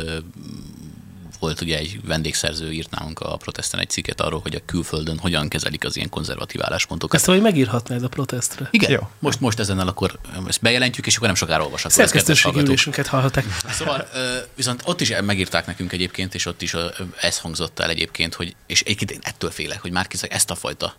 volt 1.43 1.61
ugye 1.61 1.79
egy 1.79 2.01
vendégszerző 2.05 2.73
írt 2.73 2.91
nálunk 2.91 3.21
a 3.21 3.37
protesten 3.37 3.81
egy 3.81 3.91
cikket 3.91 4.21
arról, 4.21 4.41
hogy 4.41 4.55
a 4.55 4.61
külföldön 4.67 5.19
hogyan 5.19 5.49
kezelik 5.49 5.85
az 5.85 5.97
ilyen 5.97 6.09
konzervatív 6.09 6.63
álláspontokat. 6.63 7.17
Ezt, 7.17 7.27
hogy 7.27 7.41
megírhatnád 7.41 8.03
a 8.03 8.09
protestre. 8.09 8.69
Igen, 8.71 8.91
Jó. 8.91 9.09
most, 9.19 9.41
most 9.41 9.59
ezennel 9.59 9.89
akkor 9.89 10.19
ezt 10.47 10.61
bejelentjük, 10.61 11.07
és 11.07 11.15
akkor 11.15 11.27
nem 11.27 11.37
sokára 11.37 11.63
kedves 11.63 11.87
Szerkesztőségi 11.89 12.59
ülésünket 12.61 13.07
hallhatták. 13.07 13.45
Szóval 13.71 14.09
viszont 14.55 14.83
ott 14.85 15.01
is 15.01 15.13
megírták 15.25 15.67
nekünk 15.67 15.93
egyébként, 15.93 16.35
és 16.35 16.47
ott 16.47 16.63
is 16.63 16.75
ez 17.21 17.39
hangzott 17.39 17.79
el 17.79 17.91
egyébként, 17.91 18.35
hogy, 18.35 18.55
és 18.67 18.81
egyébként 18.81 19.11
én 19.11 19.21
ettől 19.23 19.51
félek, 19.51 19.81
hogy 19.81 19.91
már 19.91 20.07
ezt 20.29 20.51
a 20.51 20.55
fajta 20.55 20.95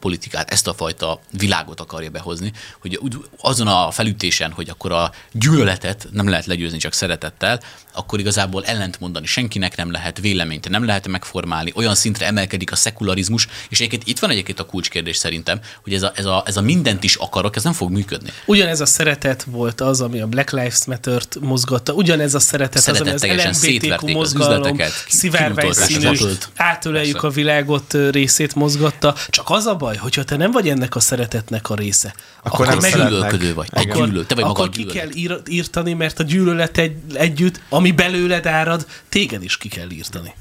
politikát, 0.00 0.50
ezt 0.50 0.66
a 0.66 0.74
fajta 0.74 1.20
világot 1.30 1.80
akarja 1.80 2.10
behozni, 2.10 2.52
hogy 2.80 3.00
azon 3.40 3.66
a 3.66 3.90
felütésen, 3.90 4.52
hogy 4.52 4.68
akkor 4.68 4.92
a 4.92 5.12
gyűlöletet 5.32 6.08
nem 6.12 6.28
lehet 6.28 6.46
legyőzni 6.46 6.78
csak 6.78 6.92
szeretettel, 6.92 7.60
akkor 7.92 8.18
igazából 8.18 8.64
ellent 8.64 9.00
mondani 9.00 9.26
senkinek 9.26 9.76
nem 9.76 9.90
lehet, 9.90 10.20
véleményt 10.20 10.68
nem 10.68 10.84
lehet 10.84 11.08
megformálni, 11.08 11.72
olyan 11.74 11.94
szintre 11.94 12.26
emelkedik 12.26 12.72
a 12.72 12.76
szekularizmus, 12.76 13.48
és 13.68 13.78
egyébként 13.78 14.06
itt 14.06 14.18
van 14.18 14.30
egyébként 14.30 14.60
a 14.60 14.66
kulcskérdés 14.66 15.16
szerintem, 15.16 15.60
hogy 15.82 15.94
ez 15.94 16.02
a, 16.02 16.12
ez 16.14 16.24
a, 16.24 16.42
ez 16.46 16.56
a 16.56 16.60
mindent 16.60 17.04
is 17.04 17.14
akarok, 17.14 17.56
ez 17.56 17.64
nem 17.64 17.72
fog 17.72 17.90
működni. 17.90 18.30
Ugyanez 18.44 18.80
a 18.80 18.86
szeretet 18.86 19.42
volt 19.42 19.80
az, 19.80 20.00
ami 20.00 20.20
a 20.20 20.26
Black 20.26 20.50
Lives 20.50 20.84
Matter-t 20.84 21.40
mozgatta, 21.40 21.92
ugyanez 21.92 22.34
a 22.34 22.40
szeretet, 22.40 22.86
az, 22.86 23.00
ami 23.00 23.10
az 23.10 23.26
LMBTQ 23.26 24.08
mozgalom, 24.08 24.78
szivárvány 25.08 25.72
színű, 25.72 26.08
átöleljük 26.56 27.22
a 27.22 27.30
világot 27.30 27.96
részét 28.10 28.54
mozgatta. 28.54 29.14
Csak 29.28 29.50
az 29.50 29.59
a 29.66 29.76
baj, 29.76 29.96
hogyha 29.96 30.24
te 30.24 30.36
nem 30.36 30.50
vagy 30.50 30.68
ennek 30.68 30.94
a 30.96 31.00
szeretetnek 31.00 31.70
a 31.70 31.74
része, 31.74 32.14
Akkor 32.42 32.66
nem 32.66 32.78
meg- 32.78 32.90
szeretnek. 32.90 33.12
gyűlölködő 33.12 33.54
vagy, 33.54 33.68
te 33.70 33.80
akkor, 33.80 34.06
gyűlöl, 34.06 34.26
te 34.26 34.34
vagy 34.34 34.44
akkor 34.44 34.68
ki 34.68 34.78
gyűlölet. 34.82 35.02
kell 35.02 35.08
ír, 35.14 35.40
írtani, 35.48 35.92
mert 35.92 36.18
a 36.18 36.22
gyűlölet 36.22 36.78
egy, 36.78 36.96
együtt, 37.14 37.60
ami 37.68 37.92
belőled 37.92 38.46
árad, 38.46 38.86
téged 39.08 39.42
is 39.42 39.56
ki 39.56 39.68
kell 39.68 39.90
írtani. 39.90 40.32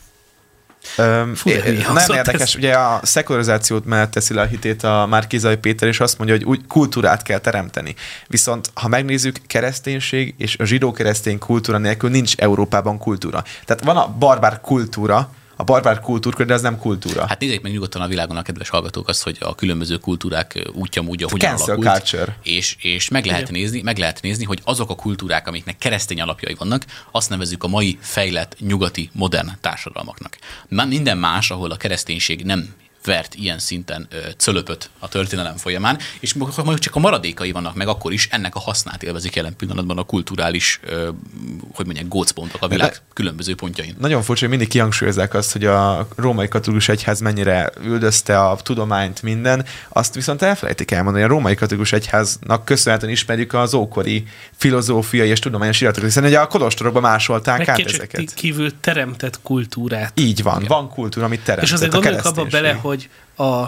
Öm, 0.98 1.36
Fú, 1.36 1.50
é- 1.50 1.84
hangzott 1.84 2.16
érdekes, 2.16 2.42
ez. 2.42 2.56
ugye 2.56 2.74
a 2.74 3.00
szekularizációt 3.04 3.86
mellett 3.86 4.12
teszi 4.12 4.34
le 4.34 4.42
a 4.42 4.46
hitét 4.46 4.84
a 4.84 5.06
Márkizai 5.10 5.56
Péter, 5.58 5.88
és 5.88 6.00
azt 6.00 6.18
mondja, 6.18 6.36
hogy 6.36 6.46
úgy 6.46 6.68
kultúrát 6.68 7.22
kell 7.24 7.40
teremteni. 7.40 7.96
Viszont 8.28 8.72
ha 8.74 8.88
megnézzük, 8.88 9.42
kereszténység 9.48 10.34
és 10.38 10.58
a 10.58 10.64
zsidó-keresztény 10.66 11.38
kultúra 11.40 11.78
nélkül 11.78 12.10
nincs 12.10 12.36
Európában 12.36 12.98
kultúra. 12.98 13.44
Tehát 13.66 13.84
van 13.84 13.98
a 13.98 14.08
barbár 14.20 14.62
kultúra, 14.62 15.34
a 15.60 15.64
barbár 15.64 16.00
kultúrkör, 16.00 16.46
de 16.46 16.54
ez 16.54 16.62
nem 16.62 16.78
kultúra. 16.78 17.28
Hát 17.28 17.40
nézzék 17.40 17.62
meg 17.62 17.72
nyugodtan 17.72 18.02
a 18.02 18.08
világon 18.08 18.38
a 18.38 18.42
kedves 18.42 18.70
hallgatók 18.70 19.08
azt, 19.08 19.24
hogy 19.24 19.38
a 19.40 19.56
különböző 19.56 19.98
kultúrák 19.98 20.70
útja, 20.74 21.02
módja 21.02 21.28
hogyan 21.30 21.50
cancel 21.50 21.76
alakult. 21.76 22.10
culture. 22.10 22.38
És, 22.44 22.76
és 22.80 23.10
meg, 23.10 23.26
lehet 23.26 23.52
nézni, 23.52 23.82
meg 23.82 23.98
lehet 23.98 24.22
nézni, 24.22 24.44
hogy 24.44 24.60
azok 24.64 24.90
a 24.90 24.96
kultúrák, 24.96 25.48
amiknek 25.48 25.78
keresztény 25.78 26.22
alapjai 26.22 26.56
vannak, 26.58 26.86
azt 27.12 27.30
nevezzük 27.30 27.64
a 27.64 27.68
mai 27.68 27.98
fejlett, 28.02 28.56
nyugati, 28.60 29.10
modern 29.14 29.50
társadalmaknak. 29.62 30.38
Már 30.70 30.88
minden 30.88 31.18
más, 31.18 31.52
ahol 31.52 31.72
a 31.72 31.78
kereszténység 31.78 32.44
nem 32.44 32.74
vert 33.06 33.36
ilyen 33.36 33.60
szinten 33.60 34.08
ö, 34.12 34.18
cölöpöt 34.38 34.90
a 35.00 35.08
történelem 35.08 35.58
folyamán, 35.58 35.98
és 36.20 36.34
mondjuk 36.34 36.80
csak 36.80 36.96
a 36.96 37.00
maradékai 37.00 37.52
vannak 37.52 37.76
meg, 37.76 37.88
akkor 37.88 38.14
is 38.14 38.28
ennek 38.32 38.56
a 38.56 38.60
hasznát 38.60 39.04
élvezik 39.04 39.36
jelen 39.36 39.56
pillanatban 39.56 39.98
a 39.98 40.04
kulturális, 40.04 40.80
ö, 40.84 41.10
hogy 41.74 41.86
mondják, 41.86 42.08
gócpontok 42.08 42.62
a 42.62 42.68
világ 42.68 42.90
De- 42.90 42.98
különböző 43.14 43.56
pontjain. 43.56 43.96
Nagyon 44.00 44.22
furcsa, 44.22 44.42
hogy 44.42 44.50
mindig 44.50 44.68
kihangsúlyozzák 44.68 45.34
azt, 45.34 45.52
hogy 45.52 45.66
a 45.66 46.08
római 46.16 46.48
katolikus 46.48 46.90
egyház 46.90 47.20
mennyire 47.20 47.72
üldözte 47.84 48.40
a 48.40 48.56
tudományt, 48.56 49.22
minden, 49.22 49.66
azt 49.90 50.16
viszont 50.16 50.42
elfelejtik 50.42 50.92
elmondani, 50.92 51.24
hogy 51.24 51.32
a 51.32 51.36
római 51.36 51.56
katolikus 51.56 51.92
egyháznak 51.92 52.66
köszönhetően 52.66 53.12
ismerjük 53.12 53.54
az 53.54 53.74
ókori 53.74 54.24
filozófiai 54.58 55.30
és 55.30 55.40
tudományos 55.40 55.82
iratokat, 55.82 56.06
hiszen 56.08 56.24
ugye 56.24 56.40
a 56.40 56.48
kolostorokban 56.48 57.02
másolták 57.02 57.58
Meg 57.58 57.70
át 57.70 57.80
ezeket. 57.80 58.34
kívül 58.34 58.80
teremtett 58.80 59.40
kultúrát. 59.42 60.20
Így 60.20 60.44
van, 60.44 60.64
van 60.68 60.90
kultúra, 60.90 61.26
amit 61.26 61.40
teremtett 61.40 61.68
És 61.68 61.72
azért 61.74 61.92
a 61.92 61.94
gondoljuk 61.94 62.26
abba 62.26 62.46
bele, 62.46 62.74
hogy 62.74 62.89
a 63.38 63.66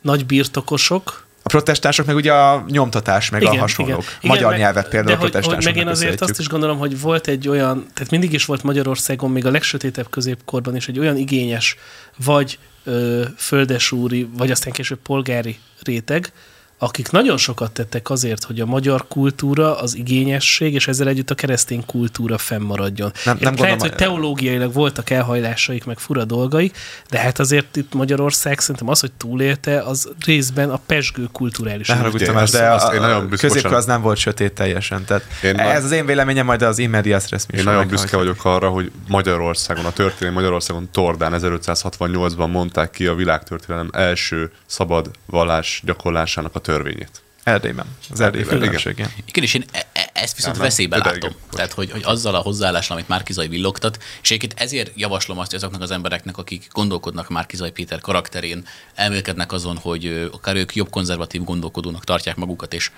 nagy 0.00 0.26
birtokosok, 0.26 1.26
A 1.42 1.48
protestánsok 1.48 2.06
meg 2.06 2.16
ugye 2.16 2.32
a 2.32 2.64
nyomtatás, 2.68 3.30
meg 3.30 3.42
a 3.42 3.56
hasonlók. 3.58 4.04
Magyar 4.22 4.50
meg- 4.50 4.58
nyelvet 4.58 4.88
például 4.88 5.04
de 5.06 5.12
a 5.12 5.16
hogy, 5.16 5.22
hogy 5.22 5.30
protestánsoknak 5.30 5.74
meg 5.74 5.84
én 5.84 5.90
azért 5.92 6.20
azt 6.20 6.38
is 6.38 6.48
gondolom, 6.48 6.78
hogy 6.78 7.00
volt 7.00 7.26
egy 7.26 7.48
olyan, 7.48 7.86
tehát 7.94 8.10
mindig 8.10 8.32
is 8.32 8.44
volt 8.44 8.62
Magyarországon, 8.62 9.30
még 9.30 9.46
a 9.46 9.50
legsötétebb 9.50 10.10
középkorban 10.10 10.76
is 10.76 10.88
egy 10.88 10.98
olyan 10.98 11.16
igényes, 11.16 11.76
vagy 12.24 12.58
ö, 12.84 13.24
földesúri, 13.36 14.28
vagy 14.36 14.50
aztán 14.50 14.72
később 14.72 14.98
polgári 15.02 15.58
réteg, 15.82 16.32
akik 16.78 17.10
nagyon 17.10 17.36
sokat 17.36 17.72
tettek 17.72 18.10
azért, 18.10 18.44
hogy 18.44 18.60
a 18.60 18.66
magyar 18.66 19.04
kultúra, 19.08 19.78
az 19.78 19.96
igényesség, 19.96 20.74
és 20.74 20.88
ezzel 20.88 21.08
együtt 21.08 21.30
a 21.30 21.34
keresztény 21.34 21.86
kultúra 21.86 22.38
fennmaradjon. 22.38 23.12
Nem- 23.24 23.36
Én 23.36 23.42
nem 23.42 23.52
Lehet, 23.54 23.58
gondolom, 23.58 23.78
hogy 23.78 23.94
teológiailag 23.94 24.72
voltak 24.72 25.10
elhajlásaik, 25.10 25.84
meg 25.84 25.98
fura 25.98 26.24
dolgaik, 26.24 26.76
de 27.10 27.18
hát 27.18 27.38
azért 27.38 27.76
itt 27.76 27.94
Magyarország 27.94 28.58
szerintem 28.60 28.88
az, 28.88 29.00
hogy 29.00 29.12
túlélte, 29.12 29.80
az 29.82 30.08
részben 30.24 30.70
a 30.70 30.80
pesgő 30.86 31.28
kulturális 31.32 31.88
Ne 31.88 31.94
haragudj, 31.94 32.24
Tamás, 32.24 32.42
azt- 32.42 32.52
de 32.52 32.68
a, 32.68 32.92
nagyon 33.00 33.16
a 33.16 33.26
büszkosan- 33.26 33.38
középkor 33.50 33.72
az 33.76 33.84
nem 33.84 34.00
volt 34.02 34.18
sötét 34.18 34.52
teljesen. 34.52 35.04
Tehát 35.04 35.24
Én 35.42 35.58
ez 35.58 35.84
az 35.84 35.90
én 35.92 36.06
véleményem, 36.06 36.46
majd 36.46 36.62
az 36.62 36.78
immedias 36.78 37.30
res 37.30 37.42
Én 37.50 37.62
nagyon 37.64 37.88
büszke 37.88 38.16
vagyok 38.16 38.44
arra, 38.44 38.68
hogy 38.68 38.90
Magyarországon, 39.08 39.84
a 39.84 39.92
történelmi 39.92 40.34
Magyarországon 40.36 40.88
Tordán 40.92 41.32
1568-ban 41.36 42.50
mondták 42.50 42.90
ki 42.90 43.06
a 43.06 43.14
világtörténelem 43.14 43.90
első 43.92 44.50
szabad 44.66 45.10
vallás 45.26 45.82
gyakorlásának 45.84 46.54
a 46.54 46.58
törvényét. 46.68 47.22
Erdélyben. 47.42 47.86
Az 48.10 48.20
erdélyi 48.20 48.42
Erdélyben, 48.42 48.66
függőség, 48.66 48.92
igen. 48.98 49.10
Igen, 49.24 49.44
és 49.44 49.54
én 49.54 49.64
e- 49.72 49.86
ezt 50.22 50.36
viszont 50.36 50.54
Nem, 50.54 50.62
nem. 50.62 50.70
veszélybe 50.70 50.98
De 50.98 51.04
látom. 51.04 51.30
igen. 51.30 51.34
Tehát, 51.50 51.72
hogy, 51.72 51.90
hogy 51.90 52.02
azzal 52.04 52.34
a 52.34 52.38
hozzáállással, 52.38 52.96
amit 52.96 53.08
Márkizai 53.08 53.48
villogtat, 53.48 53.98
és 54.22 54.30
egyébként 54.30 54.60
ezért 54.60 54.92
javaslom 54.94 55.38
azt 55.38 55.54
azoknak 55.54 55.82
az 55.82 55.90
embereknek, 55.90 56.38
akik 56.38 56.68
gondolkodnak 56.72 57.28
Márkizai 57.28 57.70
Péter 57.70 58.00
karakterén, 58.00 58.66
elmélkednek 58.94 59.52
azon, 59.52 59.76
hogy 59.76 60.28
akár 60.32 60.56
ők 60.56 60.74
jobb 60.74 60.90
konzervatív 60.90 61.44
gondolkodónak 61.44 62.04
tartják 62.04 62.36
magukat, 62.36 62.74
és 62.74 62.90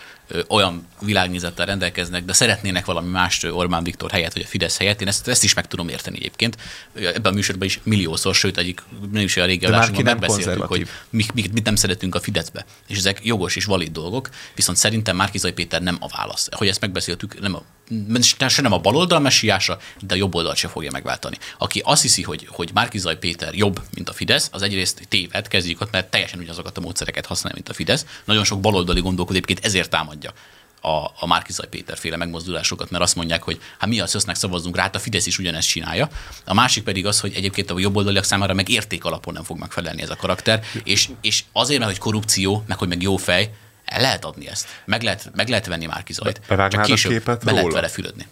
olyan 0.49 0.87
világnézettel 1.01 1.67
rendelkeznek, 1.67 2.25
de 2.25 2.33
szeretnének 2.33 2.85
valami 2.85 3.09
más 3.09 3.43
ö, 3.43 3.51
Orbán 3.51 3.83
Viktor 3.83 4.11
helyett, 4.11 4.33
vagy 4.33 4.43
a 4.43 4.47
Fidesz 4.47 4.79
helyett. 4.79 5.01
Én 5.01 5.09
ezt, 5.09 5.29
ezt 5.29 5.45
is 5.45 5.55
meg 5.55 5.67
tudom 5.67 5.89
érteni 5.89 6.17
egyébként. 6.17 6.57
Ebben 6.95 7.33
a 7.33 7.35
műsorban 7.35 7.67
is 7.67 7.81
milliószor, 7.83 8.35
sőt, 8.35 8.59
egyik 8.59 8.83
nem 9.13 9.23
is 9.23 9.37
olyan 9.37 9.49
régi 9.49 9.65
adásunkban 9.67 10.05
nem 10.05 10.19
megbeszéltük, 10.19 10.65
hogy 10.65 10.69
konzervatív. 10.69 10.89
mi, 11.11 11.25
mi, 11.35 11.49
mit 11.53 11.65
nem 11.65 11.77
szeretünk 11.77 12.15
a 12.15 12.21
Fideszbe. 12.21 12.65
És 12.87 12.97
ezek 12.97 13.21
jogos 13.23 13.57
és 13.57 13.65
valid 13.65 13.93
dolgok, 13.93 14.29
viszont 14.55 14.79
szerintem 14.79 15.17
Márkizai 15.17 15.53
Péter 15.53 15.83
nem 15.83 15.97
a 16.01 16.09
válasz. 16.17 16.49
Hogy 16.51 16.69
ezt 16.69 16.81
megbeszéltük, 16.81 17.09
nem 17.41 17.55
a, 17.55 17.63
se 18.49 18.63
nem 18.63 18.73
a 18.73 18.79
baloldal 18.79 19.21
messiása, 19.21 19.79
de 20.01 20.15
a 20.15 20.17
jobb 20.17 20.35
oldalt 20.35 20.57
se 20.57 20.69
fogja 20.69 20.91
megváltani. 20.91 21.39
Aki 21.59 21.83
azt 21.85 22.03
hiszi, 22.03 22.23
hogy, 22.23 22.47
hogy 22.51 22.71
Márkizai 22.75 23.17
Péter 23.17 23.55
jobb, 23.55 23.81
mint 23.95 24.09
a 24.09 24.13
Fidesz, 24.13 24.49
az 24.53 24.63
egyrészt 24.63 25.07
téved, 25.09 25.49
kezdjük 25.49 25.81
ott, 25.81 25.91
mert 25.91 26.11
teljesen 26.11 26.39
ugyanazokat 26.39 26.79
a 26.79 26.81
módszereket 26.81 27.27
használja, 27.27 27.57
mint 27.57 27.69
a 27.69 27.75
Fidesz. 27.75 28.07
Nagyon 28.25 28.45
sok 28.45 28.61
baloldali 28.61 29.01
gondolkodó 29.01 29.37
egyébként 29.37 29.65
ezért 29.65 29.91
támadja 29.91 30.33
a, 30.81 31.05
a 31.19 31.27
Márkizai 31.27 31.67
Péter 31.67 31.99
féle 31.99 32.17
megmozdulásokat, 32.17 32.91
mert 32.91 33.03
azt 33.03 33.15
mondják, 33.15 33.43
hogy 33.43 33.61
hát 33.79 33.89
mi 33.89 34.01
az 34.01 34.15
össznek 34.15 34.37
szavazzunk 34.37 34.77
rá, 34.77 34.83
hát 34.83 34.95
a 34.95 34.99
Fidesz 34.99 35.27
is 35.27 35.39
ugyanezt 35.39 35.69
csinálja. 35.69 36.09
A 36.45 36.55
másik 36.55 36.85
pedig 36.85 37.07
az, 37.07 37.21
hogy 37.21 37.35
egyébként 37.35 37.71
a 37.71 37.79
jobboldaliak 37.79 38.25
számára 38.25 38.55
meg 38.55 38.69
érték 38.69 39.05
alapon 39.05 39.35
nem 39.35 39.45
fog 39.45 39.59
megfelelni 39.59 40.03
ez 40.03 40.11
a 40.11 40.17
karakter, 40.17 40.65
és, 40.85 41.09
és 41.21 41.45
azért, 41.53 41.79
mert 41.79 41.91
hogy 41.91 42.01
korrupció, 42.01 42.65
meg 42.67 42.79
hogy 42.79 42.89
meg 42.89 43.03
jó 43.03 43.17
fej, 43.17 43.51
el 43.91 44.01
lehet 44.01 44.25
adni 44.25 44.49
ezt. 44.49 44.69
Meg 44.85 45.03
lehet, 45.03 45.31
meg 45.35 45.49
lehet 45.49 45.67
venni 45.67 45.87
Márkizajt. 45.87 46.41
Bevágnád 46.49 46.73
Csak 46.73 46.81
a 46.81 46.85
később 46.85 47.13
képet 47.13 47.45
be 47.45 47.53
lehet 47.53 47.73
vele 47.73 47.89
fülödni. 47.89 48.27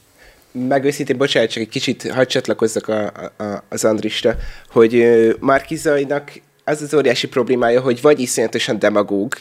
meg 0.53 0.85
őszintén, 0.85 1.17
bocsánat, 1.17 1.51
csak 1.51 1.63
egy 1.63 1.69
kicsit 1.69 2.11
hadd 2.13 2.27
csatlakozzak 2.27 2.89
a, 2.89 3.07
a, 3.37 3.65
az 3.69 3.85
Andrisra, 3.85 4.37
hogy 4.71 4.95
ö, 4.95 5.33
Márkizajnak 5.41 6.33
az 6.65 6.83
az 6.83 6.95
óriási 6.95 7.29
problémája, 7.29 7.81
hogy 7.81 8.01
vagy 8.01 8.21
iszonyatosan 8.21 8.79
demagóg, 8.79 9.35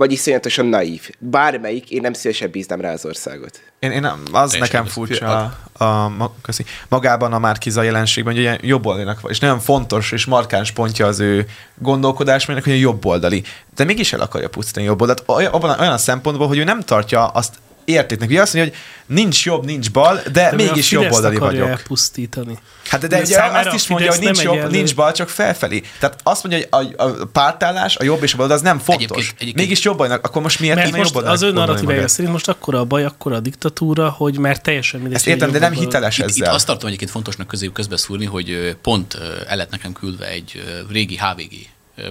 vagy 0.00 0.12
iszonyatosan 0.12 0.66
naív. 0.66 1.10
Bármelyik, 1.18 1.90
én 1.90 2.00
nem 2.00 2.12
szívesen 2.12 2.50
bíznám 2.50 2.80
rá 2.80 2.92
az 2.92 3.04
országot. 3.04 3.60
Én, 3.78 3.90
én 3.90 4.04
az 4.04 4.20
Teljesen 4.30 4.58
nekem 4.60 4.84
furcsa 4.84 5.54
a, 5.72 5.84
a, 5.84 6.32
köszi, 6.42 6.64
magában 6.88 7.32
a 7.32 7.38
Márkiza 7.38 7.82
jelenségben, 7.82 8.32
hogy 8.32 8.42
ilyen 8.42 8.58
jobboldalinak 8.62 9.20
és 9.28 9.38
nagyon 9.38 9.58
fontos 9.58 10.12
és 10.12 10.24
markáns 10.24 10.70
pontja 10.70 11.06
az 11.06 11.20
ő 11.20 11.46
gondolkodásmánynak, 11.78 12.64
hogy 12.64 12.80
jobboldali. 12.80 13.42
De 13.74 13.84
mégis 13.84 14.12
el 14.12 14.20
akarja 14.20 14.48
pusztítani 14.48 14.86
jobboldalt, 14.86 15.22
olyan, 15.26 15.52
abban- 15.52 15.80
olyan 15.80 15.92
a 15.92 15.98
szempontból, 15.98 16.46
hogy 16.46 16.58
ő 16.58 16.64
nem 16.64 16.80
tartja 16.80 17.26
azt 17.26 17.54
értéknek. 17.90 18.28
Ugye 18.28 18.40
azt 18.40 18.54
mondja, 18.54 18.72
hogy 18.72 18.82
nincs 19.16 19.44
jobb, 19.44 19.64
nincs 19.64 19.90
bal, 19.90 20.16
de, 20.16 20.30
de 20.30 20.52
mégis 20.54 20.90
jobboldali 20.90 21.36
akarja 21.36 21.60
vagyok. 21.64 21.78
elpusztítani. 21.78 22.58
Hát 22.88 23.00
de, 23.00 23.06
De 23.06 23.16
de 23.16 23.22
ugye 23.22 23.40
azt 23.40 23.74
is 23.74 23.86
mondja, 23.88 24.10
hogy 24.10 24.20
nincs 24.20 24.42
jobb, 24.42 24.54
egyenlő. 24.54 24.76
nincs 24.76 24.94
bal, 24.94 25.12
csak 25.12 25.28
felfelé. 25.28 25.82
Tehát 25.98 26.20
azt 26.22 26.44
mondja, 26.44 26.66
hogy 26.70 26.94
a, 26.96 27.04
a 27.04 27.26
pártállás, 27.32 27.96
a 27.96 28.04
jobb 28.04 28.22
és 28.22 28.34
a 28.34 28.36
bal, 28.36 28.50
az 28.50 28.60
nem 28.60 28.78
fontos. 28.78 29.02
Egyébként- 29.04 29.40
egyébként- 29.40 29.56
Mégis 29.56 29.84
jobboldalinak, 29.84 30.26
akkor 30.26 30.42
most 30.42 30.60
miért 30.60 30.76
Mert 30.76 30.96
most 30.96 31.16
az 31.16 31.42
ön 31.42 31.52
narratívája 31.52 32.08
szerint 32.08 32.32
most 32.32 32.48
akkora 32.48 32.78
a 32.78 32.84
baj, 32.84 33.04
akkora 33.04 33.36
a 33.36 33.40
diktatúra, 33.40 34.10
hogy 34.10 34.38
már 34.38 34.60
teljesen 34.60 35.00
mindegy. 35.00 35.16
Ezt 35.16 35.26
értem, 35.26 35.50
de 35.50 35.58
nem 35.58 35.72
jobb 35.72 35.82
hiteles 35.82 36.18
Itt, 36.18 36.36
itt 36.36 36.46
azt 36.46 36.66
tartom 36.66 36.86
egyébként 36.86 37.10
fontosnak 37.10 37.46
közé 37.46 37.70
közbeszúrni, 37.72 38.24
hogy 38.24 38.76
pont 38.82 39.18
el 39.48 39.56
lett 39.56 39.70
nekem 39.70 39.92
küldve 39.92 40.26
egy 40.26 40.62
régi 40.90 41.16
HVG 41.16 41.52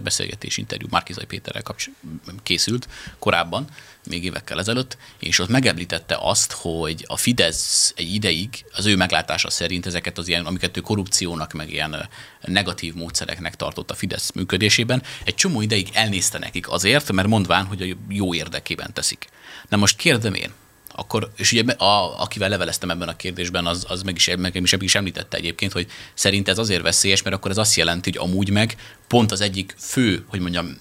beszélgetés 0.03 0.57
interjú 0.57 0.87
Márkizai 0.89 1.25
Péterrel 1.25 1.61
kapcs- 1.61 1.89
készült 2.43 2.87
korábban, 3.19 3.67
még 4.07 4.23
évekkel 4.23 4.59
ezelőtt, 4.59 4.97
és 5.19 5.39
ott 5.39 5.49
megemlítette 5.49 6.17
azt, 6.19 6.51
hogy 6.51 7.05
a 7.07 7.17
Fidesz 7.17 7.93
egy 7.95 8.13
ideig 8.13 8.65
az 8.73 8.85
ő 8.85 8.95
meglátása 8.95 9.49
szerint 9.49 9.85
ezeket 9.85 10.17
az 10.17 10.27
ilyen, 10.27 10.45
amiket 10.45 10.77
ő 10.77 10.81
korrupciónak, 10.81 11.53
meg 11.53 11.71
ilyen 11.71 12.09
negatív 12.41 12.93
módszereknek 12.93 13.55
tartott 13.55 13.91
a 13.91 13.95
Fidesz 13.95 14.31
működésében, 14.31 15.03
egy 15.23 15.35
csomó 15.35 15.61
ideig 15.61 15.89
elnézte 15.93 16.37
nekik 16.37 16.69
azért, 16.69 17.11
mert 17.11 17.27
mondván, 17.27 17.65
hogy 17.65 17.81
a 17.81 17.95
jó 18.09 18.33
érdekében 18.33 18.93
teszik. 18.93 19.27
Na 19.69 19.77
most 19.77 19.97
kérdem 19.97 20.33
én, 20.33 20.51
akkor, 20.99 21.31
és 21.35 21.51
ugye 21.51 21.73
a, 21.73 22.21
akivel 22.21 22.49
leveleztem 22.49 22.89
ebben 22.89 23.07
a 23.07 23.15
kérdésben, 23.15 23.65
az, 23.65 23.85
az 23.87 24.01
meg, 24.01 24.15
is, 24.15 24.29
meg 24.37 24.55
is, 24.55 24.71
meg 24.71 24.83
is 24.83 24.95
említette 24.95 25.37
egyébként, 25.37 25.71
hogy 25.71 25.87
szerint 26.13 26.49
ez 26.49 26.57
azért 26.57 26.81
veszélyes, 26.81 27.21
mert 27.21 27.35
akkor 27.35 27.51
ez 27.51 27.57
azt 27.57 27.75
jelenti, 27.75 28.09
hogy 28.09 28.29
amúgy 28.29 28.49
meg 28.49 28.75
pont 29.07 29.31
az 29.31 29.41
egyik 29.41 29.75
fő, 29.77 30.25
hogy 30.27 30.39
mondjam, 30.39 30.77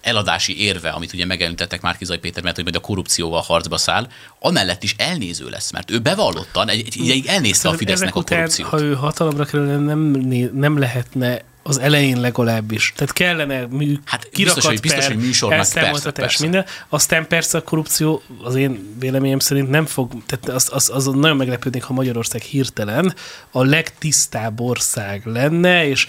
eladási 0.00 0.60
érve, 0.60 0.88
amit 0.88 1.12
ugye 1.12 1.24
megemlítettek 1.24 1.80
már 1.80 1.96
Kizaj 1.96 2.18
Péter, 2.18 2.42
mert 2.42 2.54
hogy 2.54 2.64
majd 2.64 2.76
a 2.76 2.80
korrupcióval 2.80 3.40
harcba 3.40 3.76
száll, 3.76 4.08
amellett 4.40 4.82
is 4.82 4.94
elnéző 4.98 5.48
lesz, 5.48 5.72
mert 5.72 5.90
ő 5.90 5.98
bevallottan, 5.98 6.68
egy, 6.68 6.82
egy 6.86 6.96
ideig 6.96 7.26
elnézte 7.26 7.68
a 7.68 7.72
Fidesznek 7.72 8.08
ezek 8.08 8.16
a 8.16 8.18
után, 8.18 8.38
korrupciót. 8.38 8.68
ha 8.68 8.80
ő 8.80 8.94
hatalomra 8.94 9.44
kerülne, 9.44 9.76
nem, 9.76 10.00
nem 10.54 10.78
lehetne 10.78 11.42
az 11.68 11.78
elején 11.78 12.20
legalábbis. 12.20 12.92
Tehát 12.96 13.12
kellene 13.12 13.66
mű, 13.66 13.98
Hát 14.04 14.28
kirakat 14.32 14.54
biztos, 14.54 14.64
hogy- 14.64 14.80
biztos, 14.80 15.04
per, 15.04 15.14
hogy 15.14 15.24
műsornak, 15.24 15.58
persze, 15.72 16.10
persze. 16.10 16.42
minden. 16.42 16.64
Aztán 16.88 17.26
persze 17.26 17.58
a 17.58 17.62
korrupció 17.62 18.22
az 18.42 18.54
én 18.54 18.94
véleményem 18.98 19.38
szerint 19.38 19.70
nem 19.70 19.86
fog, 19.86 20.12
tehát 20.26 20.48
az, 20.48 20.68
az, 20.72 20.90
az 20.94 21.04
nagyon 21.04 21.36
meglepődnék, 21.36 21.82
ha 21.82 21.92
Magyarország 21.92 22.40
hirtelen 22.42 23.14
a 23.50 23.64
legtisztább 23.64 24.60
ország 24.60 25.26
lenne, 25.26 25.88
és 25.88 26.06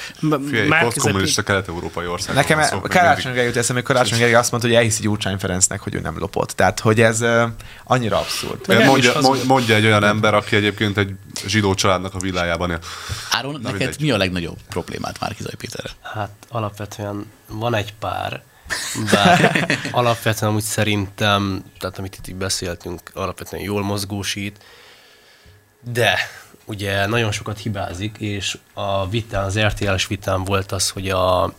már 0.68 0.84
posztkommunista 0.84 1.42
kelet-európai 1.42 2.08
ország. 2.08 2.36
Nekem 2.36 2.60
e- 2.60 2.82
Karácsony 2.82 3.24
Gergely 3.24 3.46
jut 3.46 3.56
eszembe, 3.58 3.82
hogy 3.82 3.96
Karácsony 3.96 4.18
Gergely 4.18 4.40
azt 4.40 4.52
mondta, 4.52 4.70
hogy 4.70 4.78
elhiszi 4.78 5.02
Gyurcsány 5.02 5.38
Ferencnek, 5.38 5.80
hogy 5.80 5.96
ő 5.96 6.00
nem 6.00 6.20
lopott. 6.20 6.50
Tehát, 6.50 6.80
hogy 6.80 7.02
ez 7.02 7.22
uh, 7.22 7.42
annyira 7.84 8.18
abszurd. 8.18 8.86
Mondja, 8.86 9.14
mondja 9.46 9.76
egy 9.76 9.86
olyan 9.86 10.04
ember, 10.04 10.34
aki 10.34 10.56
egyébként 10.56 10.98
egy 10.98 11.12
zsidó 11.48 11.74
családnak 11.74 12.16
a 12.16 12.20
villájában 12.20 12.70
él. 12.70 12.80
Áron, 13.32 13.60
neked 13.62 13.78
mindegy. 13.78 14.02
mi 14.02 14.12
a 14.12 14.18
legnagyobb 14.18 14.58
problémát 14.70 15.20
már 15.20 15.36
Kizaj 15.58 15.82
Péterrel? 15.82 15.94
Hát 16.02 16.32
alapvetően 16.50 17.32
van 17.48 17.74
egy 17.74 17.94
pár, 17.94 18.44
bár 19.12 19.66
alapvetően 19.92 20.54
úgy 20.54 20.62
szerintem, 20.62 21.64
tehát 21.80 21.98
amit 21.98 22.16
itt 22.16 22.28
így 22.28 22.36
beszéltünk, 22.36 23.12
alapvetően 23.14 23.64
jól 23.64 23.84
mozgósít, 23.84 24.64
de 25.84 26.20
ugye 26.66 27.06
nagyon 27.06 27.32
sokat 27.32 27.58
hibázik, 27.58 28.18
és 28.18 28.58
a 28.74 29.10
vitán, 29.10 29.44
az 29.44 29.60
RTL-es 29.60 30.08
vitán 30.08 30.44
volt 30.44 30.72
az, 30.72 30.90
hogy 30.90 31.10
a 31.10 31.54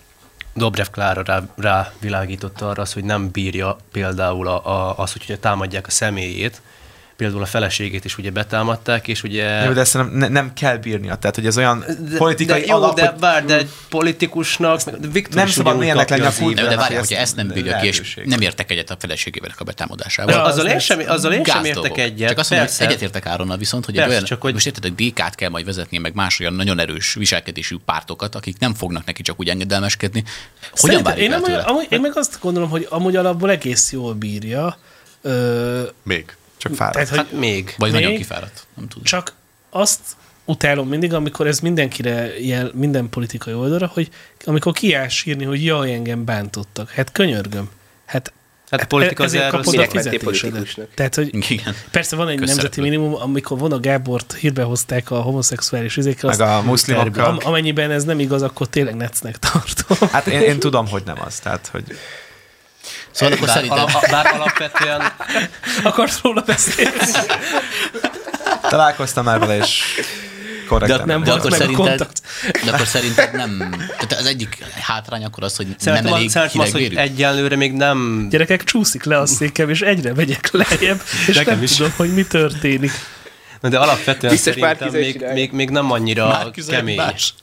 Dobrev 0.55 0.87
Klára 0.87 1.23
rá, 1.23 1.43
rávilágította 1.57 2.69
arra 2.69 2.83
az, 2.83 2.93
hogy 2.93 3.05
nem 3.05 3.31
bírja 3.31 3.77
például 3.93 4.49
a, 4.49 4.67
a, 4.67 4.99
az, 4.99 5.13
hogy 5.13 5.23
ugye 5.25 5.39
támadják 5.39 5.87
a 5.87 5.91
személyét, 5.91 6.63
például 7.21 7.43
a 7.43 7.47
feleségét 7.47 8.05
is 8.05 8.19
ugye 8.19 8.31
betámadták, 8.31 9.09
és 9.09 9.23
ugye... 9.23 9.65
Jó, 9.65 9.73
de 9.73 9.81
ezt 9.81 9.95
nem, 9.95 10.11
ne, 10.13 10.29
nem 10.29 10.53
kell 10.53 10.77
bírnia. 10.77 11.17
Tehát, 11.17 11.35
hogy 11.37 11.47
ez 11.47 11.57
olyan 11.57 11.85
de, 12.11 12.17
politikai 12.17 12.61
de 12.61 12.67
jó, 12.67 12.75
alap, 12.75 12.95
de 12.97 13.07
hogy 13.09 13.21
vár, 13.21 13.45
de 13.45 13.57
egy 13.57 13.69
politikusnak, 13.89 14.81
de 14.83 15.09
Viktor 15.13 15.35
Nem 15.35 15.47
is 15.47 15.53
szabad 15.53 15.73
kapja 15.73 15.95
lenni 15.95 16.21
a 16.23 16.33
kurva- 16.39 16.55
De, 16.55 16.63
de 16.63 16.69
Neki 16.69 16.77
várjál, 16.81 17.01
ezt 17.01 17.09
hogyha 17.09 17.23
ezt 17.23 17.37
nem 17.37 17.49
bírja 17.49 17.77
ki, 17.77 17.87
és 17.87 18.21
nem 18.25 18.41
értek 18.41 18.71
egyet 18.71 18.91
a 18.91 18.97
feleségével 18.99 19.51
a 19.59 19.65
betámadásával. 19.65 20.35
De 20.35 20.41
azzal, 20.41 20.67
az 20.67 20.73
én 20.73 20.79
sem, 20.79 21.01
azzal 21.07 21.33
én 21.33 21.45
sem 21.45 21.65
értek 21.65 21.99
egyet. 21.99 22.29
Csak 22.29 22.39
azt 22.39 22.51
mondom, 22.51 22.69
hogy 22.79 22.87
egyetértek 22.87 23.27
Áronnal 23.27 23.57
viszont, 23.57 23.85
hogy 23.85 23.95
Persze, 23.95 24.11
olyan, 24.11 24.25
csak 24.25 24.41
hogy- 24.41 24.53
most 24.53 24.67
érted, 24.67 24.83
hogy 24.83 24.95
DK-t 24.95 25.35
kell 25.35 25.49
majd 25.51 25.65
vezetni, 25.65 25.99
meg 25.99 26.15
más 26.15 26.41
olyan 26.41 26.55
nagyon 26.55 26.79
erős 26.79 27.15
viselkedésű 27.15 27.77
pártokat, 27.85 28.35
akik 28.35 28.59
nem 28.59 28.75
fognak 28.75 29.05
neki 29.05 29.23
csak 29.23 29.41
úgy 29.41 29.49
engedelmeskedni. 29.49 30.25
Hogyan 30.71 31.03
várjuk 31.03 31.25
én, 31.25 31.33
amúgy, 31.67 32.01
meg 32.01 32.13
azt 32.15 32.39
gondolom, 32.41 32.71
hogy 32.71 32.87
amúgy 32.91 33.17
alapból 33.17 33.51
egész 33.51 33.93
jól 33.93 34.15
bírja, 34.15 34.79
ö, 35.23 35.83
Még. 36.03 36.35
Csak 36.61 36.75
fáradt. 36.75 36.95
tehát, 36.95 37.09
hogy 37.09 37.19
Hát 37.19 37.33
még. 37.33 37.75
Vagy 37.79 37.93
nagyon 37.93 38.09
Még? 38.11 38.19
kifáradt? 38.19 38.67
Nem 38.77 38.89
tudom. 38.89 39.05
Csak 39.05 39.33
azt 39.71 40.01
utálom 40.45 40.89
mindig, 40.89 41.15
amikor 41.15 41.47
ez 41.47 41.61
mindenkire 41.61 42.41
jel, 42.41 42.71
minden 42.75 43.09
politikai 43.09 43.55
oldalra, 43.55 43.91
hogy 43.95 44.09
amikor 44.45 44.73
kiáll 44.73 45.09
sírni, 45.09 45.45
hogy 45.45 45.65
jaj, 45.65 45.93
engem 45.93 46.25
bántottak. 46.25 46.91
Hát 46.91 47.13
könyörgöm. 47.13 47.71
Hát 48.07 48.33
Hát 48.71 48.85
politika 48.85 49.25
az 49.25 49.35
erről 49.35 49.51
kapod 49.51 49.79
a 49.79 49.85
fizetésedet. 49.89 50.89
Tehát, 50.95 51.15
hogy 51.15 51.35
Igen. 51.51 51.75
persze 51.91 52.17
van 52.17 52.29
egy 52.29 52.39
nemzeti 52.39 52.81
minimum, 52.81 53.15
amikor 53.15 53.59
Vona 53.59 53.81
Gábort 53.81 54.33
hírbe 54.35 54.63
hozták 54.63 55.11
a 55.11 55.21
homoszexuális 55.21 55.97
izékkel, 55.97 56.31
Meg 56.31 56.41
a 56.41 56.63
muszlimokkal. 56.63 57.25
Am- 57.25 57.39
amennyiben 57.43 57.91
ez 57.91 58.05
nem 58.05 58.19
igaz, 58.21 58.43
akkor 58.43 58.69
tényleg 58.69 58.95
necnek 58.95 59.39
tartom. 59.39 60.09
Hát 60.09 60.27
én, 60.27 60.41
én 60.41 60.59
tudom, 60.59 60.89
hogy 60.89 61.03
nem 61.05 61.17
az. 61.25 61.39
Tehát, 61.39 61.67
hogy 61.73 61.85
Szóval 63.11 63.35
akkor 63.35 63.47
Bár, 63.47 63.57
szerinted... 63.57 63.79
ala, 63.79 64.01
bár 64.11 64.27
alapvetően 64.35 65.03
Akarsz 65.83 66.21
róla 66.23 66.41
beszélni? 66.41 66.97
találkoztam 68.69 69.25
már 69.25 69.39
vele, 69.39 69.57
és 69.57 69.83
korrekt. 70.69 70.91
De 70.97 71.05
nem 71.05 71.23
De 71.23 71.31
volt 71.31 71.45
akkor, 71.45 71.51
meg 71.51 71.61
a 71.61 71.63
szerinted, 71.63 72.09
de 72.65 72.73
akkor 72.73 72.87
szerinted 72.87 73.33
nem... 73.33 73.75
Tehát 73.89 74.13
az 74.13 74.27
egyik 74.27 74.65
hátrány 74.81 75.25
akkor 75.25 75.45
az, 75.45 75.57
hogy 75.57 75.67
nem 75.67 75.75
Szerintem, 75.79 76.13
elég 76.13 76.27
az, 76.27 76.33
szerintem 76.33 76.61
az, 76.61 76.73
hogy 76.73 76.95
egyelőre 76.95 77.57
még 77.57 77.73
nem... 77.73 78.27
Gyerekek, 78.31 78.65
csúszik 78.65 79.05
le 79.05 79.19
a 79.19 79.27
székem, 79.27 79.71
és 79.71 79.81
egyre 79.81 80.15
megyek 80.15 80.51
lejjebb, 80.51 81.01
és 81.27 81.37
Nekem 81.37 81.55
nem 81.55 81.63
is. 81.63 81.77
tudom, 81.77 81.93
hogy 81.97 82.15
mi 82.15 82.25
történik. 82.25 82.93
De 83.61 83.79
alapvetően 83.79 84.33
Biztos 84.33 84.55
szerintem 84.55 84.91
még, 84.93 85.25
még, 85.33 85.53
még 85.53 85.71
nem 85.71 85.91
annyira 85.93 86.51
kemény. 86.69 86.97
más. 86.97 87.35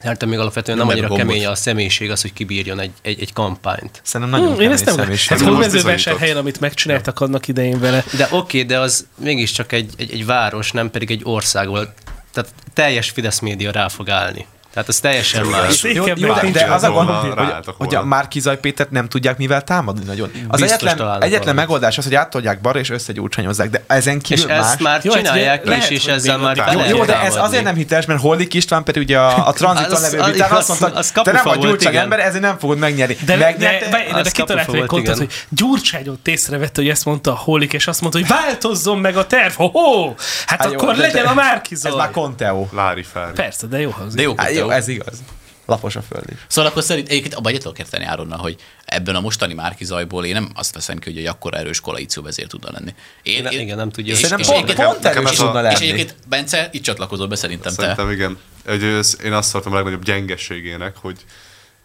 Szerintem 0.00 0.28
még 0.28 0.38
alapvetően 0.38 0.78
Nem 0.78 0.86
nem, 0.86 0.96
annyira 0.96 1.08
gombot. 1.08 1.26
kemény 1.26 1.46
a 1.46 1.54
személyiség 1.54 2.10
az, 2.10 2.20
hogy 2.20 2.32
kibírjon 2.32 2.80
egy, 2.80 2.90
egy, 3.02 3.20
egy 3.20 3.32
kampányt. 3.32 4.00
Szerintem 4.04 4.38
nagyon 4.38 4.54
Hmm, 4.54 4.64
én 4.64 4.70
ezt 4.70 4.84
nem 4.84 4.94
Ez 4.94 5.00
személyiség. 5.00 5.30
most 5.30 5.50
hódmezővásárhelyen, 5.50 6.36
amit 6.36 6.60
megcsináltak 6.60 7.20
annak 7.20 7.48
idején 7.48 7.80
vele. 7.80 8.04
De 8.16 8.24
oké, 8.24 8.36
okay, 8.36 8.62
de 8.62 8.78
az 8.78 9.06
mégiscsak 9.18 9.72
egy, 9.72 9.92
egy, 9.96 10.12
egy 10.12 10.26
város, 10.26 10.72
nem 10.72 10.90
pedig 10.90 11.10
egy 11.10 11.20
ország 11.24 11.68
volt. 11.68 11.90
Tehát 12.32 12.50
teljes 12.74 13.10
Fidesz 13.10 13.38
média 13.38 13.70
rá 13.70 13.88
fog 13.88 14.10
állni. 14.10 14.46
Tehát 14.74 14.88
ez 14.88 15.00
teljesen 15.00 15.46
más. 15.46 15.82
Jó, 15.82 16.04
jó, 16.06 16.32
de, 16.34 16.50
de 16.52 16.64
az 16.64 16.82
a 16.82 16.90
gond, 16.90 17.08
hogy, 17.08 17.32
hogy 17.78 17.94
a. 17.94 18.04
Márkizaj 18.04 18.58
Pétert 18.60 18.90
nem 18.90 19.08
tudják 19.08 19.38
mivel 19.38 19.62
támadni 19.62 20.04
nagyon. 20.04 20.30
Az 20.48 20.60
Biztos 20.60 20.82
egyetlen, 20.88 21.22
egyetlen 21.22 21.54
megoldás 21.54 21.98
az, 21.98 22.04
hogy 22.04 22.14
átolják 22.14 22.60
balra 22.60 22.78
és 22.78 22.90
összegyúrcsányozzák, 22.90 23.70
de 23.70 23.82
ezen 23.86 24.16
És 24.16 24.22
kívül 24.22 24.50
ezt 24.50 24.68
más... 24.68 24.78
már 24.80 25.00
Jó, 25.04 25.12
hát 25.12 25.20
csinálják 25.22 25.64
lehet, 25.66 25.90
is, 25.90 25.96
és 25.98 26.06
ezzel 26.06 26.38
már 26.38 26.56
Jó, 26.56 26.62
lehet 26.64 26.88
jó, 26.90 27.04
de 27.04 27.12
ez 27.12 27.18
támadni. 27.20 27.40
azért 27.40 27.64
nem 27.64 27.74
hiteles, 27.74 28.06
mert 28.06 28.20
Hollik 28.20 28.54
István 28.54 28.84
pedig 28.84 29.02
ugye 29.02 29.18
a, 29.18 29.46
a 29.46 29.52
tranziton 29.58 30.00
levő 30.00 30.18
az- 30.18 30.30
vitán 30.32 30.50
az- 30.50 30.58
azt 30.70 30.80
mondta, 30.80 30.98
az 30.98 31.10
te 31.22 31.32
nem 31.32 31.44
vagy 31.44 31.58
Gyurcsány 31.58 31.96
ember, 31.96 32.20
ezért 32.20 32.42
nem 32.42 32.58
fogod 32.58 32.78
megnyerni. 32.78 33.14
De, 33.14 33.24
de, 33.24 33.36
de, 33.36 33.44
Megnyerte, 33.44 33.88
de, 33.88 34.04
de 34.12 34.18
az 34.20 34.30
kitalálták 34.32 34.74
egy 34.74 34.86
kontot, 34.86 35.16
hogy 35.16 35.32
Gyurcsányot 35.48 36.28
észrevette, 36.28 36.80
hogy 36.80 36.90
ezt 36.90 37.04
mondta 37.04 37.30
a 37.32 37.36
Hollik, 37.36 37.72
és 37.72 37.86
azt 37.86 38.00
mondta, 38.00 38.18
hogy 38.18 38.28
változzon 38.28 38.98
meg 38.98 39.16
a 39.16 39.26
terv. 39.26 39.52
Ho-ho! 39.54 40.14
Hát 40.46 40.58
Hát 40.60 40.72
akkor 40.72 40.94
de- 40.94 41.00
legyen 41.00 41.22
de- 41.24 41.30
a 41.30 41.34
Márkizaj. 41.34 41.90
Ez 41.90 41.96
már 41.96 42.10
Conteo. 42.10 42.66
Lári 42.72 43.02
fel. 43.12 43.30
Persze, 43.34 43.66
de 43.66 43.80
jó 43.80 43.90
hangzik. 43.90 44.16
De 44.16 44.22
jó, 44.22 44.34
Hát 44.36 44.52
jó. 44.60 44.70
ez 44.70 44.88
igaz. 44.88 45.18
Lapos 45.66 45.96
a 45.96 46.02
föld 46.02 46.24
is. 46.30 46.36
Szóval 46.48 46.70
akkor 46.70 46.82
szerint 46.82 47.08
egyébként 47.08 47.34
abban 47.34 47.50
egyet 47.50 47.62
tudok 47.62 47.78
érteni 47.78 48.04
Áronnal, 48.04 48.38
hogy 48.38 48.56
ebben 48.84 49.14
a 49.14 49.20
mostani 49.20 49.54
Márki 49.54 49.84
zajból 49.84 50.24
én 50.24 50.32
nem 50.32 50.50
azt 50.54 50.74
veszem 50.74 50.98
ki, 50.98 51.10
hogy 51.10 51.18
egy 51.18 51.26
akkora 51.26 51.56
erős 51.58 51.80
koalíció 51.80 52.22
vezér 52.22 52.46
tudna 52.46 52.68
lenni. 52.72 52.94
Én, 53.22 53.38
Igen, 53.46 53.52
igen, 53.60 53.76
nem 53.76 53.90
tudja 53.90 54.12
és- 54.12 54.22
és 54.22 54.28
pont, 54.28 54.40
egyébként- 54.48 54.76
pont 54.88 55.02
nekem 55.02 55.26
erős 55.26 55.38
tudna 55.38 55.58
És 55.70 55.78
lenni. 55.78 55.90
egyébként, 55.90 56.14
Bence, 56.28 56.68
itt 56.72 56.82
csatlakozol 56.82 57.26
be 57.26 57.36
szerintem 57.36 57.74
te. 57.74 57.80
Szerintem 57.82 58.10
igen. 58.10 58.38
Egy, 58.66 58.82
én 59.24 59.32
azt 59.32 59.52
tartom 59.52 59.72
a 59.72 59.74
legnagyobb 59.74 60.04
gyengességének, 60.04 60.96
hogy 60.96 61.16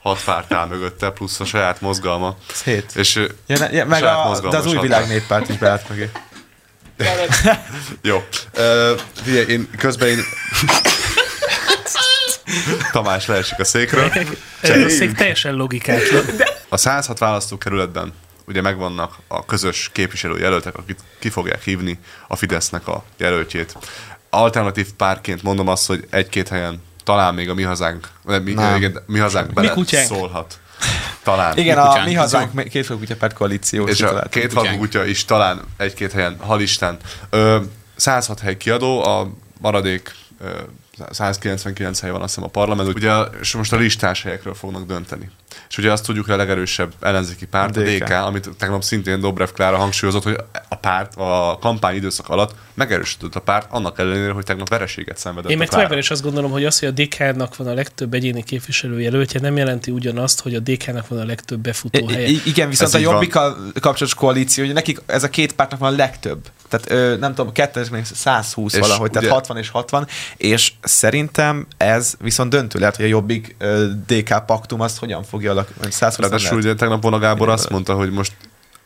hat 0.01 0.23
párt 0.23 0.53
áll 0.53 0.67
mögötte, 0.67 1.09
plusz 1.09 1.39
a 1.39 1.45
saját 1.45 1.81
mozgalma. 1.81 2.37
Ez 2.51 2.63
hét. 2.63 2.91
És 2.95 3.15
Ja, 3.47 3.57
ne, 3.57 3.71
ja, 3.71 3.85
meg 3.85 4.03
a, 4.03 4.39
de 4.49 4.57
az 4.57 4.65
új 4.65 4.77
világ 4.79 5.07
néppárt 5.07 5.49
is 5.49 5.57
beállt 5.57 5.89
mögé. 5.89 6.09
Jó. 8.01 8.23
Uh, 8.57 8.99
figyelj, 9.23 9.45
én 9.51 9.69
közben 9.77 10.07
én... 10.07 10.19
Tamás 12.91 13.25
leesik 13.25 13.59
a 13.59 13.63
székről. 13.63 14.11
Ez 14.61 14.83
a 14.83 14.89
szék 14.89 15.11
teljesen 15.11 15.53
logikátlan. 15.55 16.25
A 16.69 16.77
106 16.77 17.17
választókerületben 17.19 18.13
ugye 18.47 18.61
megvannak 18.61 19.15
a 19.27 19.45
közös 19.45 19.89
képviselőjelöltek, 19.93 20.77
akik 20.77 20.97
ki 21.19 21.29
fogják 21.29 21.63
hívni 21.63 21.99
a 22.27 22.35
Fidesznek 22.35 22.87
a 22.87 23.03
jelöltjét. 23.17 23.77
Alternatív 24.29 24.87
párként 24.97 25.43
mondom 25.43 25.67
azt, 25.67 25.87
hogy 25.87 26.07
egy-két 26.09 26.47
helyen 26.47 26.83
talán 27.03 27.33
még 27.33 27.49
a 27.49 27.53
mi 27.53 27.63
hazánk, 27.63 28.07
mi, 28.43 28.53
Nem. 28.53 28.75
igen, 28.75 29.03
mi 29.05 29.19
hazánk 29.19 29.53
bele 29.53 29.69
kutyánk. 29.69 30.07
szólhat. 30.07 30.59
Talán. 31.23 31.57
Igen, 31.57 31.75
Mi 31.75 31.81
a 31.81 31.87
kutyánk, 31.87 32.07
mi 32.07 32.13
hazánk 32.13 32.69
két 32.69 32.85
fő 32.85 32.97
kutyapárt 32.97 33.33
koalíció. 33.33 33.87
És 33.87 34.01
a 34.01 34.21
két 34.29 34.53
kutyánk. 34.53 34.79
kutya 34.79 35.05
is 35.05 35.25
talán 35.25 35.61
egy-két 35.77 36.11
helyen, 36.11 36.37
hal 36.39 36.61
Isten. 36.61 36.97
Ö, 37.29 37.57
106 37.95 38.39
hely 38.39 38.57
kiadó, 38.57 39.03
a 39.05 39.31
maradék 39.61 40.15
199 41.09 41.99
hely 41.99 42.11
van 42.11 42.21
azt 42.21 42.33
hiszem 42.33 42.49
a 42.49 42.51
parlament, 42.51 42.95
ugye, 42.95 43.11
és 43.41 43.53
most 43.53 43.73
a 43.73 43.75
listás 43.75 44.23
helyekről 44.23 44.53
fognak 44.53 44.85
dönteni. 44.85 45.29
És 45.69 45.77
ugye 45.77 45.91
azt 45.91 46.05
tudjuk, 46.05 46.25
hogy 46.25 46.33
a 46.33 46.37
legerősebb 46.37 46.93
ellenzéki 46.99 47.45
párt, 47.45 47.77
a 47.77 47.81
DK. 47.81 48.03
DK, 48.03 48.11
amit 48.11 48.49
tegnap 48.57 48.83
szintén 48.83 49.19
Dobrev 49.19 49.49
Klára 49.49 49.77
hangsúlyozott, 49.77 50.23
hogy 50.23 50.37
a 50.69 50.75
párt 50.75 51.15
a 51.15 51.57
kampány 51.61 51.95
időszak 51.95 52.29
alatt 52.29 52.55
megerősödött 52.73 53.35
a 53.35 53.39
párt, 53.39 53.67
annak 53.69 53.99
ellenére, 53.99 54.31
hogy 54.31 54.43
tegnap 54.43 54.69
vereséget 54.69 55.17
szenvedett 55.17 55.51
Én 55.51 55.57
meg 55.57 55.69
továbbra 55.69 55.97
is 55.97 56.11
azt 56.11 56.21
gondolom, 56.21 56.51
hogy 56.51 56.65
az, 56.65 56.79
hogy 56.79 56.87
a 56.87 56.91
DK-nak 56.91 57.55
van 57.55 57.67
a 57.67 57.73
legtöbb 57.73 58.13
egyéni 58.13 58.43
képviselőjelöltje, 58.43 59.39
nem 59.39 59.57
jelenti 59.57 59.91
ugyanazt, 59.91 60.41
hogy 60.41 60.55
a 60.55 60.59
DK-nak 60.59 61.07
van 61.07 61.19
a 61.19 61.25
legtöbb 61.25 61.59
befutó 61.59 62.07
helye. 62.07 62.27
I- 62.27 62.41
igen, 62.45 62.69
viszont 62.69 62.93
Ez 62.93 63.01
a. 63.01 63.11
Jobbikkal 63.11 63.57
kapcsolatos 63.73 64.13
koalíció, 64.13 64.65
hogy 64.65 64.73
nekik 64.73 65.01
ez 65.05 65.23
a 65.23 65.29
két 65.29 65.53
pártnak 65.53 65.79
van 65.79 65.93
a 65.93 65.95
legtöbb. 65.95 66.49
Tehát 66.77 67.13
ö, 67.13 67.17
nem 67.17 67.33
tudom, 67.35 67.51
kettő, 67.51 67.85
még 67.91 68.05
120 68.05 68.73
És 68.73 68.79
valahogy, 68.79 69.09
tehát 69.09 69.23
ugye- 69.23 69.33
60 69.35 69.57
és 69.57 69.69
60, 69.69 70.07
és 70.37 70.71
szerintem 70.81 71.67
ez 71.77 72.13
viszont 72.19 72.49
döntő 72.49 72.79
lehet, 72.79 72.95
hogy 72.95 73.05
a 73.05 73.07
Jobbik 73.07 73.55
ö, 73.57 73.87
DK 74.07 74.45
paktum 74.45 74.81
azt 74.81 74.99
hogyan 74.99 75.23
fogja 75.23 75.51
alakulni. 75.51 75.91
120 75.91 76.17
nem 76.17 76.29
Ráadásul 76.29 76.57
ugye 76.57 76.73
tegnap 76.75 77.01
Vona 77.01 77.19
Gábor 77.19 77.49
azt 77.49 77.69
mondta, 77.69 77.93
hogy 77.95 78.11
most 78.11 78.33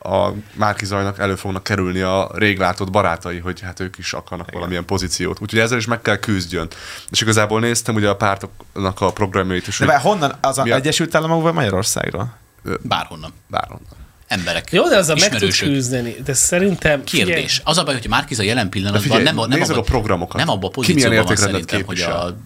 a 0.01 0.29
Márki 0.53 0.85
Zajnak 0.85 1.19
elő 1.19 1.35
fognak 1.35 1.63
kerülni 1.63 2.01
a 2.01 2.29
rég 2.33 2.57
látott 2.57 2.91
barátai, 2.91 3.37
hogy 3.39 3.59
hát 3.59 3.79
ők 3.79 3.97
is 3.97 4.13
akarnak 4.13 4.47
Igen. 4.47 4.59
valamilyen 4.59 4.85
pozíciót. 4.85 5.41
Úgyhogy 5.41 5.59
ezzel 5.59 5.77
is 5.77 5.85
meg 5.85 6.01
kell 6.01 6.15
küzdjön. 6.17 6.67
És 7.09 7.21
igazából 7.21 7.59
néztem 7.59 7.95
ugye 7.95 8.09
a 8.09 8.15
pártoknak 8.15 9.01
a 9.01 9.11
programjait 9.11 9.67
is. 9.67 9.77
De 9.77 9.85
hogy- 9.85 10.01
honnan? 10.01 10.33
Az 10.41 10.57
a 10.57 10.63
Egyesült 10.63 11.15
Államokból 11.15 11.43
vagy 11.45 11.53
Magyarországról? 11.53 12.37
Bárhonnan. 12.81 13.33
Bárhonnan. 13.47 13.97
Emberek, 14.29 14.71
Jó, 14.71 14.87
de 14.89 14.97
azzal 14.97 15.15
meg 15.19 15.35
tudsz 15.37 15.59
küzdeni. 15.59 16.15
De 16.25 16.33
szerintem... 16.33 17.03
Kérdés. 17.03 17.61
Az 17.63 17.77
a 17.77 17.83
baj, 17.83 17.93
hogy 17.93 18.07
Márkiza 18.07 18.43
jelen 18.43 18.69
pillanatban 18.69 19.01
figyelj, 19.01 19.23
nem, 19.23 19.39
a- 19.39 19.47
nem, 19.47 19.61
abba, 19.61 19.75
a 19.77 19.81
programokat. 19.81 20.37
nem 20.37 20.49
abba 20.49 20.67
a 20.67 20.69
Ki 20.69 20.75
pozícióban 20.75 21.23
van 21.23 21.35
szerintem, 21.35 21.83
hogy 21.85 21.99
a, 22.01 22.05
képvisel? 22.05 22.37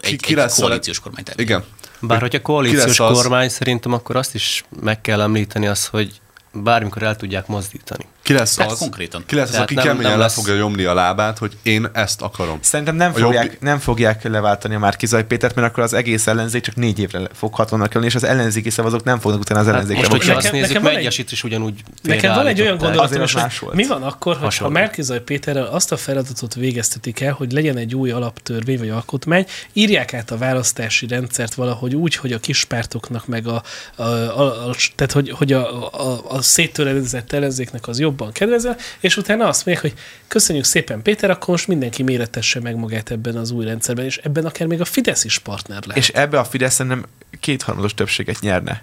egy, 0.00 0.20
ki 0.20 0.30
egy 0.30 0.36
lesz 0.36 0.58
a- 0.58 0.62
koalíciós 0.62 1.00
kormány 1.00 1.24
Igen. 1.36 1.64
Bár 2.00 2.20
hogyha 2.20 2.38
Ki 2.38 2.44
koalíciós 2.44 2.84
lesz 2.84 3.00
az- 3.00 3.16
kormány, 3.16 3.48
szerintem 3.48 3.92
akkor 3.92 4.16
azt 4.16 4.34
is 4.34 4.64
meg 4.80 5.00
kell 5.00 5.20
említeni 5.20 5.66
az, 5.66 5.86
hogy 5.86 6.20
bármikor 6.52 7.02
el 7.02 7.16
tudják 7.16 7.46
mozdítani. 7.46 8.06
Ki 8.26 8.32
lesz 8.32 8.54
Tehát 8.54 8.72
az, 8.72 8.78
konkrétan. 8.78 9.22
Ki 9.26 9.34
lesz 9.34 9.44
az, 9.44 9.50
Tehát 9.50 9.64
aki 9.66 9.74
nem- 9.74 9.84
keményen 9.84 10.10
nem 10.10 10.20
le 10.20 10.28
fogja 10.28 10.54
nyomni 10.56 10.84
a 10.84 10.94
lábát, 10.94 11.38
hogy 11.38 11.56
én 11.62 11.88
ezt 11.92 12.22
akarom. 12.22 12.58
Szerintem 12.62 12.96
nem 12.96 13.10
A 13.14 13.18
fogják, 13.18 13.44
jobbik- 13.44 13.60
nem 13.60 13.78
fogják 13.78 14.22
leváltani 14.24 14.74
a 14.74 14.78
Márkizaj 14.78 15.24
Pétert, 15.26 15.54
mert 15.54 15.68
akkor 15.68 15.82
az 15.82 15.92
egész 15.92 16.26
ellenzék 16.26 16.62
csak 16.62 16.74
négy 16.76 16.98
évre 16.98 17.20
fog 17.32 17.54
hatalomnak 17.54 17.88
kerülni, 17.88 18.08
és 18.08 18.14
az 18.14 18.24
ellenzéki 18.24 18.70
szavazók 18.70 19.04
nem 19.04 19.18
fognak 19.18 19.40
utána 19.40 19.60
az 19.60 19.66
Hát 19.66 19.74
ellenzékre 19.74 20.00
most, 20.08 20.12
hogyha 20.22 20.36
azt 20.36 20.52
nézzük, 20.52 20.66
nekem 20.68 20.82
van 20.82 20.90
egy- 20.90 20.96
Megyesit 20.96 21.32
is 21.32 21.44
ugyanúgy 21.44 21.80
Nekem 22.02 22.34
van 22.34 22.46
egy 22.46 22.60
olyan 22.60 22.76
gondolatom, 22.76 23.20
az 23.22 23.32
hogy 23.32 23.42
más 23.42 23.58
volt. 23.58 23.74
mi 23.74 23.86
van 23.86 24.02
akkor, 24.02 24.32
hogyha 24.32 24.44
Hasonló. 24.44 24.72
Márkizaj 24.72 25.20
Péterrel 25.20 25.64
azt 25.66 25.92
a 25.92 25.96
feladatot 25.96 26.54
végeztetik 26.54 27.20
el, 27.20 27.32
hogy 27.32 27.52
legyen 27.52 27.76
egy 27.76 27.94
új 27.94 28.10
alaptörvény 28.10 28.78
vagy 28.78 28.88
alkotmány, 28.88 29.46
írják 29.72 30.14
át 30.14 30.30
a 30.30 30.36
választási 30.36 31.06
rendszert 31.06 31.54
valahogy 31.54 31.94
úgy, 31.94 32.14
hogy 32.16 32.32
a 32.32 32.38
kispártoknak 32.38 33.26
meg 33.26 33.46
a, 33.46 33.62
a, 33.96 34.02
a, 34.02 34.68
a 34.68 34.74
tehát 34.94 35.12
hogy, 35.12 35.30
hogy 35.30 35.52
a, 35.52 35.90
a, 35.92 36.20
a 36.28 36.42
széttöredezett 36.42 37.32
ellenzéknek 37.32 37.88
az 37.88 37.98
jobban 38.16 38.32
kedvezel, 38.32 38.76
és 39.00 39.16
utána 39.16 39.48
azt 39.48 39.66
mondják, 39.66 39.92
hogy 39.92 40.02
köszönjük 40.28 40.64
szépen 40.64 41.02
Péter, 41.02 41.30
akkor 41.30 41.48
most 41.48 41.66
mindenki 41.66 42.02
méretesse 42.02 42.60
meg 42.60 42.76
magát 42.76 43.10
ebben 43.10 43.36
az 43.36 43.50
új 43.50 43.64
rendszerben, 43.64 44.04
és 44.04 44.16
ebben 44.16 44.44
akár 44.44 44.66
még 44.66 44.80
a 44.80 44.84
Fidesz 44.84 45.24
is 45.24 45.38
partner 45.38 45.82
lehet. 45.86 46.02
És 46.02 46.08
ebbe 46.08 46.38
a 46.38 46.44
Fidesz 46.44 46.74
szerintem 46.74 47.04
kétharmados 47.40 47.94
többséget 47.94 48.40
nyerne. 48.40 48.82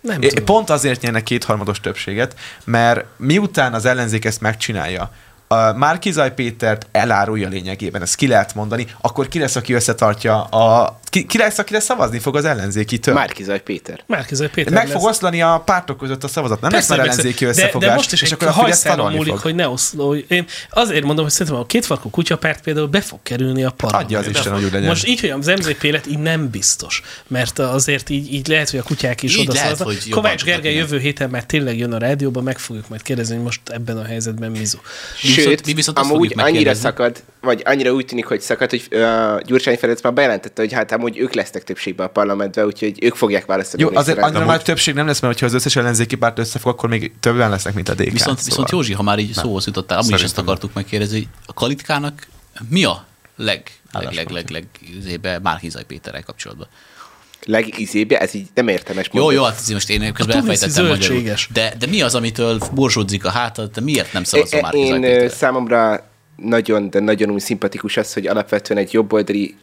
nem 0.00 0.22
É, 0.22 0.28
tudom. 0.28 0.44
Pont 0.44 0.70
azért 0.70 1.00
nyerne 1.00 1.22
kétharmados 1.22 1.80
többséget, 1.80 2.34
mert 2.64 3.04
miután 3.16 3.74
az 3.74 3.84
ellenzék 3.84 4.24
ezt 4.24 4.40
megcsinálja, 4.40 5.12
a 5.46 5.72
Márkizaj 5.72 6.34
Pétert 6.34 6.86
elárulja 6.92 7.48
lényegében, 7.48 8.02
ezt 8.02 8.14
ki 8.14 8.26
lehet 8.26 8.54
mondani, 8.54 8.86
akkor 9.00 9.28
ki 9.28 9.38
lesz, 9.38 9.56
aki 9.56 9.72
összetartja 9.72 10.44
a... 10.44 11.00
Ki, 11.12 11.26
ki 11.26 11.38
lesz, 11.38 11.58
akire 11.58 11.80
szavazni 11.80 12.18
fog 12.18 12.36
az 12.36 12.44
ellenzékitől? 12.44 13.14
Márkizaj 13.14 13.62
Péter. 13.62 14.02
Márkizaj 14.06 14.50
Péter 14.50 14.72
Meg 14.72 14.88
lesz. 14.88 14.92
fog 14.92 15.04
oszlani 15.04 15.42
a 15.42 15.62
pártok 15.64 15.96
között 15.98 16.24
a 16.24 16.28
szavazat. 16.28 16.60
Nem 16.60 16.70
lesz 16.70 16.86
Persze, 16.86 16.96
már 16.96 17.06
persze. 17.06 17.20
ellenzéki 17.20 17.44
de, 17.44 17.50
összefogás, 17.50 17.88
de 17.88 17.94
most 17.94 18.12
is 18.12 18.22
és 18.22 18.26
egy 18.26 18.32
akkor 18.34 18.48
a 18.48 18.52
Fidesz 18.52 18.84
múlik, 18.96 19.26
fog. 19.32 19.38
hogy 19.38 19.54
ne 19.54 19.68
oszló. 19.68 20.14
Én 20.14 20.46
azért 20.70 21.04
mondom, 21.04 21.24
hogy 21.24 21.32
szerintem 21.32 21.62
a 21.62 21.66
kétfarkú 21.66 22.10
kutyapárt 22.10 22.62
például 22.62 22.86
be 22.86 23.00
fog 23.00 23.18
kerülni 23.22 23.64
a 23.64 23.70
parlamentbe. 23.70 24.16
Adja 24.18 24.30
az 24.30 24.36
Isten, 24.38 24.52
hogy 24.52 24.64
úgy 24.64 24.72
legyen. 24.72 24.88
Most 24.88 25.06
így, 25.06 25.20
hogy 25.20 25.30
az 25.30 25.46
MZP 25.46 25.82
lett, 25.82 26.06
így 26.06 26.18
nem 26.18 26.50
biztos. 26.50 27.02
Mert 27.26 27.58
azért 27.58 28.10
így, 28.10 28.32
így 28.32 28.46
lehet, 28.46 28.70
hogy 28.70 28.78
a 28.78 28.82
kutyák 28.82 29.22
is 29.22 29.38
oda 29.38 29.54
szavaznak. 29.54 29.94
Kovács 30.10 30.44
Gergely 30.44 30.74
jövő 30.74 30.98
héten 30.98 31.30
már 31.30 31.44
tényleg 31.44 31.78
jön 31.78 31.92
a 31.92 31.98
rádióba, 31.98 32.40
meg 32.40 32.58
fogjuk 32.58 32.88
majd 32.88 33.02
kérdezni, 33.02 33.34
hogy 33.34 33.44
most 33.44 33.60
ebben 33.64 33.98
a 33.98 34.04
helyzetben 34.04 34.50
mizu. 34.50 34.76
Mi 35.22 35.28
viszont- 35.28 35.48
Sőt, 35.48 35.66
mi 35.66 35.72
viszont 35.72 35.98
amúgy 35.98 36.32
annyira 36.36 36.74
szakad, 36.74 37.22
vagy 37.40 37.62
annyira 37.64 37.92
úgy 37.92 38.04
tűnik, 38.06 38.26
hogy 38.26 38.40
szakad, 38.40 38.70
hogy 38.70 38.88
Gyurcsány 39.44 39.76
Ferenc 39.78 40.02
már 40.02 40.12
bejelentette, 40.12 40.62
hogy 40.62 40.72
hát 40.72 40.92
amúgy 41.02 41.18
ők 41.18 41.34
lesznek 41.34 41.64
többségben 41.64 42.06
a 42.06 42.10
parlamentben, 42.10 42.64
úgyhogy 42.64 42.98
ők 43.02 43.14
fogják 43.14 43.46
választani. 43.46 43.82
Jó, 43.82 43.88
azért 43.92 44.18
annyira 44.18 44.44
nagy 44.44 44.62
többség 44.62 44.94
nem 44.94 45.06
lesz, 45.06 45.20
mert 45.20 45.40
ha 45.40 45.46
az 45.46 45.54
összes 45.54 45.76
ellenzéki 45.76 46.16
párt 46.16 46.38
összefog, 46.38 46.72
akkor 46.72 46.88
még 46.88 47.12
többen 47.20 47.50
lesznek, 47.50 47.74
mint 47.74 47.88
a 47.88 47.94
DK. 47.94 48.10
Viszont, 48.10 48.44
viszont 48.44 48.70
Józsi, 48.70 48.92
ha 48.92 49.02
már 49.02 49.18
így 49.18 49.32
szóhoz 49.32 49.66
jutottál, 49.66 49.98
amúgy 49.98 50.14
is 50.14 50.22
ezt 50.22 50.38
akartuk 50.38 50.72
megkérdezni, 50.74 51.16
hogy 51.16 51.28
a 51.46 51.52
Kalitkának 51.52 52.26
mi 52.68 52.84
a 52.84 53.06
leg, 53.36 53.70
leg, 53.92 54.12
leg, 54.12 54.30
leg, 54.30 54.50
leg, 54.50 54.66
izébe 54.98 55.38
Márkizaj 55.38 55.84
Péterrel 55.84 56.22
kapcsolatban? 56.22 56.66
Legizébe, 57.44 58.18
ez 58.18 58.34
így 58.34 58.46
nem 58.54 58.68
értelmes 58.68 59.08
Jó, 59.12 59.30
jó, 59.30 59.44
hát 59.44 59.68
most 59.72 59.90
én 59.90 60.12
közben 60.12 60.36
A 60.36 60.40
tuniszi 60.40 60.64
elfejtettem 60.64 60.86
magyarul. 60.86 61.34
De, 61.52 61.74
de 61.78 61.86
mi 61.86 62.02
az, 62.02 62.14
amitől 62.14 62.58
borsódzik 62.72 63.24
a 63.24 63.30
hátad, 63.30 63.70
te 63.70 63.80
miért 63.80 64.12
nem 64.12 64.24
szavazol 64.24 64.58
É- 64.58 64.62
Márkizaj 64.62 64.98
Én 64.98 65.28
számomra 65.28 66.11
nagyon, 66.42 66.90
de 66.90 67.00
nagyon 67.00 67.30
úgy 67.30 67.40
szimpatikus 67.40 67.96
az, 67.96 68.12
hogy 68.12 68.26
alapvetően 68.26 68.80
egy 68.80 68.92
jobboldali 68.92 69.54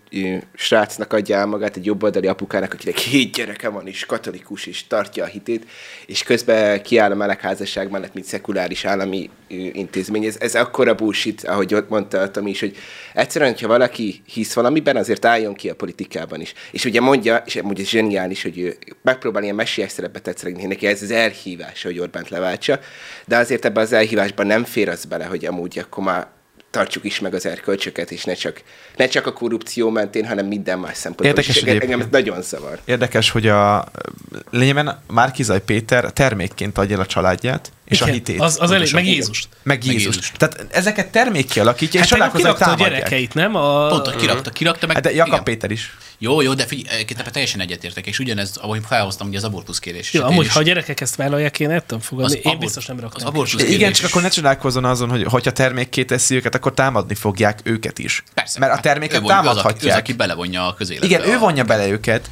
srácnak 0.55 1.13
adja 1.13 1.37
el 1.37 1.45
magát, 1.45 1.75
egy 1.75 1.85
jobboldali 1.85 2.27
apukának, 2.27 2.73
akinek 2.73 2.97
hét 2.97 3.31
gyereke 3.31 3.69
van, 3.69 3.87
és 3.87 4.05
katolikus, 4.05 4.65
és 4.65 4.87
tartja 4.87 5.23
a 5.23 5.27
hitét, 5.27 5.65
és 6.05 6.23
közben 6.23 6.81
kiáll 6.81 7.11
a 7.11 7.15
melegházasság 7.15 7.89
mellett, 7.89 8.13
mint 8.13 8.25
szekuláris 8.25 8.85
állami 8.85 9.29
intézmény. 9.73 10.25
Ez, 10.25 10.35
ez 10.39 10.55
akkora 10.55 10.95
bullshit, 10.95 11.43
ahogy 11.43 11.73
ott 11.73 11.89
mondta 11.89 12.31
Tomi 12.31 12.49
is, 12.49 12.59
hogy 12.59 12.75
egyszerűen, 13.13 13.51
hogyha 13.51 13.67
valaki 13.67 14.21
hisz 14.25 14.53
valamiben, 14.53 14.95
azért 14.95 15.25
álljon 15.25 15.53
ki 15.53 15.69
a 15.69 15.75
politikában 15.75 16.41
is. 16.41 16.53
És 16.71 16.85
ugye 16.85 17.01
mondja, 17.01 17.43
és 17.45 17.55
amúgy 17.55 17.79
ez 17.79 17.87
zseniális, 17.87 18.43
hogy 18.43 18.59
ő 18.59 18.77
megpróbál 19.01 19.43
ilyen 19.43 19.55
messiás 19.55 19.91
szerepet 19.91 20.23
tetszeni, 20.23 20.65
neki 20.65 20.87
ez 20.87 21.01
az 21.01 21.11
elhívás, 21.11 21.83
hogy 21.83 21.99
Orbánt 21.99 22.29
leváltsa, 22.29 22.79
de 23.25 23.37
azért 23.37 23.65
ebben 23.65 23.83
az 23.83 23.93
elhívásban 23.93 24.47
nem 24.47 24.63
fér 24.63 24.89
az 24.89 25.05
bele, 25.05 25.25
hogy 25.25 25.45
amúgy 25.45 25.79
akkor 25.79 26.03
már 26.03 26.27
tartsuk 26.71 27.03
is 27.03 27.19
meg 27.19 27.33
az 27.33 27.45
erkölcsöket, 27.45 28.11
és 28.11 28.23
ne 28.23 28.33
csak, 28.33 28.61
ne 28.95 29.07
csak 29.07 29.25
a 29.25 29.33
korrupció 29.33 29.89
mentén, 29.89 30.27
hanem 30.27 30.45
minden 30.45 30.79
más 30.79 30.97
szempontból. 30.97 31.27
Érdekes 31.27 31.55
is. 31.55 31.63
Engem 31.63 31.99
ez 31.99 32.05
nagyon 32.11 32.41
zavar. 32.41 32.79
Érdekes, 32.85 33.29
hogy 33.29 33.47
a 33.47 33.91
lényegben 34.49 35.01
Márkizaj 35.07 35.61
Péter 35.63 36.11
termékként 36.11 36.77
adja 36.77 36.95
el 36.95 37.01
a 37.01 37.05
családját, 37.05 37.71
és 37.85 38.01
a 38.01 38.03
Igen, 38.03 38.15
hitét. 38.15 38.41
Az, 38.41 38.57
az 38.61 38.71
elég, 38.71 38.93
meg. 38.93 39.05
Jézust. 39.05 39.47
meg 39.63 39.85
Jézus. 39.85 40.03
Jézust. 40.03 40.37
Tehát 40.37 40.65
ezeket 40.69 41.11
termék 41.11 41.47
kialakítja, 41.47 42.01
és 42.01 42.13
Hát 42.13 42.31
kirakta 42.31 42.71
a 42.71 42.75
gyerekeit, 42.75 43.33
nem? 43.33 43.55
A... 43.55 43.87
Pont, 43.87 44.05
hogy 44.05 44.15
kirakta, 44.15 44.49
kirakta 44.49 44.87
meg. 44.87 44.95
Hát 44.95 45.05
de 45.05 45.13
Jakab 45.13 45.31
igen. 45.31 45.43
Péter 45.43 45.71
is. 45.71 45.97
Jó, 46.21 46.41
jó, 46.41 46.53
de 46.53 46.65
figyelj, 46.65 47.03
teljesen 47.31 47.59
egyetértek, 47.61 48.07
és 48.07 48.19
ugyanez, 48.19 48.57
ahogy 48.57 48.81
felhoztam 48.87 49.27
ugye 49.27 49.37
az 49.37 49.43
abortusz 49.43 49.79
kérés. 49.79 50.13
Jó, 50.13 50.23
amúgy, 50.23 50.45
is. 50.45 50.51
ha 50.51 50.59
a 50.59 50.63
gyerekek 50.63 51.01
ezt 51.01 51.15
vállalják, 51.15 51.59
én 51.59 51.81
tudom 51.85 51.99
fogadni. 51.99 52.35
Én 52.35 52.41
abort- 52.43 52.59
biztos 52.59 52.85
nem 52.85 52.95
Az 52.95 53.01
raknám. 53.01 53.27
abortusz 53.27 53.61
Igen, 53.61 53.77
kérés 53.77 53.97
csak 53.97 54.05
is. 54.05 54.09
akkor 54.11 54.21
ne 54.21 54.29
csodálkozzon 54.29 54.85
azon, 54.85 55.09
hogy 55.09 55.23
hogyha 55.23 55.51
termékké 55.51 56.03
teszi 56.05 56.35
őket, 56.35 56.55
akkor 56.55 56.73
támadni 56.73 57.15
fogják 57.15 57.59
őket 57.63 57.99
is. 57.99 58.23
Persze. 58.33 58.59
Mert 58.59 58.71
a 58.71 58.75
Hát 58.75 58.83
terméket 58.83 59.21
von- 59.21 59.31
ő 59.31 59.33
az, 59.33 59.37
aki- 59.37 59.47
ő 59.47 59.49
az, 59.49 59.61
támadhatják. 59.63 59.97
aki 59.97 60.13
belevonja 60.13 60.67
a 60.67 60.73
közéletbe. 60.73 61.07
Igen, 61.07 61.27
ő 61.27 61.37
vonja 61.37 61.63
bele 61.63 61.87
őket. 61.87 62.29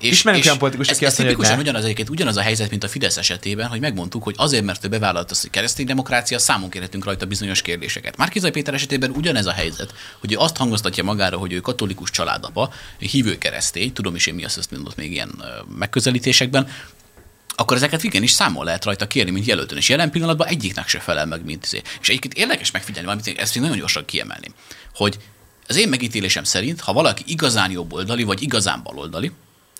Ismerünk 0.00 0.44
olyan 0.44 0.58
politikus, 0.58 0.88
aki 0.88 1.04
ez 1.04 1.10
azt 1.10 1.18
mondja, 1.18 1.36
hogy 1.36 1.58
ugyanaz, 1.58 1.82
egyébként 1.84 2.10
ugyanaz 2.10 2.36
a 2.36 2.40
helyzet, 2.40 2.70
mint 2.70 2.84
a 2.84 2.88
Fidesz 2.88 3.16
esetében, 3.16 3.68
hogy 3.68 3.80
megmondtuk, 3.80 4.22
hogy 4.22 4.34
azért, 4.38 4.64
mert 4.64 4.84
ő 4.84 4.88
bevállalt 4.88 5.30
azt, 5.30 5.40
hogy 5.40 5.50
keresztény 5.50 5.86
demokrácia, 5.86 6.38
számon 6.38 6.70
kérhetünk 6.70 7.04
rajta 7.04 7.26
bizonyos 7.26 7.62
kérdéseket. 7.62 8.16
Márkizaj 8.16 8.50
Péter 8.50 8.74
esetében 8.74 9.10
ugyanez 9.10 9.46
a 9.46 9.52
helyzet, 9.52 9.94
hogy 10.20 10.32
ő 10.32 10.36
azt 10.36 10.56
hangoztatja 10.56 11.04
magára, 11.04 11.36
hogy 11.36 11.52
ő 11.52 11.60
katolikus 11.60 12.10
családapa, 12.10 12.72
hívő 12.98 13.38
keresztény, 13.38 13.92
tudom 13.92 14.14
is 14.14 14.26
én 14.26 14.34
mi 14.34 14.44
azt, 14.44 14.70
mondott 14.70 14.96
még 14.96 15.12
ilyen 15.12 15.42
megközelítésekben, 15.78 16.68
akkor 17.56 17.76
ezeket 17.76 18.02
igenis 18.02 18.30
számon 18.30 18.64
lehet 18.64 18.84
rajta 18.84 19.06
kérni, 19.06 19.30
mint 19.30 19.46
jelöltön. 19.46 19.78
És 19.78 19.88
jelen 19.88 20.10
pillanatban 20.10 20.46
egyiknek 20.46 20.88
se 20.88 20.98
felel 20.98 21.26
meg, 21.26 21.44
mint 21.44 21.64
izé. 21.64 21.82
És 22.00 22.08
egyébként 22.08 22.34
érdekes 22.34 22.70
megfigyelni 22.70 23.06
valamit, 23.06 23.38
ezt 23.38 23.54
még 23.54 23.62
nagyon 23.62 23.78
gyorsan 23.78 24.04
kiemelném, 24.04 24.54
hogy 24.94 25.18
az 25.68 25.76
én 25.76 25.88
megítélésem 25.88 26.44
szerint, 26.44 26.80
ha 26.80 26.92
valaki 26.92 27.22
igazán 27.26 27.70
jobboldali, 27.70 28.22
vagy 28.22 28.42
igazán 28.42 28.82
baloldali, 28.82 29.32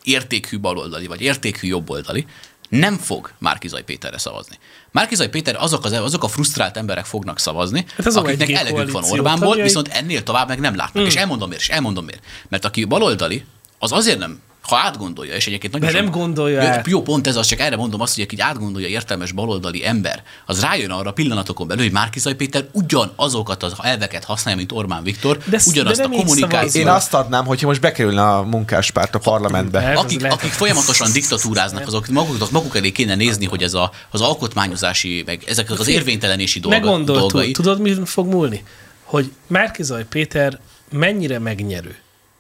értékhű 0.09 0.59
baloldali, 0.59 1.07
vagy 1.07 1.21
értékhű 1.21 1.69
jobboldali, 1.69 2.27
nem 2.69 2.97
fog 2.97 3.33
Márkizaj 3.39 3.83
Péterre 3.85 4.19
szavazni. 4.19 4.59
Márkizaj 4.91 5.29
Péter 5.29 5.57
azok, 5.59 5.85
az, 5.85 5.93
azok 5.93 6.25
a 6.25 6.29
frusztrált 6.29 6.77
emberek 6.77 7.05
fognak 7.05 7.39
szavazni, 7.39 7.85
Hát 7.97 8.07
az 8.07 8.17
akiknek 8.17 8.49
1G 8.49 8.55
elegük 8.57 8.91
van 8.91 9.05
Orbánból, 9.05 9.49
tagjai. 9.49 9.67
viszont 9.67 9.89
ennél 9.89 10.23
tovább 10.23 10.49
meg 10.49 10.61
nem 10.61 10.77
látnak. 10.77 11.07
És 11.07 11.17
elmondom 11.17 11.49
miért, 11.49 11.63
és 11.63 11.69
elmondom 11.69 12.05
miért. 12.05 12.25
Mert 12.49 12.65
aki 12.65 12.85
baloldali, 12.85 13.45
az 13.79 13.93
azért 13.93 14.19
nem, 14.19 14.41
ha 14.69 14.77
átgondolja, 14.77 15.35
és 15.35 15.47
egyébként 15.47 15.73
nagyon 15.73 15.93
De 15.93 16.01
nem 16.01 16.11
gondolja 16.11 16.63
jó, 16.63 16.81
jó, 16.85 17.03
pont 17.03 17.27
ez 17.27 17.37
az, 17.37 17.47
csak 17.47 17.61
erre 17.61 17.77
mondom 17.77 18.01
azt, 18.01 18.15
hogy 18.15 18.33
így 18.33 18.41
átgondolja 18.41 18.89
értelmes 18.89 19.33
baloldali 19.33 19.87
ember, 19.87 20.23
az 20.47 20.61
rájön 20.61 20.91
arra 20.91 21.11
a 21.11 21.13
pillanatokon 21.13 21.67
belül, 21.67 21.83
hogy 21.83 21.93
Márkizaj 21.93 22.35
Péter 22.35 22.67
ugyanazokat 22.73 23.63
az 23.63 23.75
elveket 23.83 24.25
használja, 24.25 24.59
mint 24.59 24.73
Orbán 24.73 25.03
Viktor, 25.03 25.39
De 25.45 25.61
ugyanazt 25.67 25.97
de 25.97 26.05
a 26.05 26.09
nem 26.09 26.19
kommunikációt. 26.19 26.85
Én 26.87 26.89
azt 26.91 27.15
adnám, 27.15 27.45
hogyha 27.45 27.67
most 27.67 27.81
bekerülne 27.81 28.23
a 28.23 28.43
munkáspárt 28.43 29.15
a 29.15 29.19
parlamentbe. 29.19 29.81
Ez 29.81 29.99
az 29.99 30.05
akik, 30.05 30.21
lehet. 30.21 30.37
akik 30.37 30.51
folyamatosan 30.51 31.13
diktatúráznak, 31.13 31.87
azok 31.87 32.07
maguk, 32.07 32.51
maguk 32.51 32.77
elé 32.77 32.93
kéne 32.93 33.15
nézni, 33.15 33.47
hogy 33.47 33.63
ez 33.63 33.75
a, 33.75 33.91
az 34.11 34.21
alkotmányozási, 34.21 35.23
meg 35.27 35.43
ezek 35.47 35.71
az 35.71 35.89
érvénytelenési 35.89 36.59
Ne 36.59 36.81
dolga, 36.81 37.05
dolgai. 37.05 37.53
tudod, 37.53 37.77
tudod, 37.77 37.81
mi 37.81 38.07
fog 38.07 38.27
múlni? 38.27 38.65
Hogy 39.05 39.33
Márkizaj 39.47 40.05
Péter 40.05 40.59
mennyire 40.91 41.39
megnyerő. 41.39 41.97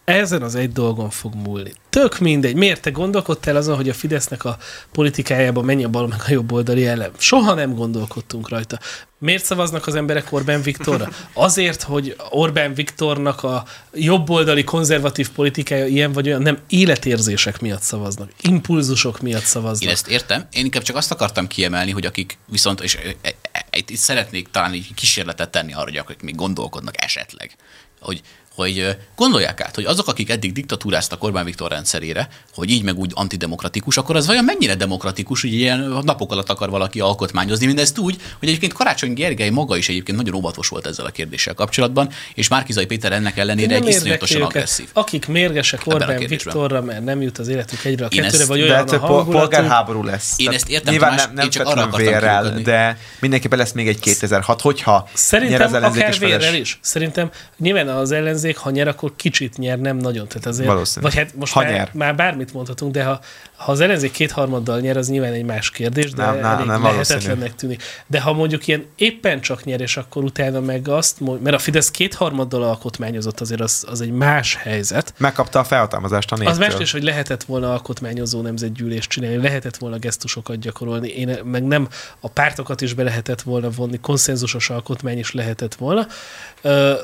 Ezen 0.08 0.42
az 0.42 0.54
egy 0.54 0.72
dolgon 0.72 1.10
fog 1.10 1.34
múlni. 1.34 1.72
Tök 1.90 2.18
mindegy. 2.18 2.54
Miért 2.54 2.80
te 2.80 2.90
gondolkodtál 2.90 3.56
azon, 3.56 3.76
hogy 3.76 3.88
a 3.88 3.94
Fidesznek 3.94 4.44
a 4.44 4.56
politikájában 4.92 5.64
mennyi 5.64 5.84
a 5.84 5.88
bal 5.88 6.06
meg 6.06 6.20
a 6.26 6.30
jobb 6.30 6.52
oldali 6.52 6.86
ellen? 6.86 7.10
Soha 7.18 7.54
nem 7.54 7.74
gondolkodtunk 7.74 8.48
rajta. 8.48 8.78
Miért 9.18 9.44
szavaznak 9.44 9.86
az 9.86 9.94
emberek 9.94 10.32
Orbán 10.32 10.62
Viktorra? 10.62 11.08
Azért, 11.32 11.82
hogy 11.82 12.16
Orbán 12.30 12.74
Viktornak 12.74 13.42
a 13.42 13.64
jobboldali 13.94 14.64
konzervatív 14.64 15.30
politikája 15.30 15.86
ilyen 15.86 16.12
vagy 16.12 16.26
olyan, 16.26 16.42
nem 16.42 16.58
életérzések 16.68 17.60
miatt 17.60 17.82
szavaznak, 17.82 18.30
impulzusok 18.40 19.20
miatt 19.20 19.44
szavaznak. 19.44 19.88
Én 19.88 19.94
ezt 19.94 20.08
értem, 20.08 20.46
én 20.50 20.64
inkább 20.64 20.82
csak 20.82 20.96
azt 20.96 21.10
akartam 21.10 21.46
kiemelni, 21.46 21.90
hogy 21.90 22.06
akik 22.06 22.38
viszont, 22.46 22.80
és 22.80 22.94
e- 22.94 23.16
e- 23.22 23.34
e- 23.52 23.66
itt 23.70 23.96
szeretnék 23.96 24.48
talán 24.50 24.72
egy 24.72 24.94
kísérletet 24.94 25.50
tenni 25.50 25.72
arra, 25.72 25.84
hogy 25.84 25.96
akik 25.96 26.22
még 26.22 26.34
gondolkodnak 26.34 27.02
esetleg, 27.02 27.56
hogy, 28.00 28.20
hogy 28.58 28.96
gondolják 29.16 29.60
át, 29.60 29.74
hogy 29.74 29.84
azok, 29.84 30.08
akik 30.08 30.30
eddig 30.30 30.52
diktatúráztak 30.52 31.22
Orbán 31.24 31.44
Viktor 31.44 31.70
rendszerére, 31.70 32.28
hogy 32.54 32.70
így 32.70 32.82
meg 32.82 32.98
úgy 32.98 33.10
antidemokratikus, 33.14 33.96
akkor 33.96 34.16
az 34.16 34.26
vajon 34.26 34.44
mennyire 34.44 34.74
demokratikus, 34.74 35.40
hogy 35.40 35.52
ilyen 35.52 36.00
napok 36.04 36.32
alatt 36.32 36.48
akar 36.50 36.70
valaki 36.70 37.00
alkotmányozni, 37.00 37.66
mindezt 37.66 37.98
úgy, 37.98 38.16
hogy 38.38 38.48
egyébként 38.48 38.72
Karácsony 38.72 39.12
Gergely 39.12 39.48
maga 39.50 39.76
is 39.76 39.88
egyébként 39.88 40.18
nagyon 40.18 40.34
óvatos 40.34 40.68
volt 40.68 40.86
ezzel 40.86 41.06
a 41.06 41.10
kérdéssel 41.10 41.54
kapcsolatban, 41.54 42.10
és 42.34 42.48
Márkizai 42.48 42.86
Péter 42.86 43.12
ennek 43.12 43.36
ellenére 43.38 43.74
egy 43.74 43.86
iszonyatosan 43.88 44.42
agresszív. 44.42 44.88
Akik 44.92 45.26
mérgesek 45.26 45.80
a 45.86 45.94
Orbán. 45.94 46.18
Viktorra, 46.18 46.82
mert 46.82 47.04
nem 47.04 47.22
jut 47.22 47.38
az 47.38 47.48
életük 47.48 47.84
egyre 47.84 48.04
a 48.04 48.08
Én 48.10 48.20
kettőre, 48.22 48.38
ezt- 48.38 48.48
vagy 48.48 48.58
De 48.58 48.64
olyan 48.64 48.80
a 48.80 48.84
pol- 48.84 49.00
hangulatunk. 49.00 49.32
polgárháború 49.38 50.02
lesz. 50.04 50.34
Én 50.36 50.48
ezt 50.48 50.68
értem, 50.68 50.92
Nyilván 50.92 51.10
Tamás, 51.10 51.24
nem, 51.26 51.34
nem 51.34 51.44
én 51.44 51.50
csak 51.50 51.66
arra 51.66 51.96
vérrel, 51.96 52.58
de 52.62 52.98
mindenképpen 53.20 53.58
lesz 53.58 53.72
még 53.72 53.88
egy 53.88 53.98
2006, 53.98 54.60
hogyha 54.60 55.08
Szerintem 55.14 55.74
akár 55.84 56.18
vérrel 56.18 56.54
is. 56.54 56.78
Szerintem 56.82 57.30
nyilván 57.58 57.88
az 57.88 58.12
ellenzék, 58.12 58.47
ha 58.56 58.70
nyer, 58.70 58.88
akkor 58.88 59.12
kicsit 59.16 59.58
nyer, 59.58 59.78
nem 59.78 59.96
nagyon. 59.96 60.28
Tehát 60.28 60.46
azért, 60.46 60.68
Valószínű. 60.68 61.04
Vagy 61.04 61.14
hát 61.16 61.34
most 61.34 61.52
Ha 61.52 61.60
már, 61.62 61.70
nyer. 61.72 61.90
már, 61.94 62.14
bármit 62.14 62.52
mondhatunk, 62.52 62.92
de 62.92 63.04
ha, 63.04 63.20
ha 63.58 63.72
az 63.72 63.80
ellenzék 63.80 64.10
kétharmaddal 64.10 64.80
nyer, 64.80 64.96
az 64.96 65.08
nyilván 65.08 65.32
egy 65.32 65.44
más 65.44 65.70
kérdés, 65.70 66.10
de 66.10 66.22
Nem, 66.24 66.32
nem, 66.32 66.42
nem, 66.42 66.52
elég 66.56 66.66
nem 66.66 66.82
lehetetlennek 66.82 67.54
tűnik. 67.54 67.82
De 68.06 68.20
ha 68.20 68.32
mondjuk 68.32 68.66
ilyen 68.66 68.84
éppen 68.96 69.40
csak 69.40 69.64
nyer, 69.64 69.80
és 69.80 69.96
akkor 69.96 70.24
utána 70.24 70.60
meg 70.60 70.88
azt, 70.88 71.20
mond- 71.20 71.42
mert 71.42 71.56
a 71.56 71.58
Fidesz 71.58 71.90
kétharmaddal 71.90 72.62
alkotmányozott, 72.62 73.40
azért 73.40 73.60
az, 73.60 73.84
az 73.88 74.00
egy 74.00 74.10
más 74.10 74.54
helyzet. 74.54 75.14
Megkapta 75.18 75.58
a 75.58 75.64
felhatalmazást 75.64 76.32
a 76.32 76.34
néptől. 76.36 76.52
Az 76.52 76.58
más 76.58 76.74
is, 76.80 76.92
hogy 76.92 77.02
lehetett 77.02 77.44
volna 77.44 77.72
alkotmányozó 77.72 78.40
nemzetgyűlést 78.42 79.08
csinálni, 79.08 79.36
lehetett 79.36 79.76
volna 79.76 79.98
gesztusokat 79.98 80.58
gyakorolni, 80.58 81.08
én 81.08 81.38
meg 81.44 81.64
nem 81.66 81.88
a 82.20 82.28
pártokat 82.28 82.80
is 82.80 82.94
be 82.94 83.02
lehetett 83.02 83.42
volna 83.42 83.70
vonni, 83.70 83.98
konszenzusos 84.00 84.70
alkotmány 84.70 85.18
is 85.18 85.32
lehetett 85.32 85.74
volna, 85.74 86.06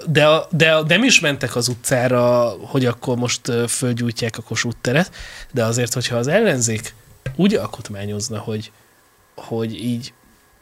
de, 0.07 0.27
a- 0.27 0.49
de 0.51 0.73
a- 0.73 0.85
nem 0.89 1.05
is 1.05 1.21
mentek 1.21 1.57
az 1.57 1.69
utcára, 1.69 2.53
hogy 2.61 2.87
akkor 2.87 3.17
most 3.17 3.41
fölgyújtják 3.69 4.39
a 4.39 4.43
Kossuth 4.43 4.77
teret, 4.81 5.11
de 5.53 5.65
azért, 5.65 5.95
hogyha 5.95 6.17
az 6.17 6.27
ellenzék 6.47 6.95
úgy 7.37 7.55
alkotmányozna, 7.55 8.39
hogy, 8.39 8.73
hogy 9.35 9.85
így 9.85 10.13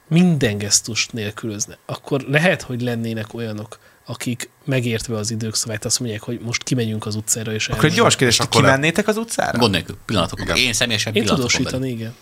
minden 0.09 0.59
gesztust 0.59 1.12
nélkülözne, 1.12 1.78
akkor 1.87 2.20
lehet, 2.20 2.62
hogy 2.62 2.80
lennének 2.80 3.35
olyanok, 3.35 3.78
akik 4.07 4.51
megértve 4.64 5.16
az 5.16 5.30
idők 5.30 5.55
szavát 5.55 5.85
azt 5.85 6.01
mondják, 6.01 6.22
hogy 6.22 6.41
most 6.41 6.62
kimegyünk 6.62 7.07
az 7.07 7.14
utcára, 7.14 7.53
és 7.53 7.68
Akkor 7.68 7.85
egy 7.85 7.93
gyors 7.93 8.16
kérdés, 8.16 8.41
akkor 8.41 8.61
kimennétek 8.61 9.09
az 9.09 9.16
utcára? 9.16 9.59
Gond 9.59 9.72
nélkül, 9.72 9.97
pillanatokon. 10.05 10.45
Igen. 10.45 10.57
Én 10.57 10.72
személyesen 10.72 11.14
Én 11.14 11.24
tudósítani, 11.24 11.89
igen. 11.91 12.14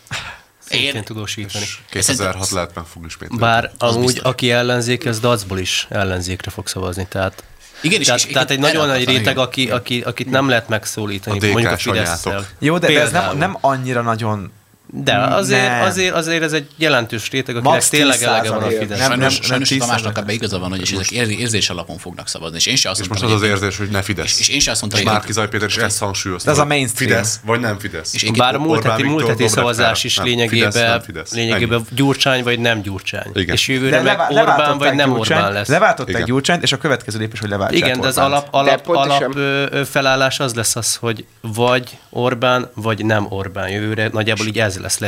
Szintén 0.58 0.94
Én- 0.94 1.04
tudósítani. 1.04 1.64
2006 1.90 2.50
lehet 2.50 2.74
meg 2.74 2.84
fog 2.84 3.04
ismételni. 3.06 3.42
Bár 3.42 3.72
Az 3.78 3.94
amúgy, 3.94 4.06
biztos. 4.06 4.24
aki 4.24 4.50
ellenzék, 4.50 5.06
az 5.06 5.20
dacból 5.20 5.58
is 5.58 5.86
ellenzékre 5.90 6.50
fog 6.50 6.66
szavazni. 6.66 7.06
Tehát, 7.08 7.44
Igen, 7.82 8.02
tehát, 8.02 8.20
és, 8.20 8.32
tehát 8.32 8.50
egy 8.50 8.58
nagyon 8.58 8.86
nagy 8.86 9.04
réteg, 9.04 9.38
aki, 9.38 9.70
aki, 9.70 10.00
akit 10.00 10.30
nem 10.30 10.48
lehet 10.48 10.68
megszólítani, 10.68 11.38
A 11.38 11.52
mondjuk 11.52 11.72
a 11.72 11.76
fidesz. 11.76 12.26
Jó, 12.58 12.78
de, 12.78 12.86
de 12.86 13.00
ez 13.00 13.10
nem, 13.10 13.36
nem 13.36 13.56
annyira 13.60 14.02
nagyon... 14.02 14.52
De 14.92 15.16
azért, 15.16 15.68
Nem. 15.68 15.82
azért, 15.82 16.14
azért 16.14 16.42
ez 16.42 16.52
egy 16.52 16.66
jelentős 16.76 17.30
réteg, 17.30 17.56
akinek 17.56 17.72
Max 17.72 17.88
tényleg 17.88 18.22
elege 18.22 18.50
van 18.50 18.62
a 18.62 18.66
10%. 18.66 18.78
Fidesz. 18.78 18.98
Nem, 18.98 19.08
sajnos, 19.08 19.38
nem, 19.38 19.42
sajnos 19.42 19.68
nem 19.70 19.78
Tamásnak 19.78 20.18
ebben 20.18 20.34
igaza 20.34 20.58
van, 20.58 20.70
hogy 20.70 20.80
és 20.80 20.92
ezek 20.92 21.10
ér- 21.10 21.38
érzés 21.38 21.70
alapon 21.70 21.98
fognak 21.98 22.28
szavazni. 22.28 22.56
És 22.56 22.66
én 22.66 22.76
se 22.76 22.90
azt 22.90 23.00
És 23.00 23.08
mondtam, 23.08 23.30
most 23.30 23.42
az 23.42 23.48
az 23.50 23.54
érzés, 23.54 23.78
hogy 23.78 23.88
ne 23.88 24.02
Fidesz. 24.02 24.40
És 24.40 24.48
én 24.48 24.60
se 24.60 24.70
azt 24.70 24.80
mondtam, 24.80 25.02
És 25.02 25.08
hogy- 25.08 25.16
Márki 25.34 25.50
Péter 25.50 25.68
is 25.68 25.76
ezt 25.76 25.98
hangsúlyozta. 25.98 26.50
Ez 26.50 26.58
a 26.58 26.64
mainstream. 26.64 27.10
Fidesz, 27.10 27.40
vagy 27.44 27.60
nem 27.60 27.78
Fidesz. 27.78 28.14
És 28.14 28.30
Bár 28.30 28.54
a 28.54 28.58
múlt 28.58 28.84
heti, 28.84 29.02
múlt 29.02 29.26
heti 29.26 29.48
szavazás 29.48 30.04
is 30.04 30.18
lényegében, 30.18 31.02
lényegében 31.30 31.86
Gyurcsány 31.90 32.42
vagy 32.42 32.58
nem 32.58 32.80
Gyurcsány. 32.80 33.30
Igen. 33.34 33.54
És 33.54 33.68
jövőre 33.68 34.00
meg 34.02 34.20
Orbán 34.30 34.78
vagy 34.78 34.94
nem 34.94 35.12
Orbán 35.12 35.52
lesz. 35.52 35.68
Leváltották. 35.68 36.24
Gyurcsányt, 36.24 36.62
és 36.62 36.72
a 36.72 36.76
következő 36.78 37.18
lépés, 37.18 37.40
hogy 37.40 37.48
leváltsák 37.48 37.78
Igen, 37.78 38.00
de 38.00 38.06
az 38.06 38.18
alap, 38.18 39.38
felállás 39.90 40.40
az 40.40 40.54
lesz 40.54 40.76
az, 40.76 40.96
hogy 40.96 41.24
vagy 41.40 41.98
Orbán, 42.10 42.70
vagy 42.74 43.04
nem 43.04 43.26
Orbán 43.28 43.68
jövőre. 43.68 44.08
Nagyjából 44.12 44.46
így 44.46 44.58
ez 44.58 44.78
lesz 44.80 45.00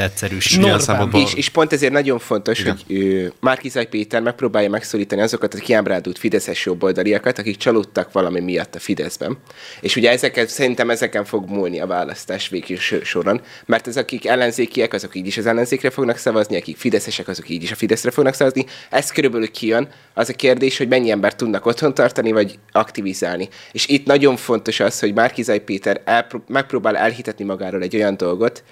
Orbán. 0.65 0.81
szempontból 0.81 1.21
És, 1.21 1.35
és 1.35 1.49
pont 1.49 1.73
ezért 1.73 1.93
nagyon 1.93 2.19
fontos, 2.19 2.59
Igen. 2.59 2.73
hogy 2.87 2.97
ő, 2.97 3.33
Márkizaj 3.41 3.87
Péter 3.87 4.23
megpróbálja 4.23 4.69
megszólítani 4.69 5.21
azokat 5.21 5.55
a 5.55 5.59
kiábrándult 5.59 6.19
fideszes 6.19 6.65
jobboldaliakat, 6.67 7.39
akik 7.39 7.57
csalódtak 7.57 8.13
valami 8.13 8.41
miatt 8.41 8.75
a 8.75 8.79
Fideszben. 8.79 9.39
És 9.81 9.97
ugye 9.97 10.11
ezeket, 10.11 10.49
szerintem 10.49 10.91
ezeken 10.91 11.25
fog 11.25 11.49
múlni 11.49 11.81
a 11.81 11.87
választás 11.87 12.49
végül 12.49 12.77
so- 12.77 13.05
soron, 13.05 13.41
mert 13.67 13.87
az, 13.87 13.97
akik 13.97 14.27
ellenzékiek, 14.27 14.93
azok 14.93 15.15
így 15.15 15.27
is 15.27 15.37
az 15.37 15.47
ellenzékre 15.47 15.91
fognak 15.91 16.17
szavazni, 16.17 16.57
akik 16.57 16.77
fideszesek, 16.77 17.29
azok 17.29 17.49
így 17.49 17.63
is 17.63 17.71
a 17.71 17.75
Fideszre 17.75 18.11
fognak 18.11 18.35
szavazni. 18.35 18.65
Ez 18.91 19.11
körülbelül 19.11 19.51
kijön. 19.51 19.89
Az 20.15 20.29
a 20.29 20.33
kérdés, 20.33 20.79
hogy 20.79 20.89
mennyi 20.89 21.11
embert 21.11 21.37
tudnak 21.37 21.67
otthon 21.67 21.95
tartani, 21.95 22.33
vagy 22.33 22.59
aktivizálni. 22.73 23.49
És 23.73 23.87
itt 23.87 24.07
nagyon 24.07 24.37
fontos 24.37 24.81
az, 24.81 25.01
hogy 25.01 25.15
Márkizaj 25.15 25.61
Péter 25.61 26.01
elpró- 26.05 26.45
megpróbál 26.49 26.97
elhitetni 26.97 27.45
magáról 27.45 27.83
egy 27.83 27.97
olyan 27.97 28.17
dolgot, 28.17 28.63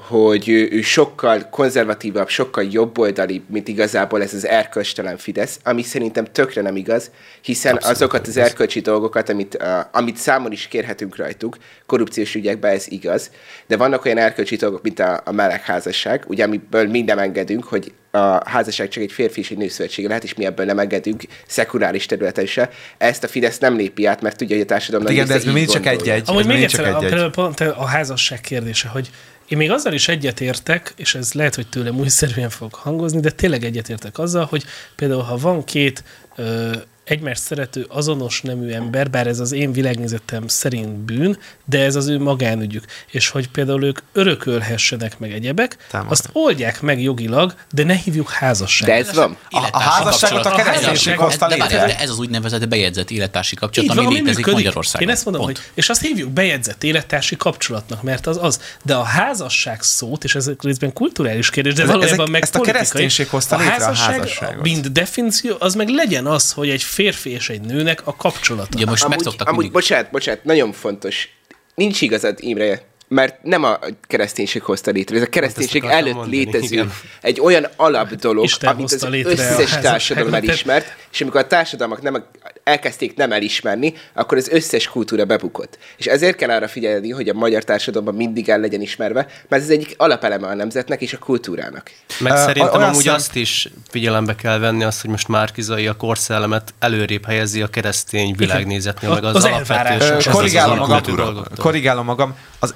hogy 0.00 0.48
ő, 0.48 0.68
ő 0.70 0.80
sokkal 0.80 1.48
konzervatívabb, 1.50 2.28
sokkal 2.28 2.64
jobboldali, 2.70 3.42
mint 3.48 3.68
igazából 3.68 4.22
ez 4.22 4.34
az 4.34 4.46
erkölcstelen 4.46 5.16
Fidesz, 5.16 5.58
ami 5.64 5.82
szerintem 5.82 6.24
tökre 6.24 6.62
nem 6.62 6.76
igaz, 6.76 7.10
hiszen 7.40 7.74
Abszolút 7.74 7.96
azokat 7.96 8.26
az 8.26 8.36
erkölcsi 8.36 8.80
dolgokat, 8.80 9.28
amit, 9.28 9.56
uh, 9.60 9.68
amit 9.92 10.16
számon 10.16 10.52
is 10.52 10.68
kérhetünk 10.68 11.16
rajtuk, 11.16 11.56
korrupciós 11.86 12.34
ügyekben 12.34 12.72
ez 12.72 12.84
igaz, 12.88 13.30
de 13.66 13.76
vannak 13.76 14.04
olyan 14.04 14.18
erkölcsi 14.18 14.56
dolgok, 14.56 14.82
mint 14.82 14.98
a, 14.98 15.20
a 15.24 15.32
melegházasság, 15.32 16.24
ugye 16.26 16.44
amiből 16.44 16.86
mi 16.86 17.02
nem 17.02 17.18
engedünk, 17.18 17.64
hogy 17.64 17.92
a 18.10 18.48
házasság 18.48 18.88
csak 18.88 19.02
egy 19.02 19.12
férfi 19.12 19.40
és 19.40 19.50
egy 19.50 19.56
nő 19.56 19.68
szövetsége 19.68 20.08
lehet, 20.08 20.24
és 20.24 20.34
mi 20.34 20.44
ebből 20.44 20.66
nem 20.66 20.78
engedünk 20.78 21.22
szekuláris 21.46 22.06
területen 22.06 22.46
se. 22.46 22.70
Ezt 22.98 23.24
a 23.24 23.28
Fidesz 23.28 23.58
nem 23.58 23.76
lépi 23.76 24.06
át, 24.06 24.20
mert 24.20 24.36
tudja, 24.36 24.56
hogy 24.56 24.64
a 24.64 24.68
társadalom 24.68 25.06
Igen, 25.06 25.18
nagy 25.18 25.28
de 25.28 25.34
ez 25.34 25.44
mindig 25.44 25.68
csak 25.68 25.86
egy-egy. 25.86 26.22
Amúgy 26.26 26.46
még 26.46 26.62
egyszer, 26.62 26.94
a, 26.94 26.98
például 26.98 27.30
pont 27.30 27.60
a 27.60 27.84
házasság 27.84 28.40
kérdése, 28.40 28.88
hogy 28.88 29.10
én 29.48 29.58
még 29.58 29.70
azzal 29.70 29.92
is 29.92 30.08
egyetértek, 30.08 30.92
és 30.96 31.14
ez 31.14 31.32
lehet, 31.32 31.54
hogy 31.54 31.66
tőlem 31.66 31.98
újszerűen 31.98 32.50
fog 32.50 32.74
hangozni, 32.74 33.20
de 33.20 33.30
tényleg 33.30 33.64
egyetértek 33.64 34.18
azzal, 34.18 34.44
hogy 34.44 34.64
például 34.96 35.22
ha 35.22 35.36
van 35.36 35.64
két 35.64 36.04
ö, 36.36 36.76
egymást 37.06 37.42
szerető, 37.42 37.86
azonos 37.88 38.40
nemű 38.40 38.70
ember, 38.72 39.10
bár 39.10 39.26
ez 39.26 39.40
az 39.40 39.52
én 39.52 39.72
világnézetem 39.72 40.48
szerint 40.48 40.88
bűn, 40.88 41.38
de 41.64 41.84
ez 41.84 41.94
az 41.96 42.06
ő 42.08 42.18
magánügyük. 42.18 42.84
És 43.10 43.28
hogy 43.28 43.48
például 43.48 43.84
ők 43.84 43.98
örökölhessenek 44.12 45.18
meg 45.18 45.32
egyebek, 45.32 45.76
Támogatom. 45.90 46.08
azt 46.10 46.28
oldják 46.32 46.80
meg 46.80 47.02
jogilag, 47.02 47.54
de 47.72 47.84
ne 47.84 47.94
hívjuk 47.94 48.30
házasságnak. 48.30 48.98
De 48.98 49.08
ez 49.08 49.14
van. 49.16 49.36
A- 49.50 49.68
a 49.72 49.78
házasságot 49.78 50.44
a 50.46 50.54
kereszténység 50.54 51.16
de- 51.16 51.22
hozta 51.22 51.48
de- 51.48 51.54
létre. 51.54 51.86
de 51.86 51.98
Ez 51.98 52.10
az 52.10 52.18
úgynevezett 52.18 52.68
bejegyzett 52.68 53.10
élettársi 53.10 53.54
kapcsolat, 53.56 53.90
Így 53.90 53.96
van, 53.96 54.04
ami 54.04 54.14
ami 54.14 54.14
létezik 54.24 54.44
működik. 54.44 54.64
Magyarországon. 54.64 55.08
Én 55.08 55.14
ezt 55.14 55.24
mondom, 55.24 55.42
Pont. 55.44 55.56
hogy 55.56 55.66
és 55.74 55.88
azt 55.88 56.00
hívjuk 56.00 56.30
bejegyzett 56.30 56.82
élettársi 56.84 57.36
kapcsolatnak, 57.36 58.02
mert 58.02 58.26
az 58.26 58.38
az. 58.40 58.60
De 58.82 58.94
a 58.94 59.02
házasság 59.02 59.82
szót, 59.82 60.24
és 60.24 60.34
ez 60.34 60.50
részben 60.60 60.92
kulturális 60.92 61.50
kérdés, 61.50 61.74
de 61.74 61.82
Ezek- 61.82 61.94
valójában 61.94 62.20
ezek- 62.20 62.32
meg 62.32 62.42
ezt 62.42 62.54
a 62.54 62.60
kereszténység 62.60 63.28
hozta 63.28 63.56
létre 63.56 63.74
a 63.74 63.80
házasságot. 63.80 64.62
mint 64.62 64.92
definíció, 64.92 65.56
az 65.58 65.74
meg 65.74 65.88
legyen 65.88 66.26
az, 66.26 66.52
hogy 66.52 66.68
egy 66.68 66.82
férfi 66.96 67.30
és 67.30 67.48
egy 67.48 67.60
nőnek 67.60 68.06
a 68.06 68.16
kapcsolata. 68.16 68.68
Ugye 68.76 68.86
most 68.86 69.02
amúgy, 69.02 69.16
megszoktak 69.16 69.46
amúgy 69.46 69.58
mindig. 69.58 69.80
bocsánat, 69.80 70.10
bocsánat, 70.10 70.44
nagyon 70.44 70.72
fontos. 70.72 71.28
Nincs 71.74 72.00
igazad, 72.00 72.38
Imre, 72.40 72.82
mert 73.08 73.42
nem 73.42 73.64
a 73.64 73.78
kereszténység 74.02 74.62
hozta 74.62 74.90
létre, 74.90 75.16
ez 75.16 75.22
a 75.22 75.26
kereszténység 75.26 75.82
akartam 75.82 76.02
előtt 76.02 76.14
mondani, 76.16 76.36
létező 76.36 76.74
igen. 76.74 76.92
egy 77.22 77.40
olyan 77.40 77.66
alap 77.76 78.14
dolog, 78.14 78.44
Isten 78.44 78.70
amit 78.70 78.92
az 78.92 79.02
a 79.02 79.08
összes 79.12 79.46
házasságot. 79.46 79.82
társadalom 79.82 80.34
elismert, 80.34 80.96
és 81.12 81.20
amikor 81.20 81.40
a 81.40 81.46
társadalmak 81.46 82.02
nem 82.02 82.24
elkezdték 82.64 83.16
nem 83.16 83.32
elismerni, 83.32 83.94
akkor 84.14 84.38
az 84.38 84.48
összes 84.48 84.88
kultúra 84.88 85.24
bebukott. 85.24 85.78
És 85.96 86.06
ezért 86.06 86.36
kell 86.36 86.50
arra 86.50 86.68
figyelni, 86.68 87.10
hogy 87.10 87.28
a 87.28 87.32
magyar 87.34 87.64
társadalomban 87.64 88.14
mindig 88.14 88.48
el 88.48 88.60
legyen 88.60 88.80
ismerve, 88.80 89.26
mert 89.48 89.62
ez 89.62 89.68
egyik 89.68 89.94
alapeleme 89.96 90.46
a 90.46 90.54
nemzetnek 90.54 91.00
és 91.00 91.12
a 91.12 91.18
kultúrának. 91.18 91.90
Meg 92.18 92.32
Ö, 92.32 92.36
szerintem 92.36 92.82
amúgy 92.82 93.02
szem- 93.04 93.14
azt 93.14 93.34
is 93.36 93.68
figyelembe 93.88 94.34
kell 94.34 94.58
venni, 94.58 94.84
azt, 94.84 95.00
hogy 95.00 95.10
most 95.10 95.28
Márkizai 95.28 95.86
a 95.86 95.96
korszellemet 95.96 96.74
előrébb 96.78 97.24
helyezi 97.26 97.62
a 97.62 97.66
keresztény 97.66 98.34
világnézetnél, 98.36 99.10
meg 99.10 99.24
az, 99.24 99.34
Az 99.34 99.44
alapvető 99.44 99.74
elvárás. 99.88 100.10
Ö, 100.10 100.16
És 100.16 100.26
ez 100.26 100.32
korrigálom 100.32 100.78
magam, 100.78 101.44
korrigálom 101.56 102.04
magam. 102.04 102.34
Az, 102.66 102.74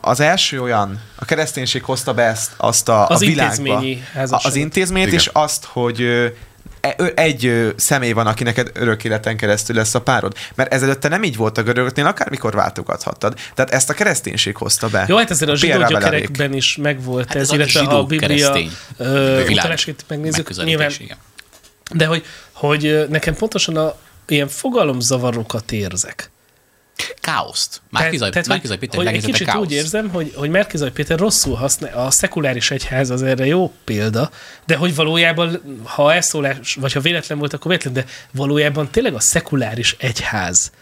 az 0.00 0.20
első 0.20 0.62
olyan, 0.62 1.00
a 1.16 1.24
kereszténység 1.24 1.82
hozta 1.82 2.14
be 2.14 2.22
ezt, 2.22 2.52
azt 2.56 2.88
a, 2.88 3.06
Az 3.06 3.22
a 3.22 3.26
világba. 3.26 3.82
Az 4.26 4.54
intézményt, 4.54 5.06
Igen. 5.06 5.18
és 5.18 5.30
azt, 5.32 5.64
hogy 5.64 6.00
e- 6.80 7.12
egy 7.14 7.72
személy 7.76 8.12
van, 8.12 8.26
aki 8.26 8.44
neked 8.44 8.70
örök 8.74 9.04
életen 9.04 9.36
keresztül 9.36 9.76
lesz 9.76 9.94
a 9.94 10.00
párod. 10.00 10.36
Mert 10.54 10.72
ezelőtte 10.72 11.08
nem 11.08 11.22
így 11.22 11.36
volt 11.36 11.58
a 11.58 11.62
görögöknél, 11.62 12.06
akármikor 12.06 12.54
váltogathattad. 12.54 13.38
Tehát 13.54 13.70
ezt 13.70 13.90
a 13.90 13.94
kereszténység 13.94 14.56
hozta 14.56 14.88
be. 14.88 15.04
Jó, 15.08 15.16
hát 15.16 15.30
ezért 15.30 15.50
a 15.50 15.56
zsidó 15.56 15.84
gyökerekben 15.84 16.54
is 16.54 16.76
megvolt 16.76 17.26
Hát 17.26 17.36
ez, 17.36 17.42
ez 17.42 17.50
a 17.50 17.54
illetve 17.54 17.80
a 17.80 17.82
zsidó 17.82 18.06
Biblia 18.06 18.56
utalásait 19.48 20.04
megnézzük. 20.08 20.64
Nyilván, 20.64 20.90
igen. 20.98 21.16
de 21.92 22.06
hogy, 22.06 22.24
hogy 22.52 23.06
nekem 23.08 23.34
pontosan 23.34 23.76
a 23.76 23.94
ilyen 24.26 24.48
fogalomzavarokat 24.48 25.72
érzek. 25.72 26.30
Káoszt. 27.20 27.80
Márkizaj, 27.90 28.30
tehát, 28.30 28.46
Márkizaj 28.46 28.78
Péter 28.78 28.96
hogy 28.96 29.06
egy 29.06 29.24
kicsit 29.24 29.46
káoszt. 29.46 29.66
úgy 29.66 29.72
érzem, 29.72 30.08
hogy, 30.08 30.32
hogy 30.36 30.50
Márkizaj 30.50 30.90
Péter 30.90 31.18
rosszul 31.18 31.54
használ, 31.54 32.06
a 32.06 32.10
szekuláris 32.10 32.70
egyház 32.70 33.10
az 33.10 33.22
erre 33.22 33.46
jó 33.46 33.72
példa, 33.84 34.30
de 34.66 34.76
hogy 34.76 34.94
valójában, 34.94 35.60
ha 35.84 36.12
elszólás, 36.12 36.74
vagy 36.80 36.92
ha 36.92 37.00
véletlen 37.00 37.38
volt, 37.38 37.52
akkor 37.52 37.66
véletlen, 37.66 37.92
de 37.92 38.04
valójában 38.32 38.90
tényleg 38.90 39.14
a 39.14 39.20
szekuláris 39.20 39.96
egyház, 39.98 40.72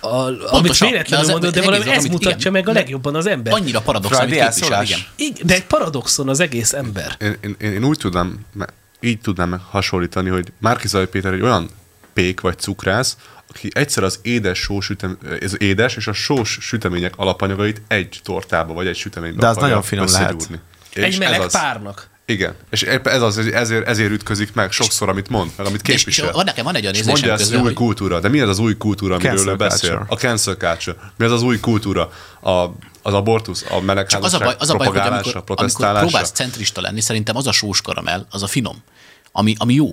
a, 0.00 0.06
amit 0.08 0.40
Pontosan, 0.50 0.88
véletlenül 0.90 1.26
de 1.26 1.32
az- 1.32 1.40
mondod, 1.40 1.54
de 1.54 1.62
valami 1.62 1.90
ez 1.90 1.98
amit- 1.98 2.10
mutatja 2.12 2.36
igen, 2.38 2.52
meg 2.52 2.68
a 2.68 2.72
legjobban 2.72 3.14
az 3.14 3.26
ember. 3.26 3.52
Annyira 3.52 3.80
paradox, 3.80 4.18
amit 4.18 4.34
képvisel, 4.34 4.82
igen. 4.82 4.98
Igen, 5.16 5.46
de 5.46 5.54
egy 5.54 5.64
paradoxon 5.64 6.28
az 6.28 6.40
egész 6.40 6.72
ember. 6.72 7.16
Én, 7.20 7.36
én, 7.40 7.56
én, 7.60 7.72
én 7.72 7.84
úgy 7.84 7.98
tudnám, 7.98 8.38
így 9.00 9.20
tudnám 9.20 9.60
hasonlítani, 9.70 10.28
hogy 10.28 10.52
Márkizaj 10.60 11.08
Péter 11.08 11.32
egy 11.32 11.40
olyan 11.42 11.70
pék 12.12 12.40
vagy 12.40 12.58
cukrász, 12.58 13.16
aki 13.56 13.68
egyszer 13.72 14.02
az 14.02 14.18
édes, 14.22 14.58
sós 14.58 14.84
sütem, 14.84 15.18
az 15.40 15.60
édes 15.60 15.96
és 15.96 16.06
a 16.06 16.12
sós 16.12 16.58
sütemények 16.60 17.12
alapanyagait 17.16 17.82
egy 17.88 18.20
tortába 18.22 18.72
vagy 18.72 18.86
egy 18.86 18.96
süteménybe 18.96 19.40
De 19.40 19.46
az 19.48 19.56
nagyon 19.56 19.82
finom 19.82 20.06
lehet. 20.06 20.28
összegyúrni. 20.34 20.60
Egy 20.92 21.06
És 21.06 21.18
meleg 21.18 21.38
ez 21.38 21.44
az. 21.44 21.52
párnak. 21.52 22.08
Igen, 22.28 22.54
és 22.70 22.82
ez 23.02 23.22
az, 23.22 23.38
ezért, 23.38 23.86
ezért 23.86 24.10
ütközik 24.10 24.54
meg 24.54 24.72
sokszor, 24.72 25.08
amit 25.08 25.28
mond, 25.28 25.50
meg 25.56 25.66
amit 25.66 25.88
És, 25.88 25.94
és 25.94 25.96
képvisel. 26.04 26.32
van 26.32 26.44
nekem 26.44 26.64
van 26.64 26.74
egy 26.74 26.82
olyan 26.82 26.94
És 26.94 27.04
mondja 27.04 27.32
ezt, 27.32 27.54
hogy 27.54 27.62
új 27.64 27.72
kultúra. 27.72 28.20
De 28.20 28.28
mi 28.28 28.40
az 28.40 28.48
az 28.48 28.58
új 28.58 28.76
kultúra, 28.76 29.14
amiről 29.14 29.36
Cancel 29.36 29.52
ő 29.52 29.56
beszél? 29.56 29.88
culture. 29.90 30.04
A 30.08 30.16
cancel 30.16 30.54
culture. 30.54 30.96
Mi 31.16 31.24
az 31.24 31.32
az 31.32 31.42
új 31.42 31.60
kultúra? 31.60 32.10
A, 32.40 32.50
az 33.02 33.14
abortusz, 33.14 33.62
a 33.62 33.64
csak 33.64 33.72
az 33.74 33.82
a 33.82 33.84
melegházasság 33.84 34.42
baj, 34.42 34.54
az 34.58 34.70
a 34.70 34.74
baj 34.76 34.86
hogy 34.86 34.96
amikor, 34.96 35.42
amikor 35.46 35.98
próbálsz 35.98 36.30
centrista 36.30 36.80
lenni, 36.80 37.00
szerintem 37.00 37.36
az 37.36 37.46
a 37.46 37.52
sós 37.52 37.80
karamell, 37.80 38.26
az 38.30 38.42
a 38.42 38.46
finom, 38.46 38.82
ami, 39.32 39.54
ami 39.58 39.74
jó. 39.74 39.88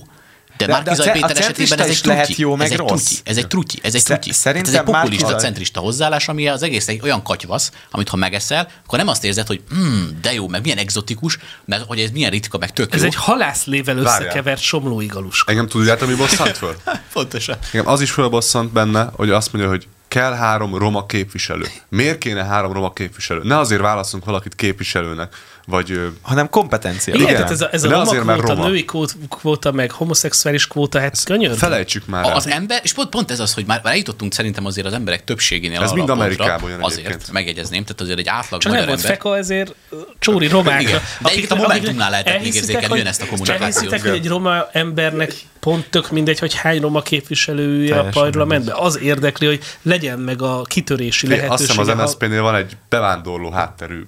De, 0.57 0.65
De- 0.65 0.71
Márkizaj 0.71 1.07
a 1.07 1.11
ce- 1.11 1.13
Péter 1.13 1.35
a 1.35 1.39
esetében 1.39 1.79
ez 1.79 1.85
egy 1.85 1.91
is 1.91 2.03
lehet 2.03 2.25
trutyi. 2.25 2.41
jó, 2.41 2.55
meg 2.55 2.65
ez 2.65 2.71
egy 2.71 2.77
rossz. 2.77 3.03
trutyi. 3.03 3.21
Ez 3.23 3.37
egy 3.37 3.47
trutyi. 3.47 3.79
Ez 3.81 3.95
egy 3.95 4.03
trutyi. 4.03 4.31
szerintem 4.33 4.73
ez 4.73 4.79
egy 4.79 4.85
populista, 4.85 5.09
Márkizaj- 5.25 5.39
centrista 5.39 5.79
hozzáállás, 5.79 6.27
ami 6.27 6.47
az 6.47 6.63
egész 6.63 6.87
egy 6.87 6.99
olyan 7.03 7.23
katyvasz, 7.23 7.71
amit 7.91 8.09
ha 8.09 8.15
megeszel, 8.17 8.67
akkor 8.85 8.97
nem 8.97 9.07
azt 9.07 9.23
érzed, 9.23 9.47
hogy 9.47 9.61
hmm, 9.69 10.17
de 10.21 10.33
jó, 10.33 10.47
meg 10.47 10.61
milyen 10.61 10.77
egzotikus, 10.77 11.37
meg 11.65 11.81
hogy 11.87 11.99
ez 11.99 12.09
milyen 12.09 12.31
ritka, 12.31 12.57
meg 12.57 12.73
tök 12.73 12.93
Ez 12.93 12.99
jó. 13.01 13.05
egy 13.05 13.15
halászlével 13.15 13.97
összekevert 13.97 14.61
somlói 14.61 15.05
galuska. 15.05 15.51
Engem 15.51 15.67
tudjátok, 15.67 16.07
mi 16.07 16.15
bosszant 16.15 16.57
föl? 16.57 16.75
Pontosan. 17.13 17.57
Engem 17.71 17.91
az 17.91 18.01
is 18.01 18.11
fölbosszant 18.11 18.71
benne, 18.71 19.09
hogy 19.15 19.29
azt 19.29 19.53
mondja, 19.53 19.71
hogy 19.71 19.87
kell 20.07 20.33
három 20.33 20.75
roma 20.77 21.05
képviselő. 21.05 21.65
Miért 21.89 22.17
kéne 22.17 22.43
három 22.43 22.73
roma 22.73 22.93
képviselő? 22.93 23.41
Ne 23.43 23.57
azért 23.57 23.81
válaszunk 23.81 24.25
valakit 24.25 24.55
képviselőnek, 24.55 25.35
vagy 25.65 25.99
hanem 26.21 26.49
kompetencia. 26.49 27.13
Igen, 27.13 27.25
Igen. 27.27 27.35
tehát 27.37 27.51
ez 27.51 27.61
a, 27.61 27.69
ez 27.71 27.83
a 27.83 27.89
roma 27.89 28.01
azért, 28.01 28.23
mert 28.23 28.37
kvóta, 28.39 28.53
roma. 28.55 28.67
női 28.67 28.85
kvóta, 29.29 29.71
meg 29.71 29.91
homoszexuális 29.91 30.67
kvóta, 30.67 30.99
hát 30.99 31.23
könyörgöm. 31.23 31.57
felejtsük 31.57 32.05
már 32.05 32.25
el. 32.25 32.35
Az 32.35 32.47
ember, 32.47 32.79
és 32.83 32.93
pont, 32.93 33.09
pont 33.09 33.31
ez 33.31 33.39
az, 33.39 33.53
hogy 33.53 33.65
már, 33.65 33.79
már 33.83 33.93
eljutottunk 33.93 34.33
szerintem 34.33 34.65
azért 34.65 34.87
az 34.87 34.93
emberek 34.93 35.23
többségénél 35.23 35.81
Ez 35.81 35.91
mind 35.91 36.09
a 36.09 36.13
Amerikából 36.13 36.69
jön 36.69 36.81
Azért 36.81 37.05
egyébként. 37.07 37.31
megjegyezném, 37.31 37.83
tehát 37.83 38.01
azért 38.01 38.19
egy 38.19 38.27
átlag 38.27 38.61
Csak 38.61 38.71
nem 38.71 38.81
magyar 38.81 38.87
volt 38.87 38.99
ember. 38.99 39.17
feka, 39.17 39.37
ezért 39.37 39.75
csóri 40.19 40.47
romákra. 40.47 40.79
Igen. 40.81 40.99
De 41.19 41.29
egyébként 41.29 41.51
a 41.51 41.55
Momentumnál 41.55 42.09
lehetett 42.09 42.41
még 42.41 42.55
érzékelni 42.55 42.85
hogy- 42.87 42.95
ugyanezt 42.95 43.21
a 43.21 43.25
kommunikációt. 43.25 43.61
Elhiszitek, 43.61 44.01
hogy 44.01 44.11
egy 44.19 44.27
roma 44.27 44.67
embernek 44.71 45.33
pont 45.59 45.89
tök 45.89 46.11
mindegy, 46.11 46.39
hogy 46.39 46.53
hány 46.53 46.81
roma 46.81 47.01
képviselője 47.01 47.93
a 47.93 47.95
Teljesen 47.95 48.21
parlamentben. 48.21 48.75
Az 48.79 48.99
érdekli, 48.99 49.45
hogy 49.47 49.59
legyen 49.81 50.19
meg 50.19 50.41
a 50.41 50.61
kitörési 50.61 51.27
Figyelj, 51.27 51.47
Azt 51.47 51.65
hiszem 51.67 51.79
az 51.79 51.87
MSZP-nél 51.97 52.41
van 52.41 52.55
egy 52.55 52.77
bevándorló 52.89 53.51
hátterű 53.51 54.05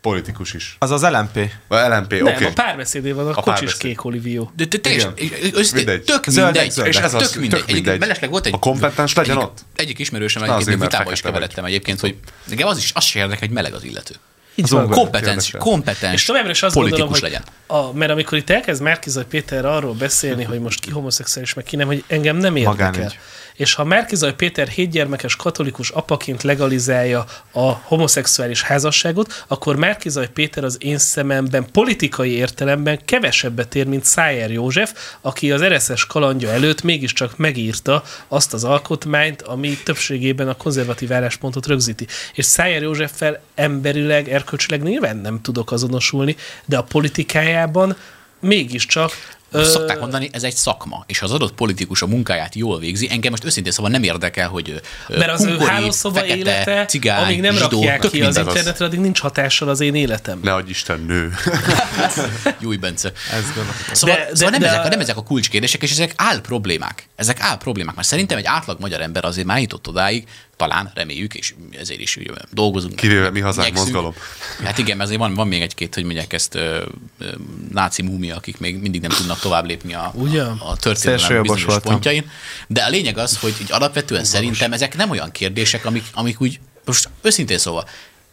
politikus 0.00 0.54
is. 0.54 0.76
Az 0.78 0.90
az 0.90 1.02
LMP. 1.02 1.50
A 1.68 1.76
LMP, 1.76 2.12
oké. 2.12 2.20
Okay. 2.20 2.44
a 2.44 2.52
párbeszédé 2.54 3.12
van, 3.12 3.26
a, 3.26 3.30
A 3.30 3.32
kocsis 3.32 3.44
párbeszéd. 3.44 3.80
kék 3.80 4.04
olivió. 4.04 4.52
De 4.56 4.66
te 4.66 4.78
teljesen, 4.78 5.12
Mindegy. 5.72 6.02
tök 6.02 6.26
mindegy. 6.26 6.80
És 6.84 6.96
ez 6.96 7.14
az, 7.14 7.30
tök 7.30 7.40
mindegy. 7.40 7.64
mindegy. 7.66 7.98
mellesleg 7.98 8.30
volt 8.30 8.46
egy... 8.46 8.52
A 8.54 8.58
kompetens 8.58 9.14
legyen 9.14 9.36
egyik, 9.36 9.48
ott? 9.48 9.58
Egyik 9.74 9.98
ismerősem 9.98 10.42
egyébként 10.42 10.80
vitába 10.80 11.12
is 11.12 11.20
keveredtem 11.20 11.64
egyébként, 11.64 12.00
hogy 12.00 12.16
nekem 12.44 12.66
az 12.66 12.78
is, 12.78 12.92
az 12.94 13.04
se 13.04 13.18
érdekel, 13.18 13.38
hogy 13.38 13.50
meleg 13.50 13.74
az 13.74 13.84
illető. 13.84 14.14
Így 14.54 14.68
van. 14.68 14.88
Kompetens, 14.88 15.50
kompetens 15.58 16.14
És 16.14 16.24
továbbra 16.24 16.50
is 16.50 16.62
azt 16.62 16.74
politikus 16.74 17.00
gondolom, 17.00 17.20
hogy 17.22 17.30
legyen. 17.30 17.42
A, 17.66 17.92
mert 17.92 18.10
amikor 18.10 18.38
itt 18.38 18.50
elkezd 18.50 18.82
Márkizaj 18.82 19.24
Péter 19.24 19.64
arról 19.64 19.94
beszélni, 19.94 20.44
hogy 20.44 20.60
most 20.60 20.80
ki 20.80 20.90
homoszexuális, 20.90 21.54
meg 21.54 21.64
ki 21.64 21.76
nem, 21.76 21.86
hogy 21.86 22.04
engem 22.06 22.36
nem 22.36 22.56
érdekel. 22.56 22.86
Magánügy. 22.86 23.18
És 23.60 23.74
ha 23.74 23.84
Márkizaj 23.84 24.34
Péter 24.34 24.68
hétgyermekes 24.68 25.36
katolikus 25.36 25.90
apaként 25.90 26.42
legalizálja 26.42 27.24
a 27.52 27.72
homoszexuális 27.72 28.62
házasságot, 28.62 29.44
akkor 29.48 29.76
Márkizaj 29.76 30.28
Péter 30.30 30.64
az 30.64 30.76
én 30.80 30.98
szememben 30.98 31.66
politikai 31.72 32.30
értelemben 32.30 33.00
kevesebbet 33.04 33.74
ér, 33.74 33.86
mint 33.86 34.04
Szájer 34.04 34.50
József, 34.50 34.92
aki 35.20 35.52
az 35.52 35.64
RSS 35.64 36.06
kalandja 36.06 36.50
előtt 36.50 36.82
mégiscsak 36.82 37.36
megírta 37.36 38.02
azt 38.28 38.52
az 38.52 38.64
alkotmányt, 38.64 39.42
ami 39.42 39.78
többségében 39.84 40.48
a 40.48 40.56
konzervatív 40.56 41.12
álláspontot 41.12 41.66
rögzíti. 41.66 42.06
És 42.34 42.44
Szájer 42.44 42.82
Józseffel 42.82 43.40
emberileg, 43.54 44.28
erkölcsileg 44.28 44.82
nyilván 44.82 45.16
nem 45.16 45.40
tudok 45.42 45.72
azonosulni, 45.72 46.36
de 46.64 46.76
a 46.78 46.82
politikájában 46.82 47.96
mégiscsak 48.40 49.12
ö, 49.50 49.64
Szokták 49.64 50.00
mondani, 50.00 50.28
ez 50.32 50.42
egy 50.42 50.54
szakma, 50.54 51.04
és 51.06 51.18
ha 51.18 51.24
az 51.26 51.32
adott 51.32 51.52
politikus 51.52 52.02
a 52.02 52.06
munkáját 52.06 52.54
jól 52.54 52.78
végzi, 52.78 53.08
engem 53.10 53.30
most 53.30 53.44
őszintén 53.44 53.72
szóval 53.72 53.90
nem 53.90 54.02
érdekel, 54.02 54.48
hogy 54.48 54.80
mert 55.08 55.30
az 55.30 55.42
ő 55.44 55.46
kunkori, 55.48 55.70
hálószoba 55.70 56.18
fekete, 56.18 56.36
élete, 56.36 56.84
cigány, 56.86 57.22
amíg 57.22 57.40
nem 57.40 57.54
zsidó, 57.54 57.68
rakják 57.68 58.00
ki 58.00 58.22
az 58.22 58.36
internetre, 58.36 58.84
addig 58.84 58.98
nincs 59.00 59.20
hatással 59.20 59.68
az 59.68 59.80
én 59.80 59.94
életem. 59.94 60.40
Ne 60.42 60.54
adj 60.54 60.70
Isten, 60.70 61.00
nő. 61.00 61.34
Júj, 62.60 62.76
Bence. 62.76 63.12
Ez. 63.32 63.44
Szóval, 63.92 64.16
De- 64.16 64.22
de, 64.22 64.28
de- 64.30 64.36
szóval 64.36 64.50
nem, 64.50 64.60
de- 64.60 64.68
ezek, 64.68 64.88
nem 64.88 65.00
ezek 65.00 65.16
a 65.16 65.22
kulcskérdések, 65.22 65.82
és 65.82 65.90
ezek 65.90 66.12
áll 66.16 66.40
problémák. 66.40 67.08
Ezek 67.16 67.40
áll 67.40 67.56
problémák, 67.58 67.94
mert 67.94 68.08
szerintem 68.08 68.38
egy 68.38 68.46
átlag 68.46 68.80
magyar 68.80 69.00
ember 69.00 69.24
azért 69.24 69.46
már 69.46 69.60
jutott 69.60 69.88
odáig, 69.88 70.26
talán 70.60 70.90
reméljük, 70.94 71.34
és 71.34 71.54
ezért 71.78 72.00
is 72.00 72.16
ugye, 72.16 72.30
dolgozunk. 72.50 72.96
Kivéve 72.96 73.30
mi 73.30 73.40
hazánk 73.40 73.68
igyekszünk. 73.68 73.92
mozgalom. 73.94 74.14
Hát 74.64 74.78
igen, 74.78 74.96
mert 74.96 75.08
azért 75.08 75.20
van, 75.20 75.34
van 75.34 75.48
még 75.48 75.62
egy-két, 75.62 75.94
hogy 75.94 76.04
mondják 76.04 76.32
ezt 76.32 76.54
ö, 76.54 76.84
ö, 77.18 77.28
náci 77.72 78.02
múmia, 78.02 78.36
akik 78.36 78.58
még 78.58 78.76
mindig 78.76 79.00
nem 79.00 79.10
tudnak 79.10 79.38
tovább 79.40 79.66
lépni 79.66 79.94
a, 79.94 80.12
Ugye? 80.14 80.42
a, 80.42 80.56
a 80.70 80.76
történelem 80.76 81.42
bizonyos 81.42 81.64
voltam. 81.64 81.92
pontjain. 81.92 82.30
De 82.66 82.82
a 82.82 82.88
lényeg 82.88 83.18
az, 83.18 83.38
hogy 83.38 83.54
így 83.60 83.72
alapvetően 83.72 84.24
szerintem 84.24 84.72
ezek 84.72 84.96
nem 84.96 85.10
olyan 85.10 85.30
kérdések, 85.30 85.84
amik, 85.84 86.04
amik 86.12 86.40
úgy, 86.40 86.60
most 86.84 87.08
őszintén 87.22 87.58
szóval, 87.58 87.88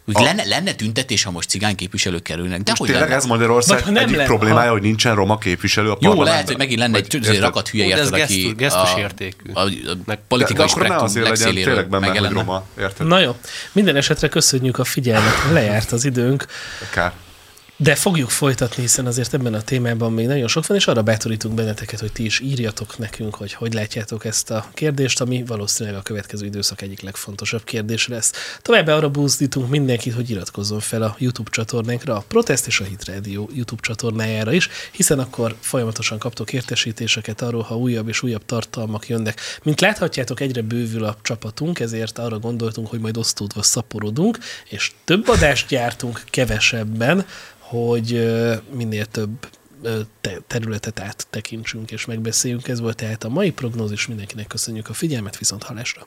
úgy 0.08 0.16
A- 0.16 0.22
lenne, 0.22 0.44
lenne 0.44 0.74
tüntetés, 0.74 1.22
ha 1.22 1.30
most 1.30 1.48
cigány 1.48 1.74
képviselők 1.74 2.22
kerülnek. 2.22 2.58
De 2.62 2.62
Most 2.66 2.76
hogy 2.78 2.88
tényleg 2.88 3.04
lenne? 3.08 3.20
ez 3.20 3.26
Magyarország 3.26 3.84
nem 3.84 3.96
egyik 3.96 4.10
lenne, 4.16 4.24
problémája, 4.28 4.66
ha- 4.66 4.72
hogy 4.72 4.82
nincsen 4.82 5.14
roma 5.14 5.38
képviselő 5.38 5.90
a 5.90 5.96
Jó, 6.00 6.22
lehet, 6.22 6.46
hogy 6.46 6.56
megint 6.56 6.78
lenne 6.80 6.96
egy 6.96 7.14
érted? 7.14 7.40
rakat 7.40 7.68
hülye, 7.68 7.84
de 7.84 7.90
érted, 7.90 8.12
aki 8.12 8.20
gesztus- 8.20 8.56
gesztus 8.56 8.92
a, 8.94 8.98
értékű. 8.98 9.52
a, 9.52 9.60
a 9.60 9.68
De, 10.06 10.18
politikai 10.28 10.56
de 10.66 10.70
akkor 10.70 10.82
spektrum 10.84 11.04
azért 11.04 11.28
legyen 11.28 11.54
tényleg 11.54 11.88
benne, 11.88 12.06
hogy 12.18 12.30
roma. 12.32 12.64
Érted? 12.78 13.06
Na 13.06 13.18
jó, 13.20 13.36
minden 13.72 13.96
esetre 13.96 14.28
köszönjük 14.28 14.78
a 14.78 14.84
figyelmet, 14.84 15.34
lejárt 15.52 15.92
az 15.92 16.04
időnk, 16.04 16.46
Kár. 16.90 17.12
De 17.80 17.94
fogjuk 17.94 18.30
folytatni, 18.30 18.82
hiszen 18.82 19.06
azért 19.06 19.34
ebben 19.34 19.54
a 19.54 19.62
témában 19.62 20.12
még 20.12 20.26
nagyon 20.26 20.48
sok 20.48 20.66
van, 20.66 20.76
és 20.76 20.86
arra 20.86 21.02
bátorítunk 21.02 21.54
benneteket, 21.54 22.00
hogy 22.00 22.12
ti 22.12 22.24
is 22.24 22.40
írjatok 22.40 22.98
nekünk, 22.98 23.34
hogy 23.34 23.52
hogy 23.52 23.72
látjátok 23.72 24.24
ezt 24.24 24.50
a 24.50 24.66
kérdést, 24.74 25.20
ami 25.20 25.44
valószínűleg 25.46 25.98
a 25.98 26.02
következő 26.02 26.46
időszak 26.46 26.82
egyik 26.82 27.00
legfontosabb 27.00 27.64
kérdés 27.64 28.08
lesz. 28.08 28.32
Továbbá 28.62 28.94
arra 28.94 29.10
buzdítunk 29.10 29.68
mindenkit, 29.68 30.14
hogy 30.14 30.30
iratkozzon 30.30 30.80
fel 30.80 31.02
a 31.02 31.16
YouTube 31.18 31.50
csatornánkra, 31.50 32.16
a 32.16 32.24
Protest 32.28 32.66
és 32.66 32.80
a 32.80 32.84
Hit 32.84 33.04
Radio 33.04 33.46
YouTube 33.52 33.82
csatornájára 33.82 34.52
is, 34.52 34.68
hiszen 34.92 35.18
akkor 35.18 35.56
folyamatosan 35.60 36.18
kaptok 36.18 36.52
értesítéseket 36.52 37.42
arról, 37.42 37.62
ha 37.62 37.76
újabb 37.76 38.08
és 38.08 38.22
újabb 38.22 38.44
tartalmak 38.46 39.08
jönnek. 39.08 39.40
Mint 39.62 39.80
láthatjátok, 39.80 40.40
egyre 40.40 40.62
bővül 40.62 41.04
a 41.04 41.16
csapatunk, 41.22 41.80
ezért 41.80 42.18
arra 42.18 42.38
gondoltunk, 42.38 42.88
hogy 42.88 43.00
majd 43.00 43.16
osztódva 43.16 43.62
szaporodunk, 43.62 44.38
és 44.68 44.90
több 45.04 45.28
adást 45.28 45.68
gyártunk 45.68 46.22
kevesebben, 46.30 47.26
hogy 47.68 48.34
minél 48.72 49.06
több 49.06 49.48
területet 50.46 51.00
áttekintsünk 51.00 51.90
és 51.90 52.04
megbeszéljünk. 52.04 52.68
Ez 52.68 52.80
volt 52.80 52.96
tehát 52.96 53.24
a 53.24 53.28
mai 53.28 53.52
prognózis. 53.52 54.06
Mindenkinek 54.06 54.46
köszönjük 54.46 54.88
a 54.88 54.92
figyelmet, 54.92 55.38
viszont 55.38 55.62
halásra! 55.62 56.06